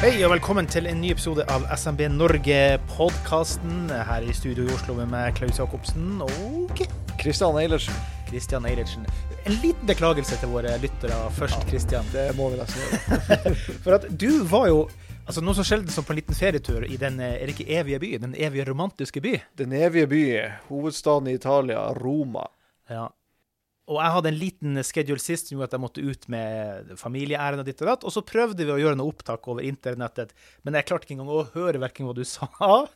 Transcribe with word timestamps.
Hei 0.00 0.14
og 0.24 0.30
velkommen 0.32 0.64
til 0.64 0.86
en 0.88 0.96
ny 0.96 1.10
episode 1.12 1.44
av 1.52 1.66
SMB 1.76 2.06
Norge-podkasten. 2.14 3.90
Her 4.08 4.24
i 4.24 4.32
studio 4.32 4.64
i 4.64 4.70
Oslo 4.72 4.94
med 4.96 5.10
meg, 5.12 5.34
Klaus 5.36 5.58
Jacobsen 5.60 6.22
og 6.24 6.80
Kristian 7.20 7.58
Eilertsen. 7.60 7.98
Kristian 8.30 8.64
Eilertsen. 8.64 9.04
En 9.44 9.58
liten 9.60 9.84
beklagelse 9.90 10.38
til 10.40 10.54
våre 10.54 10.72
lyttere 10.80 11.18
først, 11.36 11.68
Kristian. 11.68 12.08
Det 12.14 12.30
må 12.38 12.48
vi 12.48 12.62
nesten 12.62 12.80
gjøre. 12.80 13.52
For 13.84 13.98
at 13.98 14.08
du 14.08 14.40
var 14.48 14.70
jo 14.70 14.80
altså 15.26 15.44
noe 15.44 15.60
så 15.60 15.68
sjelden 15.68 15.92
som 15.92 16.08
på 16.08 16.16
en 16.16 16.22
liten 16.22 16.40
ferietur 16.40 16.88
i 16.88 16.96
den 16.96 17.20
er 17.20 17.52
ikke 17.52 17.68
evige 17.68 18.00
by, 18.00 18.14
den 18.24 18.32
evige 18.40 18.70
romantiske 18.72 19.20
by. 19.20 19.36
Den 19.60 19.76
evige 19.76 20.08
by, 20.08 20.24
hovedstaden 20.70 21.28
i 21.28 21.36
Italia, 21.36 21.90
Roma. 22.00 22.48
Ja. 22.88 23.10
Og 23.90 23.98
jeg 23.98 24.14
hadde 24.14 24.30
en 24.30 24.38
liten 24.38 24.82
schedule 24.86 25.22
sist 25.22 25.48
som 25.48 25.56
gjorde 25.56 25.72
at 25.72 25.74
jeg 25.74 25.82
måtte 25.82 26.04
ut 26.04 26.28
med 26.30 26.92
familieærend 27.00 27.64
og 27.64 27.66
ditt 27.66 27.82
og 27.82 27.90
datt. 27.90 28.06
Og 28.06 28.14
så 28.14 28.22
prøvde 28.26 28.62
vi 28.62 28.74
å 28.74 28.78
gjøre 28.78 29.00
noe 29.00 29.10
opptak 29.10 29.50
over 29.50 29.66
internettet, 29.66 30.30
men 30.62 30.78
jeg 30.78 30.86
klarte 30.86 31.08
ikke 31.08 31.18
engang 31.18 31.34
å 31.34 31.48
høre 31.56 31.82
verken 31.82 32.06
hva 32.06 32.14
du 32.14 32.22
sa. 32.28 32.46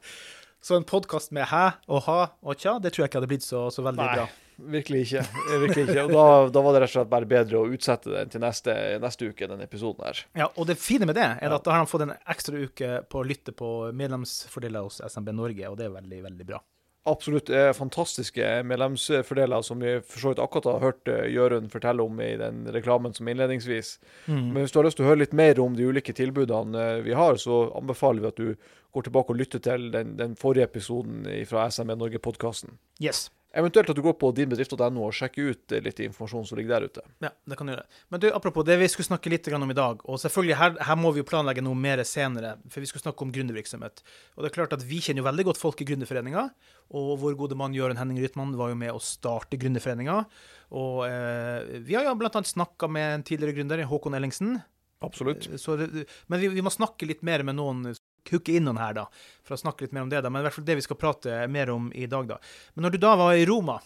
Så 0.64 0.78
en 0.78 0.86
podkast 0.88 1.28
med 1.36 1.44
hæ 1.50 1.74
og 1.92 2.06
ha 2.06 2.20
og 2.40 2.56
tja, 2.56 2.78
det 2.80 2.94
tror 2.94 3.02
jeg 3.04 3.10
ikke 3.10 3.18
hadde 3.20 3.28
blitt 3.28 3.44
så, 3.44 3.66
så 3.68 3.82
veldig 3.84 4.00
Nei. 4.00 4.14
bra. 4.16 4.24
Virkelig 4.72 5.02
ikke. 5.04 5.24
Virkelig 5.60 5.82
ikke. 5.84 6.04
Og 6.06 6.14
da, 6.14 6.24
da 6.54 6.62
var 6.64 6.72
det 6.72 6.80
rett 6.80 6.92
og 6.92 6.94
slett 6.94 7.10
bare 7.10 7.28
bedre 7.28 7.60
å 7.60 7.68
utsette 7.68 8.08
den 8.08 8.32
til 8.32 8.40
neste, 8.40 8.76
neste 9.02 9.28
uke, 9.28 9.48
den 9.50 9.60
episoden 9.60 10.06
her. 10.08 10.22
Ja, 10.40 10.48
og 10.54 10.70
det 10.70 10.78
fine 10.80 11.04
med 11.10 11.18
det 11.18 11.26
er 11.26 11.52
at 11.52 11.66
da 11.66 11.74
har 11.74 11.82
han 11.82 11.90
fått 11.90 12.06
en 12.06 12.14
ekstra 12.16 12.62
uke 12.64 13.02
på 13.12 13.20
å 13.20 13.26
lytte 13.28 13.52
på 13.52 13.74
medlemsfordeler 13.92 14.86
hos 14.86 15.02
SMB 15.04 15.34
Norge, 15.36 15.68
og 15.68 15.76
det 15.76 15.90
er 15.90 15.98
veldig, 15.98 16.22
veldig 16.30 16.48
bra. 16.54 16.62
Absolutt 17.04 17.50
er 17.52 17.74
fantastiske 17.76 18.46
medlemsfordeler 18.64 19.64
som 19.66 19.82
vi 19.84 19.98
for 20.00 20.22
så 20.22 20.30
vidt 20.32 20.40
akkurat 20.40 20.70
har 20.70 20.84
hørt 20.86 21.10
eh, 21.12 21.26
Jørund 21.34 21.68
fortelle 21.72 22.04
om 22.06 22.20
i 22.24 22.30
den 22.40 22.62
reklamen 22.72 23.12
som 23.12 23.28
innledningsvis. 23.28 23.98
Men 24.54 24.62
hvis 24.62 24.72
du 24.72 24.78
har 24.80 24.88
lyst 24.88 24.96
til 24.96 25.04
å 25.04 25.10
høre 25.10 25.20
litt 25.20 25.36
mer 25.36 25.60
om 25.60 25.76
de 25.76 25.84
ulike 25.84 26.16
tilbudene 26.16 26.86
eh, 26.94 27.02
vi 27.04 27.12
har, 27.12 27.36
så 27.36 27.66
anbefaler 27.76 28.24
vi 28.24 28.30
at 28.30 28.40
du 28.40 28.72
går 28.96 29.08
tilbake 29.08 29.34
og 29.34 29.40
lytter 29.42 29.60
til 29.60 29.90
den, 29.92 30.16
den 30.16 30.36
forrige 30.40 30.70
episoden 30.70 31.28
fra 31.50 31.66
SME 31.68 31.98
Norge-podkasten. 32.00 32.78
Yes. 33.04 33.26
Eventuelt 33.54 33.90
at 33.92 33.98
du 33.98 34.02
går 34.02 34.16
på 34.18 34.32
dinbedrift.no 34.34 35.04
og 35.06 35.14
sjekker 35.14 35.52
ut 35.52 35.74
eh, 35.74 35.82
litt 35.84 36.00
informasjon 36.02 36.46
som 36.48 36.58
ligger 36.58 36.74
der 36.74 36.86
ute. 36.90 37.04
Ja, 37.22 37.30
det 37.46 37.58
kan 37.58 37.68
du 37.68 37.74
gjøre. 37.74 37.84
Men 38.10 38.22
du, 38.24 38.26
apropos 38.34 38.66
det 38.66 38.76
vi 38.80 38.88
skulle 38.90 39.06
snakke 39.06 39.30
litt 39.30 39.46
om 39.54 39.70
i 39.70 39.76
dag, 39.78 40.02
og 40.02 40.18
selvfølgelig 40.22 40.56
her, 40.58 40.74
her 40.88 40.98
må 40.98 41.12
vi 41.14 41.22
jo 41.22 41.28
planlegge 41.28 41.62
noe 41.62 41.78
mer 41.78 42.02
senere, 42.08 42.56
for 42.66 42.82
vi 42.82 42.90
skulle 42.90 43.04
snakke 43.04 43.22
om 43.26 43.30
gründervirksomhet. 43.34 44.02
Og 44.34 44.42
det 44.42 44.50
er 44.50 44.56
klart 44.56 44.74
at 44.74 44.82
vi 44.88 44.98
kjenner 45.04 45.22
jo 45.22 45.28
veldig 45.28 45.46
godt 45.50 45.60
folk 45.60 45.82
i 45.84 45.86
Gründerforeninga, 45.86 46.48
og 46.98 47.14
vår 47.22 47.38
gode 47.38 47.58
mann 47.58 47.76
Jørund 47.76 48.00
Henning 48.00 48.18
Rytman 48.24 48.56
var 48.58 48.72
jo 48.72 48.80
med 48.80 48.90
å 48.94 49.02
starte 49.02 49.60
Gründerforeninga. 49.60 50.24
Og 50.74 51.04
eh, 51.06 51.78
vi 51.86 51.94
har 51.94 52.08
jo 52.08 52.16
blant 52.18 52.40
annet 52.40 52.50
snakka 52.50 52.90
med 52.90 53.20
en 53.20 53.26
tidligere 53.28 53.60
gründer, 53.60 53.84
Håkon 53.86 54.18
Ellingsen. 54.18 54.58
Absolutt. 55.04 55.46
Så 55.60 55.76
men 55.78 56.40
vi, 56.40 56.48
vi 56.48 56.64
må 56.64 56.72
snakke 56.72 57.06
litt 57.06 57.22
mer 57.26 57.44
med 57.46 57.58
noen 57.60 57.92
hooke 58.32 58.54
inn 58.54 58.64
noen 58.68 58.80
her, 58.80 58.94
da, 58.96 59.06
for 59.44 59.56
å 59.56 59.60
snakke 59.60 59.84
litt 59.84 59.92
mer 59.96 60.06
om 60.06 60.12
det. 60.12 60.22
da, 60.24 60.30
Men 60.30 60.42
i 60.42 60.46
hvert 60.48 60.56
fall 60.56 60.68
det 60.68 60.78
vi 60.80 60.86
skal 60.86 61.00
prate 61.00 61.42
mer 61.52 61.72
om 61.74 61.90
i 61.92 62.06
dag, 62.06 62.28
da. 62.28 62.38
Men 62.74 62.88
når 62.88 62.96
du 62.96 63.02
da 63.04 63.14
var 63.20 63.34
i 63.34 63.46
Roma, 63.48 63.80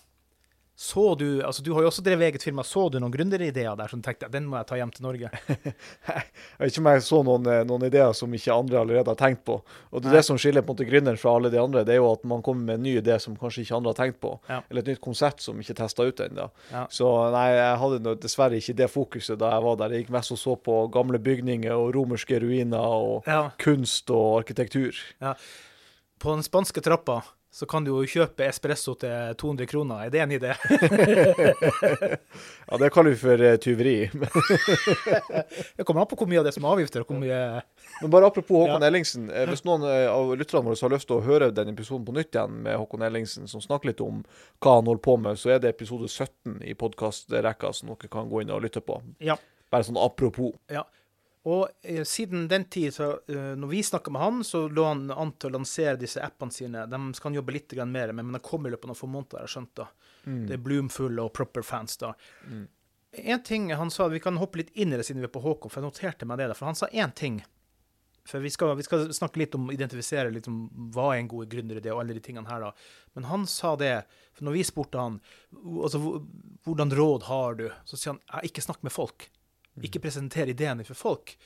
så 0.78 1.02
du 1.18 1.40
altså 1.42 1.62
Du 1.66 1.72
har 1.74 1.82
jo 1.82 1.88
også 1.90 2.04
drevet 2.06 2.28
eget 2.28 2.42
firma. 2.46 2.62
Så 2.62 2.84
du 2.92 3.00
noen 3.02 3.10
gründerideer 3.10 3.74
der 3.76 3.90
som 3.90 3.98
tenkte 4.04 4.28
den 4.30 4.44
må 4.46 4.60
jeg 4.60 4.66
ta 4.68 4.76
hjem 4.78 4.92
til 4.94 5.02
Norge? 5.08 5.30
Jeg 5.48 6.60
vet 6.60 6.70
ikke 6.70 6.82
om 6.84 6.88
jeg 6.92 7.02
så 7.02 7.18
noen, 7.26 7.46
eh, 7.50 7.64
noen 7.66 7.86
ideer 7.88 8.12
som 8.14 8.32
ikke 8.34 8.54
andre 8.54 8.78
allerede 8.80 9.10
har 9.10 9.18
tenkt 9.18 9.42
på. 9.46 9.56
Og 9.90 10.02
det 10.04 10.12
det 10.14 10.20
som 10.26 10.38
skiller 10.38 10.62
på 10.62 10.70
en 10.72 10.76
måte 10.76 10.86
gründeren 10.86 11.18
fra 11.18 11.32
alle 11.34 11.50
de 11.50 11.58
andre, 11.58 11.82
det 11.86 11.96
er 11.96 11.98
jo 11.98 12.06
at 12.12 12.22
man 12.30 12.42
kommer 12.46 12.62
med 12.68 12.78
en 12.78 12.86
ny 12.86 12.92
idé 13.00 13.16
som 13.22 13.34
kanskje 13.38 13.64
ikke 13.64 13.76
andre 13.78 13.92
har 13.92 13.98
tenkt 13.98 14.20
på. 14.22 14.32
Ja. 14.48 14.60
Eller 14.70 14.84
et 14.86 14.90
nytt 14.92 15.02
konsept 15.04 15.42
som 15.42 15.58
ikke 15.58 15.74
er 15.74 15.80
testa 15.82 16.06
ut 16.06 16.22
ennå. 16.28 16.46
Ja. 16.70 16.84
Så 16.94 17.10
nei, 17.34 17.46
jeg 17.58 17.80
hadde 17.82 18.14
dessverre 18.22 18.58
ikke 18.62 18.76
det 18.78 18.88
fokuset 18.94 19.38
da 19.42 19.50
jeg 19.56 19.64
var 19.66 19.80
der. 19.82 19.94
Jeg 19.96 20.06
gikk 20.06 20.14
mest 20.14 20.34
og 20.34 20.40
så 20.42 20.54
på 20.70 20.78
gamle 20.94 21.18
bygninger 21.22 21.74
og 21.74 21.90
romerske 21.98 22.38
ruiner 22.42 22.86
og 23.02 23.26
Ja. 23.26 23.48
kunst 23.58 24.10
og 24.14 24.44
arkitektur. 24.44 24.94
På 26.18 26.34
den 26.34 26.42
spanske 26.46 26.82
trappa 26.82 27.20
så 27.58 27.66
kan 27.66 27.82
du 27.82 27.90
jo 27.90 28.04
kjøpe 28.06 28.46
espresso 28.46 28.92
til 29.02 29.34
200 29.40 29.66
kroner. 29.66 30.04
Er 30.06 30.12
det 30.14 30.20
en 30.22 30.34
idé? 30.36 30.52
Ja, 32.68 32.76
det 32.76 32.90
kaller 32.92 33.14
vi 33.14 33.16
for 33.16 33.40
eh, 33.42 33.56
tyveri. 33.56 34.10
Det 35.78 35.84
kommer 35.86 36.02
an 36.04 36.08
på 36.10 36.18
hvor 36.20 36.28
mye 36.28 36.40
av 36.42 36.46
det 36.48 36.52
som 36.54 36.66
er 36.68 36.74
avgifter, 36.76 37.04
hvor 37.08 37.16
mye 37.18 37.38
Men 38.02 38.10
bare 38.12 38.28
apropos 38.28 38.60
Håkon 38.66 38.82
Ja. 38.84 38.88
Ellingsen. 38.90 39.30
eh, 39.32 39.46
Hvis 39.48 39.64
noen 39.64 39.86
eh, 39.88 40.04
av 40.10 40.34
lytterne 40.36 40.64
våre 40.66 40.76
har 40.80 40.92
lyst 40.92 41.08
til 41.08 41.16
å 41.18 41.24
høre 41.24 41.48
den 41.54 41.72
episoden 41.72 42.04
på 42.06 42.14
nytt 42.16 42.34
igjen 42.36 42.58
med 42.66 42.76
Håkon 42.78 43.02
Ellingsen, 43.08 43.48
som 43.48 43.62
snakker 43.64 43.90
litt 43.92 44.02
om 44.04 44.20
hva 44.60 44.76
han 44.78 44.86
holder 44.90 45.02
på 45.08 45.16
med, 45.24 45.40
så 45.40 45.54
er 45.56 45.62
det 45.64 45.72
episode 45.72 46.08
17 46.12 46.60
i 46.68 46.76
podkastrekka 46.78 47.72
som 47.74 47.88
dere 47.94 48.12
kan 48.12 48.28
gå 48.30 48.42
inn 48.44 48.52
og 48.54 48.62
lytte 48.66 48.84
på. 48.84 49.00
Ja. 49.24 49.38
Bare 49.72 49.84
sånn 49.88 49.98
apropos. 50.00 50.54
Ja. 50.72 50.84
Og 51.48 51.68
eh, 51.86 52.02
siden 52.08 52.46
den 52.50 52.64
tid, 52.68 52.92
så 52.94 53.10
eh, 53.30 53.52
når 53.56 53.70
vi 53.70 53.82
snakka 53.86 54.12
med 54.12 54.20
han, 54.22 54.40
så 54.44 54.66
lå 54.68 54.84
han 54.84 55.06
an 55.14 55.30
til 55.40 55.48
å 55.50 55.56
lansere 55.58 55.96
disse 56.00 56.20
appene 56.24 56.52
sine. 56.52 56.86
De 56.90 56.98
skal 57.16 57.30
han 57.30 57.38
jobbe 57.38 57.54
litt 57.54 57.76
mer 57.88 58.12
med, 58.12 58.26
men 58.26 58.36
de 58.36 58.42
kommer 58.44 58.68
i 58.68 58.74
løpet 58.74 58.88
av 58.88 58.92
noen 58.92 59.00
få 59.00 59.08
måneder, 59.12 59.38
har 59.40 59.46
jeg 59.48 59.54
skjønt. 59.54 59.74
da. 59.80 59.86
Det 60.48 60.58
er 60.58 60.64
Bloomful 60.66 61.22
og 61.22 61.30
Proper 61.38 61.64
Fans, 61.64 61.96
da. 62.02 62.12
En 63.12 63.42
ting 63.42 63.70
han 63.72 63.90
sa, 63.90 64.08
Vi 64.12 64.20
kan 64.20 64.36
hoppe 64.36 64.60
litt 64.60 64.74
inn 64.76 64.92
i 64.92 64.98
det 65.00 65.06
siden 65.08 65.22
vi 65.22 65.28
er 65.30 65.32
på 65.32 65.40
Håkon, 65.40 65.70
for 65.72 65.80
jeg 65.80 65.88
noterte 65.88 66.26
meg 66.28 66.42
det. 66.42 66.50
da, 66.50 66.58
For 66.58 66.68
han 66.68 66.76
sa 66.76 66.90
én 66.92 67.14
ting. 67.16 67.40
For 68.28 68.44
vi 68.44 68.50
skal, 68.52 68.74
vi 68.76 68.84
skal 68.84 69.06
snakke 69.14 69.40
litt 69.40 69.54
om 69.56 69.70
identifisere 69.72 70.28
litt 70.34 70.50
om 70.50 70.66
hva 70.92 71.14
er 71.14 71.22
en 71.22 71.30
god 71.32 71.48
gründeridé 71.48 71.94
og 71.94 72.02
alle 72.02 72.12
de 72.18 72.20
tingene 72.20 72.50
her, 72.50 72.60
da. 72.60 72.72
Men 73.16 73.24
han 73.30 73.46
sa 73.48 73.72
det, 73.80 74.02
for 74.36 74.44
når 74.44 74.58
vi 74.58 74.66
spurte 74.68 75.00
han 75.00 75.16
altså, 75.56 76.02
hvordan 76.68 76.92
råd 76.92 77.24
har 77.30 77.56
du, 77.56 77.70
så 77.88 77.96
sier 77.96 78.18
han 78.18 78.44
ikke 78.44 78.66
snakk 78.66 78.84
med 78.84 78.92
folk. 78.92 79.30
Ikke 79.84 80.02
presentere 80.02 80.54
ideene 80.54 80.86
for 80.88 80.98
folk. 80.98 81.36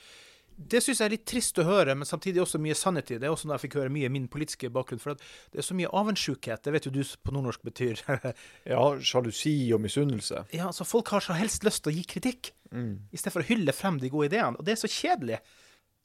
Det 0.53 0.83
syns 0.85 0.99
jeg 1.01 1.07
er 1.07 1.13
litt 1.15 1.25
trist 1.25 1.57
å 1.57 1.63
høre, 1.65 1.95
men 1.97 2.05
samtidig 2.05 2.43
også 2.43 2.59
mye 2.61 2.75
sannhet 2.77 3.09
i 3.09 3.17
det. 3.17 3.25
Er 3.25 3.33
også 3.33 3.47
noe 3.49 3.55
jeg 3.57 3.63
fikk 3.65 3.77
høre 3.79 3.93
mye 3.93 4.09
min 4.13 4.27
politiske 4.29 4.69
bakgrunn. 4.73 5.01
For 5.01 5.17
det 5.17 5.61
er 5.63 5.65
så 5.65 5.73
mye 5.77 5.89
avundsjukhet. 5.89 6.61
Det 6.61 6.73
vet 6.75 6.85
jo 6.85 6.93
du 6.93 7.01
på 7.01 7.33
nordnorsk 7.33 7.63
betyr. 7.65 8.03
Ja, 8.73 8.83
sjalusi 9.01 9.55
og 9.73 9.81
misunnelse. 9.81 10.45
ja, 10.53 10.69
så 10.71 10.85
Folk 10.85 11.09
har 11.15 11.25
så 11.25 11.33
helst 11.37 11.65
lyst 11.65 11.81
til 11.83 11.93
å 11.93 11.95
gi 11.97 12.03
kritikk, 12.05 12.53
i 12.73 13.17
stedet 13.17 13.33
for 13.33 13.41
å 13.41 13.49
hylle 13.49 13.73
frem 13.73 13.97
de 14.01 14.09
gode 14.13 14.29
ideene. 14.29 14.57
Og 14.57 14.65
det 14.65 14.75
er 14.75 14.81
så 14.83 14.89
kjedelig. 14.89 15.41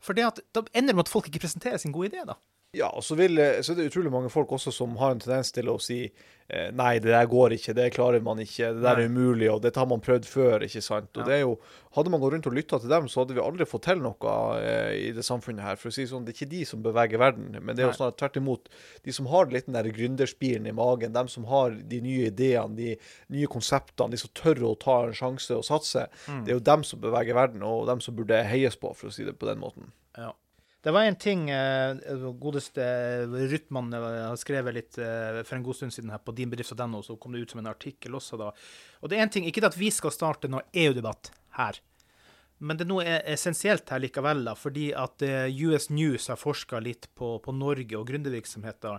For 0.00 0.17
det 0.17 0.25
at, 0.31 0.41
da 0.56 0.65
ender 0.72 0.93
det 0.94 0.97
med 0.97 1.06
at 1.06 1.12
folk 1.12 1.28
ikke 1.28 1.44
presenterer 1.44 1.81
sin 1.81 1.93
gode 1.93 2.12
idé, 2.12 2.25
da. 2.28 2.37
Ja, 2.77 2.91
og 2.93 3.01
så, 3.01 3.15
vil, 3.17 3.39
eh, 3.41 3.62
så 3.65 3.73
er 3.73 3.79
det 3.79 3.87
utrolig 3.89 4.11
mange 4.12 4.29
folk 4.29 4.51
også 4.53 4.69
som 4.77 4.99
har 5.01 5.15
en 5.15 5.21
tendens 5.23 5.49
til 5.56 5.71
å 5.73 5.79
si 5.81 6.03
eh, 6.05 6.67
nei, 6.77 6.99
det 7.01 7.15
der 7.15 7.25
går 7.31 7.55
ikke, 7.56 7.73
det 7.73 7.87
klarer 7.95 8.21
man 8.21 8.43
ikke, 8.43 8.75
det 8.77 8.83
der 8.84 9.01
er 9.01 9.09
umulig, 9.09 9.47
og 9.49 9.62
dette 9.65 9.81
har 9.81 9.89
man 9.89 10.03
prøvd 10.05 10.27
før, 10.29 10.67
ikke 10.67 10.83
sant? 10.84 11.09
Og 11.17 11.23
Ja. 11.23 11.29
det 11.31 11.37
er 11.39 11.45
jo, 11.47 11.55
Hadde 11.97 12.11
man 12.12 12.21
gått 12.21 12.34
rundt 12.34 12.47
og 12.47 12.53
lytta 12.55 12.79
til 12.79 12.91
dem, 12.93 13.06
så 13.09 13.23
hadde 13.23 13.34
vi 13.34 13.41
aldri 13.41 13.65
fått 13.67 13.87
til 13.89 14.03
noe 14.05 14.33
eh, 14.61 14.93
i 15.09 15.12
det 15.17 15.25
samfunnet 15.25 15.65
her. 15.65 15.79
For 15.81 15.89
å 15.89 15.95
si 15.97 16.05
sånn, 16.06 16.26
Det 16.26 16.35
er 16.35 16.37
ikke 16.37 16.50
de 16.53 16.61
som 16.69 16.82
beveger 16.85 17.19
verden, 17.19 17.56
men 17.65 17.75
det 17.75 17.82
er 17.82 17.88
jo 17.88 17.97
snart 17.97 18.19
tvert 18.20 18.37
imot 18.37 18.69
de 19.03 19.15
som 19.17 19.26
har 19.32 19.49
litt 19.50 19.67
den 19.67 19.75
der 19.75 19.88
gründerspiren 19.88 20.69
i 20.69 20.75
magen, 20.76 21.17
dem 21.17 21.26
som 21.32 21.49
har 21.49 21.73
de 21.73 22.00
nye 22.05 22.29
ideene, 22.29 22.76
de 22.76 22.91
nye 23.35 23.49
konseptene, 23.50 24.12
de 24.12 24.20
som 24.20 24.31
tør 24.37 24.61
å 24.69 24.75
ta 24.79 24.99
en 25.09 25.17
sjanse 25.17 25.56
og 25.56 25.65
satse. 25.67 26.05
Mm. 26.29 26.44
Det 26.44 26.53
er 26.53 26.61
jo 26.61 26.67
dem 26.69 26.85
som 26.85 27.00
beveger 27.00 27.35
verden, 27.35 27.65
og 27.65 27.88
dem 27.88 28.05
som 28.05 28.15
burde 28.15 28.44
heies 28.44 28.76
på, 28.76 28.93
for 28.94 29.09
å 29.09 29.17
si 29.17 29.25
det 29.25 29.38
på 29.41 29.49
den 29.49 29.59
måten. 29.65 29.91
Ja. 30.15 30.35
Det 30.88 30.93
var 30.93 31.05
en 31.05 31.17
ting 31.20 31.50
uh, 31.52 32.31
godeste 32.40 32.81
Rytman 33.29 33.93
eh, 33.93 34.05
har 34.25 34.38
skrevet 34.40 34.73
litt 34.73 34.96
uh, 34.96 35.43
for 35.43 35.58
en 35.58 35.67
god 35.67 35.76
stund 35.76 35.93
siden 35.93 36.08
her 36.14 36.23
på 36.25 36.32
dinbedrift.no, 36.32 37.02
så 37.05 37.19
kom 37.20 37.35
det 37.37 37.43
ut 37.44 37.52
som 37.52 37.61
en 37.61 37.69
artikkel 37.69 38.17
også 38.17 38.38
da. 38.40 38.46
Og 39.02 39.12
det 39.12 39.19
er 39.19 39.26
en 39.26 39.32
ting, 39.35 39.44
ikke 39.44 39.67
at 39.69 39.76
vi 39.76 39.90
skal 39.93 40.14
starte 40.17 40.49
noe 40.49 40.64
EU-debatt 40.73 41.29
her, 41.58 41.76
men 42.64 42.81
det 42.81 42.87
er 42.87 42.90
noe 42.94 43.19
essensielt 43.35 43.93
her 43.93 44.00
likevel, 44.00 44.40
da, 44.49 44.55
fordi 44.56 44.87
at 44.96 45.26
uh, 45.29 45.61
US 45.69 45.90
News 45.93 46.31
har 46.32 46.40
forska 46.40 46.81
litt 46.81 47.11
på, 47.20 47.34
på 47.44 47.52
Norge 47.58 48.00
og 48.00 48.08
gründervirksomheter, 48.08 48.96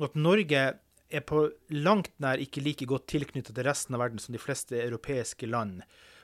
og 0.00 0.08
at 0.08 0.16
Norge 0.16 0.64
er 1.12 1.26
på 1.28 1.44
langt 1.76 2.14
nær 2.24 2.40
ikke 2.40 2.64
like 2.64 2.88
godt 2.88 3.10
tilknyttet 3.12 3.52
til 3.52 3.68
resten 3.68 4.00
av 4.00 4.06
verden 4.06 4.22
som 4.22 4.32
de 4.32 4.40
fleste 4.40 4.80
europeiske 4.80 5.52
land. 5.52 5.82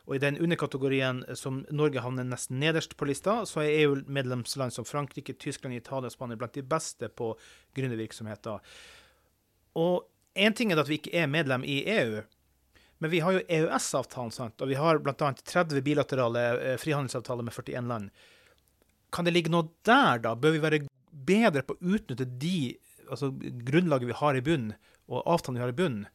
Og 0.08 0.16
i 0.16 0.22
den 0.22 0.38
underkategorien 0.40 1.20
som 1.36 1.60
Norge 1.68 2.00
havner 2.00 2.24
nesten 2.24 2.56
nederst 2.62 2.94
på 2.96 3.04
lista, 3.10 3.42
så 3.44 3.60
er 3.60 3.74
EU-medlemsland 3.82 4.72
som 4.72 4.86
Frankrike, 4.88 5.34
Tyskland, 5.36 5.76
Italia 5.76 6.08
og 6.08 6.14
Spania 6.14 6.38
blant 6.40 6.56
de 6.56 6.64
beste 6.64 7.10
på 7.12 7.34
gründervirksomheter. 7.76 8.64
Og 9.76 10.08
én 10.32 10.56
ting 10.56 10.72
er 10.72 10.80
at 10.80 10.88
vi 10.88 10.96
ikke 11.02 11.12
er 11.12 11.28
medlem 11.28 11.66
i 11.68 11.82
EU, 11.92 12.22
men 12.98 13.12
vi 13.12 13.20
har 13.20 13.36
jo 13.36 13.44
EØS-avtalen, 13.44 14.32
sant? 14.32 14.56
og 14.64 14.72
vi 14.72 14.78
har 14.80 14.98
bl.a. 15.04 15.28
30 15.36 15.84
bilaterale 15.86 16.46
eh, 16.56 16.78
frihandelsavtaler 16.80 17.44
med 17.46 17.54
41 17.54 17.92
land. 17.92 18.08
Kan 19.12 19.28
det 19.28 19.36
ligge 19.36 19.52
noe 19.52 19.68
der, 19.86 20.24
da? 20.24 20.32
Bør 20.34 20.56
vi 20.56 20.64
være 20.64 20.80
bedre 21.12 21.62
på 21.68 21.76
å 21.76 21.92
utnytte 21.94 22.26
de 22.40 22.78
altså, 23.10 23.30
grunnlaget 23.68 24.08
vi 24.08 24.18
har 24.24 24.40
i 24.40 24.42
bunnen, 24.44 24.72
og 25.08 25.28
avtalen 25.28 25.60
vi 25.60 25.66
har 25.66 25.76
i 25.76 25.78
bunnen, 25.78 26.08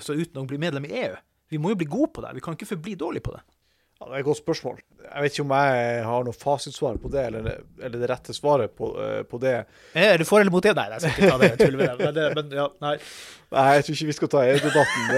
så 0.00 0.16
uten 0.16 0.40
å 0.40 0.48
bli 0.48 0.58
medlem 0.60 0.88
i 0.88 0.96
EU? 1.04 1.14
Vi 1.52 1.60
må 1.60 1.72
jo 1.72 1.80
bli 1.80 1.88
gode 1.90 2.12
på 2.14 2.24
det. 2.24 2.32
Vi 2.36 2.42
kan 2.44 2.56
ikke 2.56 2.68
forbli 2.72 2.96
dårlige 2.98 3.26
på 3.26 3.34
det. 3.34 3.42
Ja, 4.00 4.08
det 4.08 4.16
er 4.16 4.22
et 4.24 4.26
godt 4.26 4.40
spørsmål. 4.40 4.80
Jeg 5.04 5.22
vet 5.22 5.36
ikke 5.36 5.44
om 5.44 5.52
jeg 5.54 6.00
har 6.04 6.24
noe 6.26 6.36
fasitsvar 6.36 6.96
på 7.00 7.10
det, 7.12 7.22
eller, 7.28 7.60
eller 7.78 8.00
det 8.00 8.08
rette 8.10 8.34
svaret 8.34 8.74
på, 8.74 8.90
uh, 8.98 9.20
på, 9.28 9.38
det. 9.40 9.54
Er 9.94 10.18
du 10.18 10.26
for 10.26 10.42
eller 10.42 10.52
mot 10.52 10.64
det? 10.64 10.74
Nei, 10.74 10.88
jeg 10.90 11.04
skal 11.04 11.14
ikke 11.14 11.30
ta 11.30 11.38
det. 11.38 11.50
Jeg 11.52 11.76
med 11.78 11.86
det. 11.86 11.94
Men, 12.00 12.16
det, 12.16 12.26
men 12.40 12.58
ja, 12.58 12.66
nei. 12.82 12.96
nei. 13.54 13.64
jeg 13.76 13.86
tror 13.86 13.96
ikke 13.96 14.10
vi 14.10 14.16
skal 14.18 14.32
ta 14.34 14.44
EU-debatten. 14.50 15.08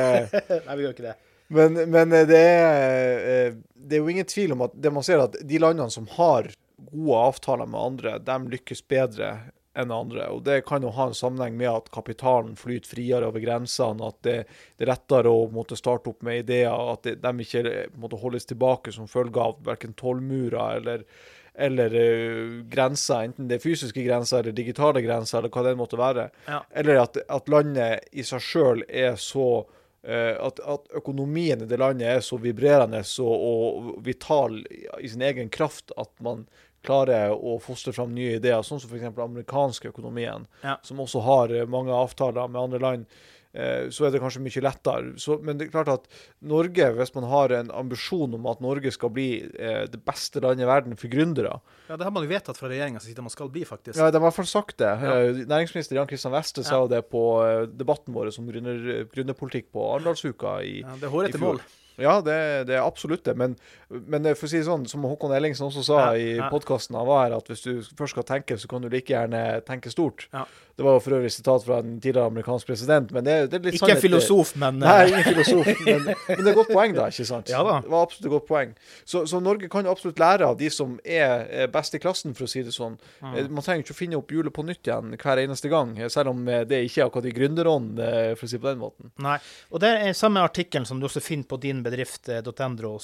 Nei, 0.66 0.76
vi 0.78 0.86
gjør 0.86 0.96
ikke 0.96 1.08
det. 1.10 1.14
Men, 1.54 1.76
men 1.92 2.14
det, 2.14 2.40
er, 2.40 3.18
eh, 3.28 3.56
det, 3.76 3.98
er, 3.98 4.00
jo 4.00 4.08
ingen 4.10 4.28
tvil 4.28 4.54
om 4.56 4.64
at 4.64 4.76
det 4.80 4.92
man 4.94 5.04
ser 5.04 5.20
at 5.26 5.36
de 5.44 5.60
landene 5.60 5.92
som 5.92 6.08
har 6.16 6.48
gode 6.80 7.20
avtaler 7.28 7.68
med 7.68 7.80
andre, 7.90 8.16
de 8.24 8.38
lykkes 8.56 8.80
bedre 8.88 9.34
enn 9.74 9.90
andre. 9.90 10.28
Og 10.30 10.42
Det 10.42 10.60
kan 10.68 10.82
jo 10.82 10.92
ha 10.94 11.08
en 11.08 11.16
sammenheng 11.16 11.56
med 11.58 11.70
at 11.70 11.90
kapitalen 11.94 12.54
flyter 12.56 12.94
friere 12.94 13.28
over 13.28 13.42
grensene, 13.42 14.06
at 14.06 14.18
det, 14.26 14.36
det, 14.76 14.86
er 14.86 14.92
lettere 14.94 15.32
å 15.32 15.48
måtte 15.52 15.78
starte 15.78 16.12
opp 16.12 16.22
med 16.26 16.44
ideer, 16.44 16.72
at 16.92 17.06
det, 17.06 17.16
de 17.24 17.46
ikke 17.46 17.64
måtte 18.00 18.20
holdes 18.22 18.46
tilbake 18.50 18.94
som 18.94 19.10
følge 19.10 19.42
av 19.42 19.58
verken 19.66 19.96
tollmurer 19.98 20.78
eller, 20.78 21.06
eller 21.54 21.94
uh, 21.94 22.58
grenser, 22.70 23.28
enten 23.28 23.50
det 23.50 23.58
er 23.58 23.64
fysiske 23.66 24.04
grenser 24.06 24.42
eller 24.42 24.56
digitale 24.56 25.02
grenser, 25.04 25.40
eller 25.40 25.54
hva 25.54 25.66
det 25.66 25.78
måtte 25.78 26.00
være. 26.00 26.28
Ja. 26.46 26.64
Eller 26.70 27.02
at, 27.06 27.18
at, 27.26 27.50
landet 27.50 28.06
i 28.12 28.26
seg 28.26 28.42
sjøl 28.42 28.84
er 28.88 29.18
så 29.18 29.48
uh, 29.64 30.34
at, 30.38 30.62
at, 30.62 30.86
økonomien 31.02 31.66
i 31.66 31.70
det 31.70 31.80
landet 31.82 32.12
er 32.14 32.22
så 32.22 32.38
vibrerende 32.42 33.02
og, 33.26 33.34
og 33.34 33.90
vital 34.06 34.60
i 35.00 35.10
sin 35.10 35.26
egen 35.26 35.50
kraft 35.50 35.94
at 35.98 36.14
man 36.22 36.46
klarer 36.84 37.34
å 37.34 37.58
fostre 37.62 37.94
fram 37.96 38.14
nye 38.16 38.38
ideer, 38.38 38.64
sånn 38.66 38.82
som 38.82 38.90
f.eks. 38.90 39.12
amerikanske 39.26 39.92
økonomien, 39.92 40.48
ja. 40.64 40.78
som 40.86 41.00
også 41.04 41.22
har 41.24 41.54
eh, 41.54 41.68
mange 41.70 41.94
avtaler 41.94 42.50
med 42.50 42.60
andre 42.60 42.80
land, 42.82 43.06
eh, 43.52 43.90
så 43.94 44.06
er 44.06 44.14
det 44.14 44.20
kanskje 44.22 44.42
mye 44.44 44.62
lettere. 44.64 45.12
Så, 45.20 45.38
men 45.44 45.60
det 45.60 45.68
er 45.68 45.74
klart 45.74 45.92
at 45.92 46.08
Norge, 46.44 46.90
hvis 46.98 47.14
man 47.16 47.28
har 47.30 47.54
en 47.58 47.70
ambisjon 47.74 48.36
om 48.38 48.48
at 48.50 48.64
Norge 48.64 48.92
skal 48.94 49.12
bli 49.14 49.28
eh, 49.44 49.84
det 49.90 50.02
beste 50.06 50.42
landet 50.44 50.66
i 50.66 50.70
verden 50.70 50.98
for 51.00 51.12
gründere 51.12 51.58
Ja, 51.88 51.96
det 51.96 52.06
har 52.06 52.14
man 52.14 52.26
jo 52.26 52.32
vedtatt 52.32 52.60
fra 52.60 52.72
regjeringa 52.72 53.02
side 53.04 53.24
man 53.24 53.34
skal 53.34 53.52
bli, 53.52 53.64
faktisk. 53.68 53.98
Ja, 53.98 54.10
de 54.10 54.18
har 54.18 54.24
i 54.24 54.26
hvert 54.28 54.40
fall 54.40 54.50
sagt 54.50 54.78
det. 54.82 54.90
Ja. 54.90 55.14
Næringsminister 55.44 56.00
Jan 56.00 56.10
Kristian 56.10 56.34
Weste 56.36 56.64
ja. 56.64 56.72
sa 56.72 56.82
det 56.90 57.04
på 57.12 57.24
debatten 57.72 58.16
vår 58.16 58.34
om 58.40 58.52
gründerpolitikk 58.52 59.72
på 59.74 59.88
Arendalsuka 59.94 60.60
i, 60.64 60.78
ja, 60.84 60.98
det 61.00 61.10
er 61.10 61.16
hårete 61.16 61.42
mål. 61.42 61.64
Ja, 62.00 62.18
det, 62.24 62.36
det, 62.68 62.74
er 62.76 62.82
absolutt 62.82 63.24
det. 63.28 63.36
Men, 63.38 63.54
men, 63.88 64.26
for 64.34 64.48
å 64.48 64.50
si 64.50 64.58
det 64.58 64.66
sånn, 64.66 64.86
som 64.90 65.04
Håkon 65.06 65.34
Ellingsen 65.36 65.68
også 65.68 65.84
sa 65.86 66.00
ja, 66.08 66.14
i 66.18 66.50
podkasten 66.50 66.98
han 66.98 67.06
var 67.06 67.26
her, 67.26 67.36
at 67.38 67.50
hvis 67.50 67.62
du 67.66 67.96
først 67.98 68.16
skal 68.16 68.26
tenke, 68.28 68.58
så 68.58 68.70
kan 68.70 68.82
du 68.82 68.90
like 68.90 69.14
gjerne 69.14 69.44
tenke 69.68 69.92
stort. 69.94 70.26
Ja. 70.34 70.42
Det 70.76 70.86
var 70.86 71.00
for 71.04 71.16
øvrig 71.18 71.32
sitat 71.32 71.64
fra 71.66 71.78
en 71.82 71.96
tidligere 72.00 72.26
amerikansk 72.32 72.66
president. 72.66 73.12
men 73.12 73.24
det, 73.24 73.34
det 73.52 73.58
er 73.60 73.66
litt 73.68 73.78
Ikke 73.78 73.94
en 73.94 74.02
filosof, 74.02 74.54
men 74.60 74.80
Nei, 74.82 75.08
ingen 75.10 75.26
filosof, 75.28 75.70
men, 75.86 76.08
men, 76.08 76.42
det 76.42 76.50
er 76.50 76.58
godt 76.58 76.72
poeng, 76.72 76.96
da. 76.96 77.08
ikke 77.12 77.28
sant? 77.28 77.50
Ja 77.54 77.62
da. 77.66 77.78
Det 77.84 77.92
var 77.92 78.06
absolutt 78.08 78.26
et 78.26 78.34
godt 78.34 78.48
poeng. 78.48 78.74
Så, 79.04 79.24
så 79.30 79.40
Norge 79.42 79.68
kan 79.70 79.86
absolutt 79.90 80.18
lære 80.18 80.48
av 80.48 80.58
de 80.58 80.70
som 80.74 80.96
er 81.04 81.68
best 81.72 81.94
i 81.94 82.00
klassen, 82.02 82.34
for 82.34 82.48
å 82.48 82.50
si 82.50 82.64
det 82.66 82.74
sånn. 82.74 82.96
Mm. 83.22 83.36
Man 83.54 83.66
trenger 83.66 83.84
ikke 83.84 83.94
å 83.94 84.00
finne 84.00 84.18
opp 84.18 84.34
hjulet 84.34 84.54
på 84.54 84.64
nytt 84.66 84.88
igjen 84.88 85.14
hver 85.14 85.42
eneste 85.44 85.70
gang, 85.72 85.94
selv 86.10 86.32
om 86.32 86.42
det 86.44 86.82
ikke 86.88 87.04
er 87.04 87.08
akkurat 87.08 87.30
i 87.30 87.34
gründerånd, 87.36 88.02
for 88.34 88.46
å 88.46 88.50
si 88.50 88.58
det 88.58 88.64
på 88.64 88.72
den 88.72 88.82
måten. 88.82 89.12
Nei, 89.22 89.38
og 89.70 89.82
det 89.84 89.92
er 90.08 90.18
samme 90.18 90.42
artikkelen 90.44 90.88
som 90.88 91.00
du 91.00 91.06
også 91.08 91.22
finner 91.24 91.48
på 91.48 91.60
din 91.62 91.84
bedrift.no. 91.86 92.98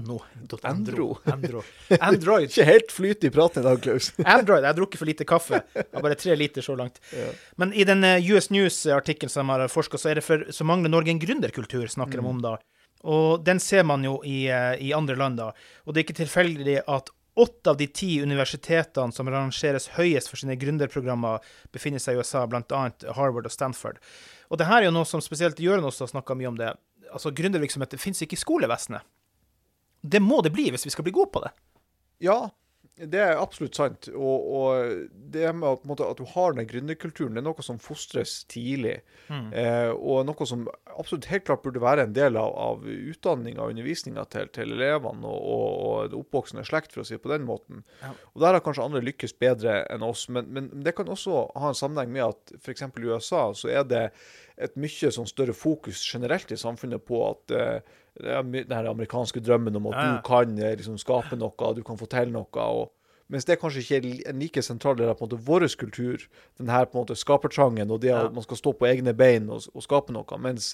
.no. 0.00 0.18
Andro. 0.62 1.18
Andro. 1.32 1.62
Android. 2.00 2.50
ikke 2.50 2.66
helt 2.66 2.92
flyt 2.92 3.24
i 3.24 3.30
praten 3.30 3.62
i 3.62 3.66
dag, 3.66 3.80
Klaus. 3.82 4.10
Android. 4.24 4.62
Jeg 4.64 4.70
har 4.72 4.78
drukket 4.78 5.00
for 5.00 5.10
lite 5.10 5.26
kaffe. 5.28 5.62
Jeg 5.74 5.86
har 5.92 6.04
bare 6.04 6.18
tre 6.18 6.36
liter 6.38 6.64
så 6.64 6.76
langt. 6.80 7.00
Ja. 7.16 7.30
Men 7.60 7.72
i 7.76 7.86
den 7.88 8.04
eh, 8.06 8.32
US 8.32 8.50
News-artikkelen 8.50 9.32
som 9.32 9.52
har 9.52 9.66
forska, 9.72 10.00
så, 10.00 10.16
for, 10.24 10.48
så 10.50 10.66
mangler 10.66 10.92
Norge 10.92 11.14
en 11.14 11.22
gründerkultur, 11.22 11.86
snakker 11.86 12.20
de 12.20 12.26
mm. 12.26 12.30
om 12.34 12.44
da. 12.44 12.56
Og 13.08 13.44
den 13.44 13.60
ser 13.60 13.86
man 13.88 14.04
jo 14.04 14.18
i, 14.26 14.44
eh, 14.52 14.74
i 14.82 14.92
andre 14.96 15.16
land, 15.16 15.40
da. 15.40 15.52
Og 15.86 15.94
det 15.94 16.02
er 16.02 16.08
ikke 16.08 16.20
tilfeldig 16.22 16.82
at 16.84 17.12
åtte 17.40 17.70
av 17.70 17.78
de 17.80 17.86
ti 17.86 18.18
universitetene 18.20 19.14
som 19.14 19.28
rangeres 19.30 19.88
høyest 19.96 20.28
for 20.28 20.40
sine 20.40 20.58
gründerprogrammer, 20.60 21.40
befinner 21.72 22.02
seg 22.02 22.18
i 22.18 22.24
USA, 22.24 22.44
bl.a. 22.50 22.82
Harvard 23.16 23.48
og 23.48 23.54
Stanford. 23.54 24.00
Og 24.50 24.60
det 24.60 24.68
her 24.68 24.82
er 24.82 24.90
jo 24.90 24.96
noe 24.98 25.08
som 25.08 25.22
spesielt 25.24 25.62
Jørund 25.62 25.86
også 25.88 26.06
har 26.06 26.14
snakka 26.16 26.36
mye 26.36 26.50
om 26.50 26.58
det. 26.58 26.74
Altså, 27.10 27.32
Gründervirksomhet 27.34 27.96
finnes 28.02 28.20
ikke 28.26 28.36
i 28.36 28.42
skolevesenet. 28.42 29.06
Det 30.00 30.20
må 30.22 30.40
det 30.44 30.52
bli 30.54 30.68
hvis 30.72 30.86
vi 30.88 30.92
skal 30.92 31.06
bli 31.06 31.14
gode 31.14 31.32
på 31.32 31.42
det. 31.44 31.52
Ja, 32.24 32.42
det 33.08 33.20
er 33.22 33.38
absolutt 33.40 33.78
sant. 33.78 34.08
Og, 34.12 34.48
og 34.56 35.04
det 35.32 35.46
med 35.56 35.66
at, 35.70 35.84
måte, 35.88 36.04
at, 36.04 36.18
du 36.20 36.28
har 36.34 36.56
den 36.56 36.68
gründerkulturen, 36.68 37.36
det 37.36 37.40
er 37.42 37.46
noe 37.46 37.64
som 37.64 37.78
fostres 37.80 38.40
tidlig. 38.50 38.98
Mm. 39.30 39.48
Eh, 39.56 39.92
og 39.94 40.26
noe 40.28 40.48
som 40.48 40.66
absolutt 40.96 41.30
helt 41.30 41.46
klart 41.48 41.64
burde 41.64 41.82
være 41.82 42.04
en 42.08 42.16
del 42.16 42.36
av, 42.40 42.52
av 42.60 42.84
utdanninga 42.84 43.64
og 43.64 43.72
undervisninga 43.74 44.26
til, 44.32 44.50
til, 44.52 44.74
elevene 44.76 45.30
og, 45.30 45.40
og, 45.54 45.70
og 45.86 46.12
det 46.12 46.20
oppvoksende 46.20 46.66
slekt, 46.68 46.92
for 46.94 47.04
å 47.04 47.08
si 47.08 47.16
det 47.16 47.24
på 47.24 47.32
den 47.32 47.46
måten. 47.48 47.84
Ja. 48.02 48.12
Og 48.34 48.44
Der 48.44 48.58
har 48.58 48.64
kanskje 48.66 48.86
andre 48.90 49.04
lykkes 49.06 49.36
bedre 49.40 49.80
enn 49.92 50.04
oss. 50.06 50.26
Men, 50.32 50.50
men 50.52 50.70
det 50.84 50.96
kan 50.98 51.08
også 51.10 51.46
ha 51.56 51.72
en 51.72 51.80
sammenheng 51.80 52.12
med 52.18 52.28
at 52.28 52.54
f.eks. 52.60 52.84
i 52.90 53.08
USA 53.08 53.48
så 53.56 53.72
er 53.72 53.88
det 53.88 54.04
et 54.60 54.76
mye 54.76 55.08
sånn 55.14 55.28
større 55.28 55.56
fokus 55.56 56.02
generelt 56.04 56.50
i 56.52 56.58
samfunnet 56.60 57.00
på 57.08 57.22
at 57.24 57.54
uh, 57.56 57.99
den 58.18 58.88
amerikanske 58.90 59.42
drømmen 59.44 59.76
om 59.76 59.90
at 59.92 59.98
ja, 59.98 60.06
ja. 60.06 60.16
du 60.16 60.24
kan 60.26 60.56
eh, 60.58 60.76
liksom, 60.78 60.98
skape 60.98 61.38
noe, 61.38 61.74
du 61.76 61.84
kan 61.86 62.00
få 62.00 62.08
til 62.10 62.32
noe. 62.34 62.48
og 62.66 62.90
mens 63.30 63.46
det 63.46 63.60
kanskje 63.62 63.84
ikke 63.84 63.98
er 64.00 64.30
en 64.32 64.40
like 64.42 64.62
sentral 64.66 64.96
del 64.98 65.12
av 65.12 65.20
vår 65.20 65.68
kultur, 65.78 66.24
den 66.58 66.70
her 66.70 66.88
på 66.88 66.98
en 66.98 67.04
måte 67.04 67.18
skapertrangen 67.18 67.90
og 67.90 68.02
det 68.02 68.10
at 68.14 68.34
man 68.34 68.42
skal 68.42 68.58
stå 68.58 68.72
på 68.74 68.88
egne 68.88 69.14
bein 69.14 69.46
og, 69.54 69.68
og 69.70 69.84
skape 69.86 70.10
noe. 70.14 70.38
Mens, 70.42 70.72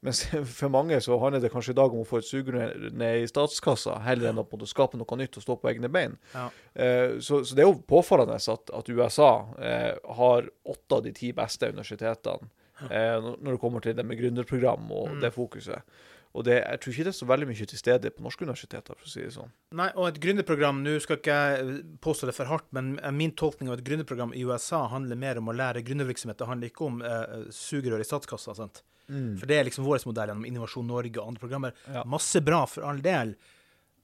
mens, 0.00 0.22
for 0.58 0.72
mange 0.72 1.00
så 1.04 1.18
handler 1.20 1.44
det 1.44 1.52
kanskje 1.52 1.74
i 1.74 1.78
dag 1.78 1.92
om 1.92 2.00
å 2.00 2.08
få 2.08 2.22
et 2.22 2.28
sugerør 2.28 2.88
ned 2.96 3.24
i 3.24 3.28
statskassa, 3.28 3.98
heller 4.06 4.30
enn 4.30 4.40
å 4.40 4.46
på 4.48 4.56
en 4.56 4.62
måte 4.62 4.72
skape 4.72 5.00
noe 5.00 5.20
nytt 5.20 5.36
og 5.36 5.44
stå 5.44 5.58
på 5.60 5.72
egne 5.74 5.92
bein. 5.92 6.16
Ja. 6.32 6.48
Uh, 6.72 7.18
så, 7.20 7.42
så, 7.42 7.52
det 7.52 7.66
er 7.66 7.68
jo 7.68 7.80
påfallende 7.92 8.40
at, 8.40 8.72
at 8.80 8.88
USA 8.88 9.32
uh, 9.58 10.14
har 10.22 10.48
åtte 10.64 11.00
av 11.00 11.04
de 11.04 11.12
ti 11.12 11.34
beste 11.36 11.68
universitetene 11.68 12.48
uh, 12.88 13.34
når 13.36 13.50
det 13.50 13.60
kommer 13.60 13.84
til 13.84 13.98
det 13.98 14.06
med 14.08 14.20
gründerprogram 14.22 14.88
og 14.88 15.12
mm. 15.12 15.26
det 15.26 15.36
fokuset. 15.36 16.00
Og 16.38 16.44
det, 16.46 16.60
jeg 16.60 16.80
tror 16.82 16.94
ikke 16.94 17.06
det 17.08 17.10
er 17.10 17.18
så 17.18 17.26
veldig 17.28 17.48
mye 17.50 17.68
til 17.72 17.80
stede 17.80 18.12
på 18.14 18.22
norske 18.22 18.46
universiteter, 18.46 18.94
for 18.94 19.08
å 19.08 19.10
si 19.10 19.24
det 19.24 19.32
sånn. 19.34 19.50
Nei, 19.78 19.88
og 19.96 20.06
et 20.06 20.20
gründerprogram, 20.22 20.84
nå 20.84 20.94
skal 21.02 21.18
ikke 21.18 21.38
jeg 21.38 21.80
påstå 22.04 22.28
det 22.30 22.36
for 22.36 22.50
hardt, 22.52 22.68
men 22.76 22.92
min 23.18 23.34
tolkning 23.38 23.72
av 23.72 23.78
et 23.78 23.86
gründerprogram 23.86 24.34
i 24.38 24.44
USA 24.46 24.84
handler 24.92 25.18
mer 25.18 25.40
om 25.40 25.50
å 25.50 25.56
lære 25.58 25.82
gründervirksomhet. 25.88 26.38
Det 26.38 26.48
handler 26.50 26.70
ikke 26.70 26.86
om 26.86 27.02
eh, 27.02 27.48
sugerør 27.54 28.04
i 28.04 28.06
statskassa. 28.06 28.54
sant? 28.58 28.84
Mm. 29.08 29.38
For 29.40 29.48
det 29.50 29.56
er 29.56 29.68
liksom 29.68 29.86
vår 29.88 30.04
modell 30.06 30.30
gjennom 30.30 30.46
Innovasjon 30.48 30.88
Norge 30.88 31.18
og 31.18 31.32
andre 31.32 31.42
programmer. 31.42 31.78
Ja. 31.88 32.04
Masse 32.06 32.42
bra, 32.44 32.62
for 32.70 32.86
all 32.86 33.00
del. 33.04 33.34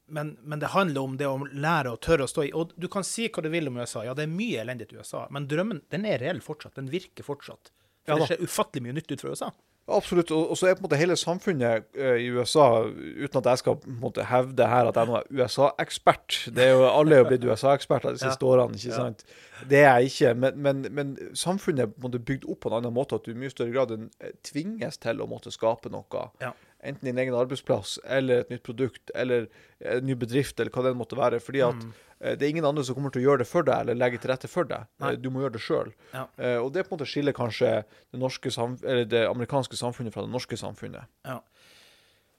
Men, 0.07 0.35
men, 0.43 0.61
det 0.61 0.73
handler 0.75 1.07
om 1.07 1.15
det 1.21 1.29
å 1.29 1.39
lære 1.49 1.95
å 1.95 2.01
tørre 2.03 2.27
å 2.27 2.31
stå 2.31 2.49
i. 2.49 2.53
Og 2.57 2.75
du 2.77 2.89
kan 2.93 3.07
si 3.07 3.29
hva 3.29 3.45
du 3.45 3.51
vil 3.53 3.71
om 3.71 3.79
USA. 3.81 4.05
Ja, 4.05 4.17
det 4.17 4.27
er 4.27 4.33
mye 4.33 4.65
elendighet 4.65 4.97
i 4.97 5.01
USA, 5.01 5.25
men 5.33 5.49
drømmen 5.49 5.85
den 5.95 6.09
er 6.09 6.21
reell 6.21 6.43
fortsatt. 6.45 6.77
Den 6.81 6.91
virker 6.93 7.27
fortsatt. 7.27 7.73
For 8.05 8.13
ja, 8.13 8.21
det 8.21 8.29
skjer 8.33 8.45
ufattelig 8.45 8.85
mye 8.85 8.99
nytt 8.99 9.15
ut 9.15 9.25
fra 9.25 9.33
USA. 9.33 9.55
Absolutt. 9.89 10.31
Og 10.33 10.57
så 10.57 10.67
er 10.67 10.77
på 10.79 10.81
en 10.81 10.87
måte 10.87 10.97
hele 10.97 11.17
samfunnet 11.17 11.85
uh, 11.99 12.15
i 12.17 12.31
USA, 12.33 12.87
uten 12.89 13.41
at 13.41 13.49
jeg 13.51 13.61
skal 13.61 13.77
på 13.83 13.91
en 13.91 13.99
måte 14.01 14.25
hevde 14.25 14.69
her 14.69 14.89
at 14.89 14.97
jeg 14.97 15.19
er 15.19 15.27
USA-ekspert 15.43 16.39
Det 16.57 16.65
er 16.65 16.71
jo 16.73 16.87
Alle 16.89 17.19
er 17.21 17.29
blitt 17.29 17.45
USA-eksperter 17.45 18.17
de 18.17 18.23
siste 18.23 18.41
ja. 18.41 18.49
årene, 18.49 18.81
ikke 18.81 18.97
sant? 18.97 19.27
Det 19.69 19.83
er 19.83 19.99
jeg 19.99 20.05
ikke. 20.13 20.35
Men, 20.35 20.63
men, 20.63 20.87
men 20.91 21.17
samfunnet 21.37 21.85
er 21.85 21.93
på 21.93 22.01
en 22.01 22.07
måte 22.09 22.19
bygd 22.19 22.49
opp 22.49 22.63
på 22.65 22.73
en 22.73 22.79
annen 22.81 22.97
måte. 22.97 23.19
At 23.21 23.27
du 23.29 23.35
i 23.35 23.39
mye 23.39 23.53
større 23.53 23.75
grad 23.75 23.93
eh, 23.97 24.33
tvinges 24.45 24.99
til 25.05 25.21
å 25.21 25.29
måtte 25.31 25.53
skape 25.55 25.93
noe. 25.93 26.29
Ja. 26.41 26.55
Enten 26.85 27.09
din 27.09 27.19
egen 27.19 27.35
arbeidsplass, 27.35 27.97
eller 28.05 28.45
et 28.45 28.51
nytt 28.53 28.63
produkt, 28.67 29.13
eller 29.15 29.47
en 29.81 30.05
ny 30.05 30.17
bedrift, 30.21 30.59
eller 30.61 30.73
hva 30.75 30.85
det 30.85 30.97
måtte 30.99 31.19
være. 31.19 31.41
Fordi 31.43 31.65
at 31.65 31.81
mm. 31.81 31.93
Eh, 32.25 32.37
det 32.39 32.47
er 32.47 32.53
ingen 32.55 32.65
andre 32.65 32.85
som 32.87 32.97
kommer 32.97 33.13
til 33.13 33.25
å 33.25 33.25
gjøre 33.25 33.43
det 33.43 33.49
for 33.51 33.67
deg, 33.67 33.83
eller 33.83 33.99
legge 33.99 34.21
til 34.23 34.31
rette 34.31 34.49
for 34.49 34.69
deg. 34.71 34.87
Nei. 35.03 35.15
Du 35.21 35.27
må 35.35 35.43
gjøre 35.43 35.57
det 35.57 35.65
sjøl. 35.65 35.91
Ja. 36.15 36.23
Og 36.63 36.71
det 36.73 36.85
på 36.87 36.93
en 36.93 36.97
måte 36.97 37.09
skiller 37.11 37.35
kanskje 37.37 37.73
det, 38.15 38.95
det, 39.11 39.25
amerikanske 39.27 39.77
samfunnet 39.77 40.15
fra 40.15 40.23
det 40.25 40.33
norske 40.33 40.57
samfunnet. 40.57 41.11
Ja. 41.27 41.41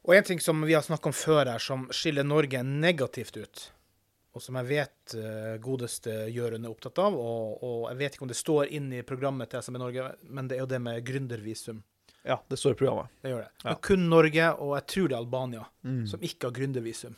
Og 0.07 0.15
en 0.15 0.25
ting 0.25 0.41
som 0.41 0.63
vi 0.63 0.73
har 0.73 0.85
snakket 0.85 1.11
om 1.11 1.17
før 1.17 1.51
her, 1.51 1.61
som 1.61 1.85
skiller 1.93 2.25
Norge 2.25 2.63
negativt 2.65 3.37
ut, 3.37 3.65
og 4.33 4.43
som 4.43 4.57
jeg 4.61 4.69
vet 4.71 5.15
godeste 5.63 6.15
Jørund 6.33 6.65
er 6.65 6.71
opptatt 6.71 7.03
av, 7.03 7.19
og, 7.19 7.59
og, 7.59 7.85
jeg 7.91 7.99
vet 7.99 8.17
ikke 8.17 8.25
om 8.25 8.31
det 8.31 8.39
står 8.39 8.73
inn 8.79 8.89
i 8.95 9.03
programmet 9.07 9.51
til 9.51 9.65
SME 9.65 9.81
Norge, 9.81 10.07
men 10.23 10.49
det 10.49 10.57
er 10.57 10.63
jo 10.63 10.71
det 10.71 10.81
med 10.87 11.03
gründervisum. 11.07 11.83
Ja, 12.25 12.39
det 12.49 12.57
står 12.57 12.71
i 12.73 12.79
programmet. 12.79 13.07
Det 13.21 13.29
gjør 13.31 13.43
det. 13.43 13.51
Ja. 13.63 13.69
Men 13.69 13.75
kun 13.85 14.09
Norge, 14.09 14.47
og 14.59 14.75
jeg 14.79 14.87
tror 14.87 15.07
det 15.07 15.15
er 15.15 15.21
Albania, 15.21 15.65
Mm. 15.85 16.07
som 16.09 16.19
ikke 16.25 16.47
har 16.49 16.51
gründervisum 16.57 17.15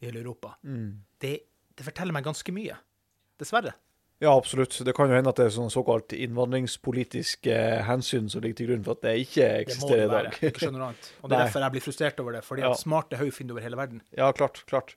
i 0.00 0.06
hele 0.06 0.20
Europa. 0.22 0.54
Mm. 0.64 1.02
Det, 1.20 1.40
det 1.76 1.84
forteller 1.84 2.12
meg 2.16 2.24
ganske 2.24 2.52
mye. 2.52 2.76
Dessverre. 3.38 3.74
Ja, 4.20 4.34
absolutt. 4.36 4.74
Det 4.84 4.92
kan 4.96 5.08
jo 5.08 5.14
hende 5.16 5.28
at 5.32 5.36
det 5.36 5.46
er 5.46 5.54
sånn 5.54 5.70
såkalt 5.72 6.12
innvandringspolitiske 6.12 7.54
hensyn 7.88 8.28
som 8.30 8.42
ligger 8.44 8.56
til 8.60 8.68
grunn 8.70 8.84
for 8.84 8.92
at 8.98 9.02
det 9.06 9.14
ikke 9.26 9.46
eksisterer 9.64 9.70
Det 9.70 9.80
må 9.80 9.88
det 9.96 10.04
i 10.04 10.14
være. 10.14 10.30
dag. 10.30 10.50
Ikke 10.50 10.60
skjønner 10.66 10.84
annet. 10.88 11.08
Og 11.22 11.30
det 11.30 11.36
er 11.38 11.42
derfor 11.44 11.64
jeg 11.64 11.72
blir 11.76 11.84
frustrert 11.86 12.20
over 12.20 12.32
det. 12.36 12.42
Fordi 12.44 12.62
Ja. 12.64 12.70
at 12.74 12.78
smarte 12.82 13.16
hode 13.20 13.32
finner 13.32 13.52
over 13.56 13.62
hele 13.64 13.76
verden. 13.80 14.02
Ja, 14.16 14.30
klart. 14.32 14.62
klart. 14.66 14.96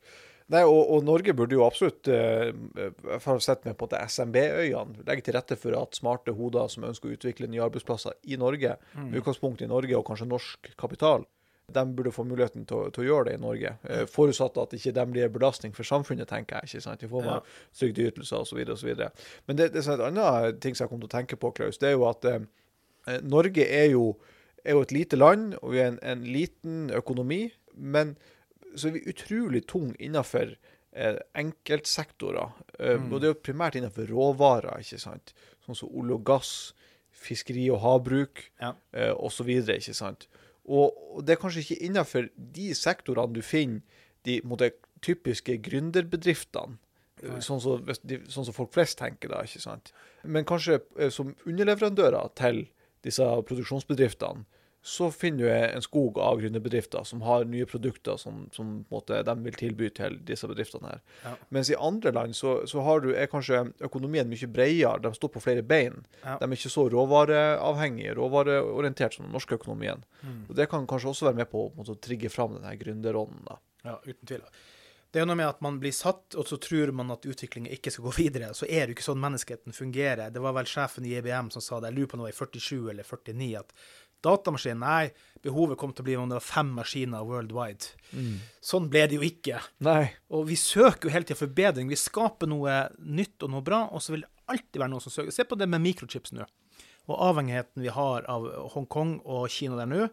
Nei, 0.53 0.61
og, 0.69 0.81
og 0.93 1.03
Norge 1.07 1.33
burde 1.33 1.55
jo 1.57 1.63
absolutt 1.65 2.07
uh, 2.13 2.51
Jeg 2.77 3.21
har 3.25 3.39
sett 3.41 3.63
med 3.65 3.73
på 3.79 3.87
at 3.89 3.95
SMB-øyene 4.13 5.01
legger 5.07 5.25
til 5.25 5.33
rette 5.37 5.57
for 5.57 5.73
at 5.79 5.97
smarte 5.97 6.33
hoder 6.37 6.67
som 6.69 6.85
ønsker 6.85 7.09
å 7.09 7.15
utvikle 7.17 7.47
nye 7.49 7.63
arbeidsplasser 7.65 8.13
i 8.29 8.37
Norge, 8.37 8.75
Mm. 8.93 9.07
med 9.11 9.21
utgangspunkt 9.23 9.61
i 9.65 9.67
Norge 9.71 9.95
og 9.97 10.05
kanskje 10.05 10.27
norsk 10.29 10.69
kapital, 10.77 11.23
de 11.73 11.83
burde 11.95 12.11
få 12.13 12.25
muligheten 12.27 12.65
til, 12.67 12.77
å- 12.77 12.91
til 12.93 13.03
å 13.03 13.07
gjøre 13.07 13.25
det 13.31 13.33
i 13.37 13.41
Norge. 13.41 13.71
Uh, 13.87 14.03
forutsatt 14.05 14.57
at 14.61 14.75
ikke 14.77 14.93
de 14.93 15.05
blir 15.13 15.25
en 15.25 15.33
belastning 15.33 15.73
for 15.73 15.87
samfunnet, 15.87 16.27
tenker 16.29 16.59
jeg. 16.61 16.69
ikke 16.69 16.83
sant? 16.85 16.99
De 17.01 17.07
får 17.09 17.25
ja. 17.25 17.39
trygdeytelser 17.79 18.43
osv. 18.43 18.59
osv. 18.75 18.91
Men 19.47 19.57
det, 19.57 19.71
det 19.73 19.81
er 19.87 19.93
en 19.95 19.99
et 19.99 20.05
annet 20.11 20.61
ting 20.61 20.75
som 20.75 20.85
jeg 20.85 20.91
kom 20.93 21.01
til 21.01 21.09
å 21.09 21.15
tenke 21.17 21.39
på, 21.39 21.53
Klaus, 21.57 21.79
det 21.81 21.89
er 21.89 21.95
jo 21.97 22.05
at 22.09 22.25
eh, 22.29 23.17
Norge 23.23 23.65
er 23.65 23.89
jo, 23.95 24.11
er 24.63 24.77
jo 24.77 24.83
et 24.85 24.93
lite 24.95 25.17
land, 25.19 25.55
og 25.63 25.73
vi 25.73 25.81
er 25.81 25.89
en, 25.93 25.99
en 26.03 26.23
liten 26.23 26.89
økonomi. 26.93 27.45
men 27.75 28.15
så 28.75 28.87
er 28.89 28.91
vi 28.97 29.03
utrolig 29.11 29.65
tung 29.67 29.95
innenfor 29.99 30.55
eh, 30.93 31.17
enkeltsektorer. 31.35 32.51
Eh, 32.79 32.97
Mm. 32.99 33.11
Og 33.13 33.19
det 33.21 33.27
er 33.29 33.33
jo 33.33 33.41
primært 33.41 33.75
innenfor 33.75 34.07
råvarer, 34.09 34.79
ikke 34.81 34.99
sant. 35.01 35.33
Sånn 35.65 35.75
som 35.75 35.89
olje 35.89 36.13
og 36.13 36.23
gass, 36.25 36.73
fiskeri 37.11 37.69
og 37.71 37.79
havbruk 37.81 38.49
Ja. 38.61 38.73
eh, 38.93 39.13
osv. 39.15 39.47
Ikke 39.49 39.93
sant. 39.93 40.27
Og, 40.65 40.93
og 41.15 41.25
det 41.25 41.33
er 41.37 41.41
kanskje 41.41 41.63
ikke 41.63 41.81
innenfor 41.85 42.29
de 42.37 42.73
sektorene 42.73 43.33
du 43.33 43.41
finner 43.41 43.81
de 44.23 44.37
en 44.43 44.71
typiske 45.01 45.57
gründerbedriftene. 45.61 46.77
eh, 47.23 47.39
Sånn 47.39 47.59
som, 47.61 47.85
sånn 48.27 48.45
som 48.45 48.53
folk 48.53 48.71
flest 48.73 48.97
tenker, 48.99 49.29
da. 49.29 49.41
ikke 49.43 49.59
sant? 49.61 49.91
Men 50.23 50.45
kanskje 50.45 50.81
eh, 50.97 51.09
som 51.09 51.35
underleverandører 51.45 52.29
til 52.35 52.67
disse 53.03 53.23
produksjonsbedriftene, 53.23 54.45
så 54.85 55.11
finner 55.11 55.43
du 55.43 55.49
en 55.49 55.81
skog 55.81 56.17
av 56.19 56.41
gründerbedrifter 56.41 57.05
som 57.07 57.21
har 57.23 57.45
nye 57.47 57.65
produkter 57.65 58.17
som, 58.19 58.49
som 58.51 58.73
måte, 58.91 59.21
de 59.23 59.35
vil 59.45 59.55
tilby 59.55 59.87
til 59.95 60.17
disse 60.27 60.47
bedriftene. 60.49 60.91
her. 60.91 61.01
Ja. 61.23 61.31
Mens 61.55 61.71
i 61.71 61.77
andre 61.79 62.11
land 62.11 62.35
så, 62.35 62.57
så 62.67 62.83
har 62.83 62.99
du, 62.99 63.13
er 63.15 63.31
kanskje 63.31 63.61
økonomien 63.87 64.27
mye 64.27 64.51
bredere. 64.51 64.99
De 65.05 65.13
står 65.15 65.31
på 65.31 65.43
flere 65.45 65.63
bein. 65.63 66.03
Ja. 66.25 66.35
De 66.41 66.49
er 66.49 66.57
ikke 66.57 66.73
så 66.73 66.89
råvareavhengige, 66.91 68.17
råvareorientert 68.19 69.15
som 69.15 69.23
den 69.29 69.31
norske 69.31 69.55
økonomien. 69.55 70.03
Mm. 70.19 70.43
Og 70.49 70.55
Det 70.59 70.67
kan 70.69 70.87
kanskje 70.87 71.13
også 71.13 71.31
være 71.31 71.39
med 71.45 71.51
på, 71.55 71.69
måte, 71.77 71.95
å 71.95 72.03
trigge 72.03 72.33
fram 72.33 72.59
denne 72.59 72.75
gründerånden. 72.83 73.47
Ja, 73.87 74.01
uten 74.03 74.27
tvil. 74.27 74.43
Det 75.13 75.21
er 75.21 75.27
noe 75.29 75.37
med 75.37 75.45
at 75.45 75.59
man 75.61 75.75
blir 75.77 75.93
satt, 75.93 76.33
og 76.41 76.47
så 76.49 76.57
tror 76.57 76.89
man 76.97 77.13
at 77.13 77.27
utviklingen 77.29 77.69
ikke 77.75 77.91
skal 77.93 78.07
gå 78.07 78.13
videre. 78.17 78.47
Så 78.57 78.65
er 78.65 78.87
det 78.87 78.95
jo 78.95 78.95
ikke 78.95 79.05
sånn 79.05 79.21
menneskeheten 79.21 79.75
fungerer. 79.77 80.31
Det 80.33 80.41
var 80.41 80.55
vel 80.57 80.65
sjefen 80.65 81.05
i 81.05 81.11
IBM 81.19 81.51
som 81.53 81.61
sa 81.61 81.77
det, 81.77 81.91
jeg 81.91 81.99
lurer 81.99 82.09
på 82.09 82.17
nå 82.17 82.29
i 82.31 82.33
47 82.33 82.89
eller 82.89 83.05
49, 83.05 83.51
at 83.59 83.75
datamaskin, 84.23 84.79
nei, 84.81 85.11
behovet 85.43 85.79
kom 85.79 85.91
til 85.93 86.05
å 86.05 86.07
bli 86.07 86.15
om 86.19 86.31
det 86.31 86.39
var 86.39 86.45
fem 86.45 86.69
maskiner 86.77 87.25
worldwide. 87.27 87.91
Sånn 88.63 88.89
ble 88.91 89.05
det 89.11 89.19
jo 89.19 89.25
ikke. 89.27 89.59
Nei. 89.83 90.13
Og 90.33 90.47
vi 90.49 90.57
søker 90.59 91.09
jo 91.09 91.13
hele 91.13 91.27
tida 91.27 91.39
forbedring. 91.39 91.89
Vi 91.91 91.99
skaper 91.99 92.49
noe 92.51 92.77
nytt 92.99 93.43
og 93.43 93.51
noe 93.53 93.65
bra, 93.65 93.83
og 93.91 94.03
så 94.03 94.15
vil 94.15 94.23
det 94.25 94.31
alltid 94.53 94.79
være 94.81 94.93
noen 94.93 95.03
som 95.03 95.13
søker. 95.13 95.35
Se 95.35 95.45
på 95.47 95.59
det 95.59 95.67
med 95.71 95.83
mikrochips 95.83 96.33
nå, 96.35 96.47
og 97.09 97.25
avhengigheten 97.29 97.83
vi 97.83 97.91
har 97.91 98.27
av 98.31 98.47
Hongkong 98.75 99.17
og 99.23 99.49
Kina 99.51 99.79
der 99.81 99.91
nå. 99.91 100.07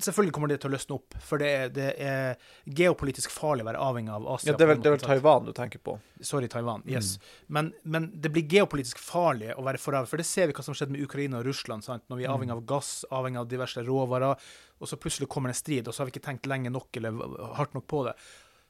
Selvfølgelig 0.00 0.32
kommer 0.36 0.48
det 0.48 0.58
til 0.62 0.70
å 0.70 0.74
løsne 0.74 0.96
opp, 0.96 1.14
for 1.20 1.42
det 1.42 1.48
er, 1.56 1.68
det 1.76 1.88
er 2.00 2.36
geopolitisk 2.80 3.30
farlig 3.34 3.64
å 3.64 3.68
være 3.70 3.82
avhengig 3.84 4.12
av 4.16 4.26
Asia. 4.34 4.50
Ja, 4.50 4.56
det, 4.56 4.64
er 4.66 4.70
vel, 4.72 4.80
det 4.80 4.90
er 4.90 4.96
vel. 4.96 5.02
Taiwan 5.04 5.44
du 5.46 5.52
tenker 5.56 5.78
på. 5.84 5.98
Sorry, 6.24 6.48
Taiwan. 6.48 6.82
Yes. 6.88 7.14
Mm. 7.18 7.54
Men, 7.58 7.72
men 7.96 8.10
det 8.20 8.32
blir 8.34 8.46
geopolitisk 8.48 8.98
farlig 9.02 9.52
å 9.56 9.62
være 9.66 9.78
foravhengig, 9.82 10.10
for 10.14 10.22
det 10.22 10.28
ser 10.30 10.50
vi 10.50 10.56
hva 10.58 10.64
som 10.66 10.74
skjedde 10.76 10.96
med 10.96 11.04
Ukraina 11.04 11.40
og 11.40 11.46
Russland. 11.50 11.84
Sant? 11.86 12.06
Når 12.08 12.16
vi 12.22 12.24
er 12.24 12.30
Mm. 12.30 12.36
avhengig 12.38 12.56
av 12.56 12.64
gass, 12.66 12.92
avhengig 13.10 13.40
av 13.42 13.48
diverse 13.50 13.82
råvarer, 13.84 14.36
og 14.80 14.88
så 14.88 14.96
plutselig 14.96 15.28
kommer 15.28 15.50
det 15.50 15.56
en 15.58 15.62
strid, 15.64 15.88
og 15.88 15.92
så 15.94 16.00
har 16.02 16.10
vi 16.10 16.14
ikke 16.16 16.26
tenkt 16.30 16.46
lenge 16.48 16.70
nok 16.72 16.96
eller 16.96 17.12
hardt 17.58 17.74
nok 17.74 17.86
på 17.90 18.04
det. 18.06 18.14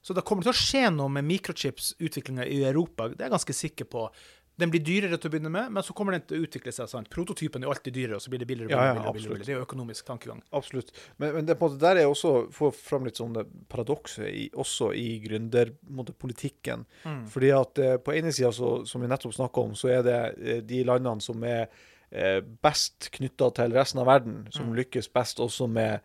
Så 0.03 0.15
da 0.17 0.23
kommer 0.25 0.43
det 0.43 0.49
til 0.55 0.57
å 0.57 0.65
skje 0.65 0.91
noe 0.97 1.13
med 1.13 1.27
mikrochips-utviklinga 1.29 2.47
i 2.49 2.63
Europa, 2.65 3.09
det 3.09 3.21
er 3.21 3.29
jeg 3.29 3.35
ganske 3.37 3.57
sikker 3.59 3.85
på. 3.93 4.07
Den 4.61 4.71
blir 4.73 4.83
dyrere 4.85 5.17
til 5.19 5.31
å 5.31 5.33
begynne 5.33 5.51
med, 5.53 5.73
men 5.73 5.83
så 5.87 5.95
kommer 5.97 6.15
den 6.15 6.23
til 6.29 6.39
å 6.39 6.47
utvikle 6.47 6.73
seg. 6.77 6.89
sant? 6.93 7.09
Prototypen 7.13 7.65
er 7.65 7.73
alltid 7.73 7.97
dyrere, 7.97 8.19
og 8.21 8.25
så 8.25 8.31
blir 8.33 8.43
det 8.43 8.49
billigere 8.51 8.69
billigere. 8.71 8.95
billigere, 8.95 9.13
billigere, 9.13 9.35
billigere. 9.35 9.47
Det 9.49 9.55
er 9.55 9.59
jo 9.59 9.67
økonomisk 9.67 10.07
tankegang. 10.07 10.43
Absolutt. 10.61 10.93
Men, 11.17 11.35
men 11.39 11.49
det, 11.49 11.57
på 11.59 11.67
en 11.67 11.73
måte, 11.75 11.83
der 11.83 12.03
er 12.03 12.11
også 12.11 12.35
få 12.55 12.71
fram 12.77 13.09
litt 13.09 13.21
sånn 13.21 13.35
paradokset 13.73 14.29
i, 14.29 14.47
også 14.55 14.93
i 14.95 15.09
gründerpolitikken. 15.25 16.85
Mm. 17.05 17.23
Fordi 17.31 17.51
at 17.57 17.79
eh, 17.83 17.97
på 18.03 18.15
ene 18.17 18.33
sida, 18.35 18.53
som 18.53 19.03
vi 19.03 19.11
nettopp 19.11 19.35
snakka 19.37 19.65
om, 19.65 19.77
så 19.79 19.93
er 19.97 20.05
det 20.07 20.19
eh, 20.41 20.61
de 20.67 20.83
landene 20.87 21.25
som 21.25 21.43
er 21.47 21.67
eh, 22.11 22.41
best 22.63 23.11
knytta 23.17 23.51
til 23.59 23.77
resten 23.77 24.03
av 24.03 24.11
verden, 24.11 24.43
som 24.55 24.71
Mm. 24.71 24.77
lykkes 24.83 25.09
best 25.13 25.41
også 25.41 25.67
med, 25.71 26.01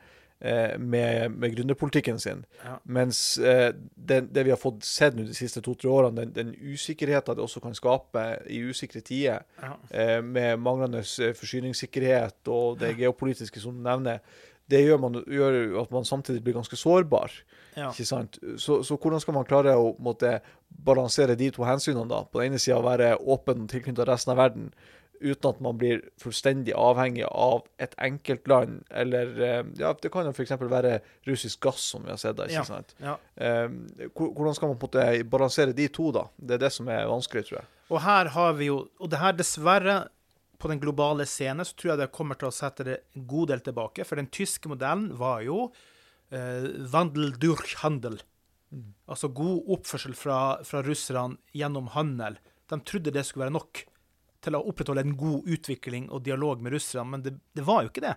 med, 0.78 1.32
med 1.32 1.56
gründerpolitikken 1.56 2.20
sin. 2.22 2.44
Ja. 2.64 2.76
Mens 2.84 3.38
eh, 3.38 3.72
det, 3.96 4.22
det 4.36 4.44
vi 4.46 4.54
har 4.54 4.60
fått 4.62 4.84
sett 4.86 5.16
de 5.18 5.26
siste 5.34 5.62
to-tre 5.66 5.90
årene, 5.90 6.26
den, 6.26 6.34
den 6.36 6.74
usikkerheten 6.74 7.36
det 7.38 7.44
også 7.46 7.62
kan 7.64 7.74
skape 7.78 8.26
i 8.54 8.62
usikre 8.70 9.02
tider, 9.02 9.46
Ja. 9.62 9.74
eh, 9.90 10.20
med 10.22 10.60
manglende 10.62 11.02
eh, 11.02 11.34
forsyningssikkerhet 11.38 12.48
og 12.54 12.80
det 12.80 12.96
geopolitiske 13.00 13.60
som 13.64 13.76
du 13.78 13.84
nevner, 13.86 14.20
det 14.70 14.80
gjør, 14.82 14.98
man, 14.98 15.20
gjør 15.30 15.56
at 15.84 15.92
man 15.94 16.06
samtidig 16.10 16.42
blir 16.44 16.56
ganske 16.58 16.78
sårbar. 16.78 17.32
Ja. 17.76 17.92
ikke 17.92 18.06
sant? 18.08 18.40
Så, 18.58 18.80
så 18.88 18.96
hvordan 18.98 19.22
skal 19.22 19.36
man 19.36 19.46
klare 19.46 19.76
å 19.78 19.92
måtte, 20.02 20.40
balansere 20.86 21.36
de 21.38 21.52
to 21.54 21.64
hensynene? 21.68 22.08
da? 22.10 22.24
På 22.26 22.42
den 22.42 22.54
ene 22.54 22.60
sida 22.62 22.80
være 22.82 23.12
åpen 23.22 23.66
og 23.66 23.70
tilknyttet 23.70 24.08
resten 24.10 24.34
av 24.34 24.40
verden, 24.42 24.72
uten 25.22 25.50
at 25.50 25.60
man 25.64 25.78
blir 25.78 26.02
fullstendig 26.22 26.74
avhengig 26.78 27.26
av 27.30 27.64
et 27.82 27.94
enkeltland. 28.02 28.82
Eller 28.90 29.32
eh, 29.42 29.64
ja, 29.80 29.94
det 30.02 30.12
kan 30.14 30.26
jo 30.28 30.34
f.eks. 30.36 30.52
være 30.60 31.00
russisk 31.28 31.60
gass, 31.66 31.82
som 31.94 32.04
vi 32.06 32.12
har 32.14 32.18
sett. 32.22 32.40
ikke 32.40 32.58
Ja. 32.60 32.64
sant? 32.68 32.96
Ja. 33.00 33.16
Eh, 33.36 33.68
hvordan 34.16 34.56
skal 34.58 34.70
man 34.72 34.78
på 34.82 34.90
en 34.90 34.92
måte 34.92 35.30
balansere 35.30 35.74
de 35.76 35.88
to, 35.90 36.12
da? 36.16 36.28
Det 36.38 36.58
er 36.60 36.66
det 36.68 36.72
som 36.74 36.88
er 36.92 37.06
vanskelig, 37.10 37.46
tror 37.48 37.60
jeg. 37.62 37.68
Og 37.94 38.02
her 38.02 38.32
har 38.34 38.54
vi 38.58 38.66
jo 38.72 38.78
Og 39.00 39.10
det 39.12 39.20
her, 39.22 39.34
dessverre, 39.34 40.08
på 40.58 40.70
den 40.72 40.80
globale 40.80 41.26
scene, 41.28 41.66
så 41.68 41.76
tror 41.76 41.92
jeg 41.92 42.00
det 42.00 42.12
kommer 42.16 42.38
til 42.40 42.48
å 42.48 42.54
sette 42.56 42.84
det 42.88 43.00
en 43.16 43.26
god 43.28 43.50
del 43.52 43.60
tilbake. 43.62 44.06
For 44.08 44.16
den 44.16 44.28
tyske 44.32 44.70
modellen 44.72 45.12
var 45.20 45.42
jo 45.46 45.72
eh, 46.32 46.70
Wandel 46.94 47.34
durch 47.38 47.76
Handel. 47.84 48.22
Altså 49.08 49.30
god 49.36 49.68
oppførsel 49.76 50.16
fra, 50.18 50.38
fra 50.66 50.82
russerne 50.84 51.38
gjennom 51.54 51.92
handel. 51.94 52.40
De 52.72 52.80
trodde 52.82 53.12
det 53.14 53.26
skulle 53.28 53.46
være 53.46 53.54
nok 53.60 53.84
til 54.46 54.58
å 54.58 54.64
opprettholde 54.70 55.04
en 55.06 55.18
god 55.20 55.50
utvikling 55.58 56.08
og 56.14 56.24
dialog 56.26 56.62
med 56.64 56.78
russerne, 56.78 57.10
men 57.16 57.26
det, 57.26 57.36
det 57.58 57.66
var 57.68 57.84
jo 57.86 57.92
ikke 57.94 58.06
det. 58.08 58.16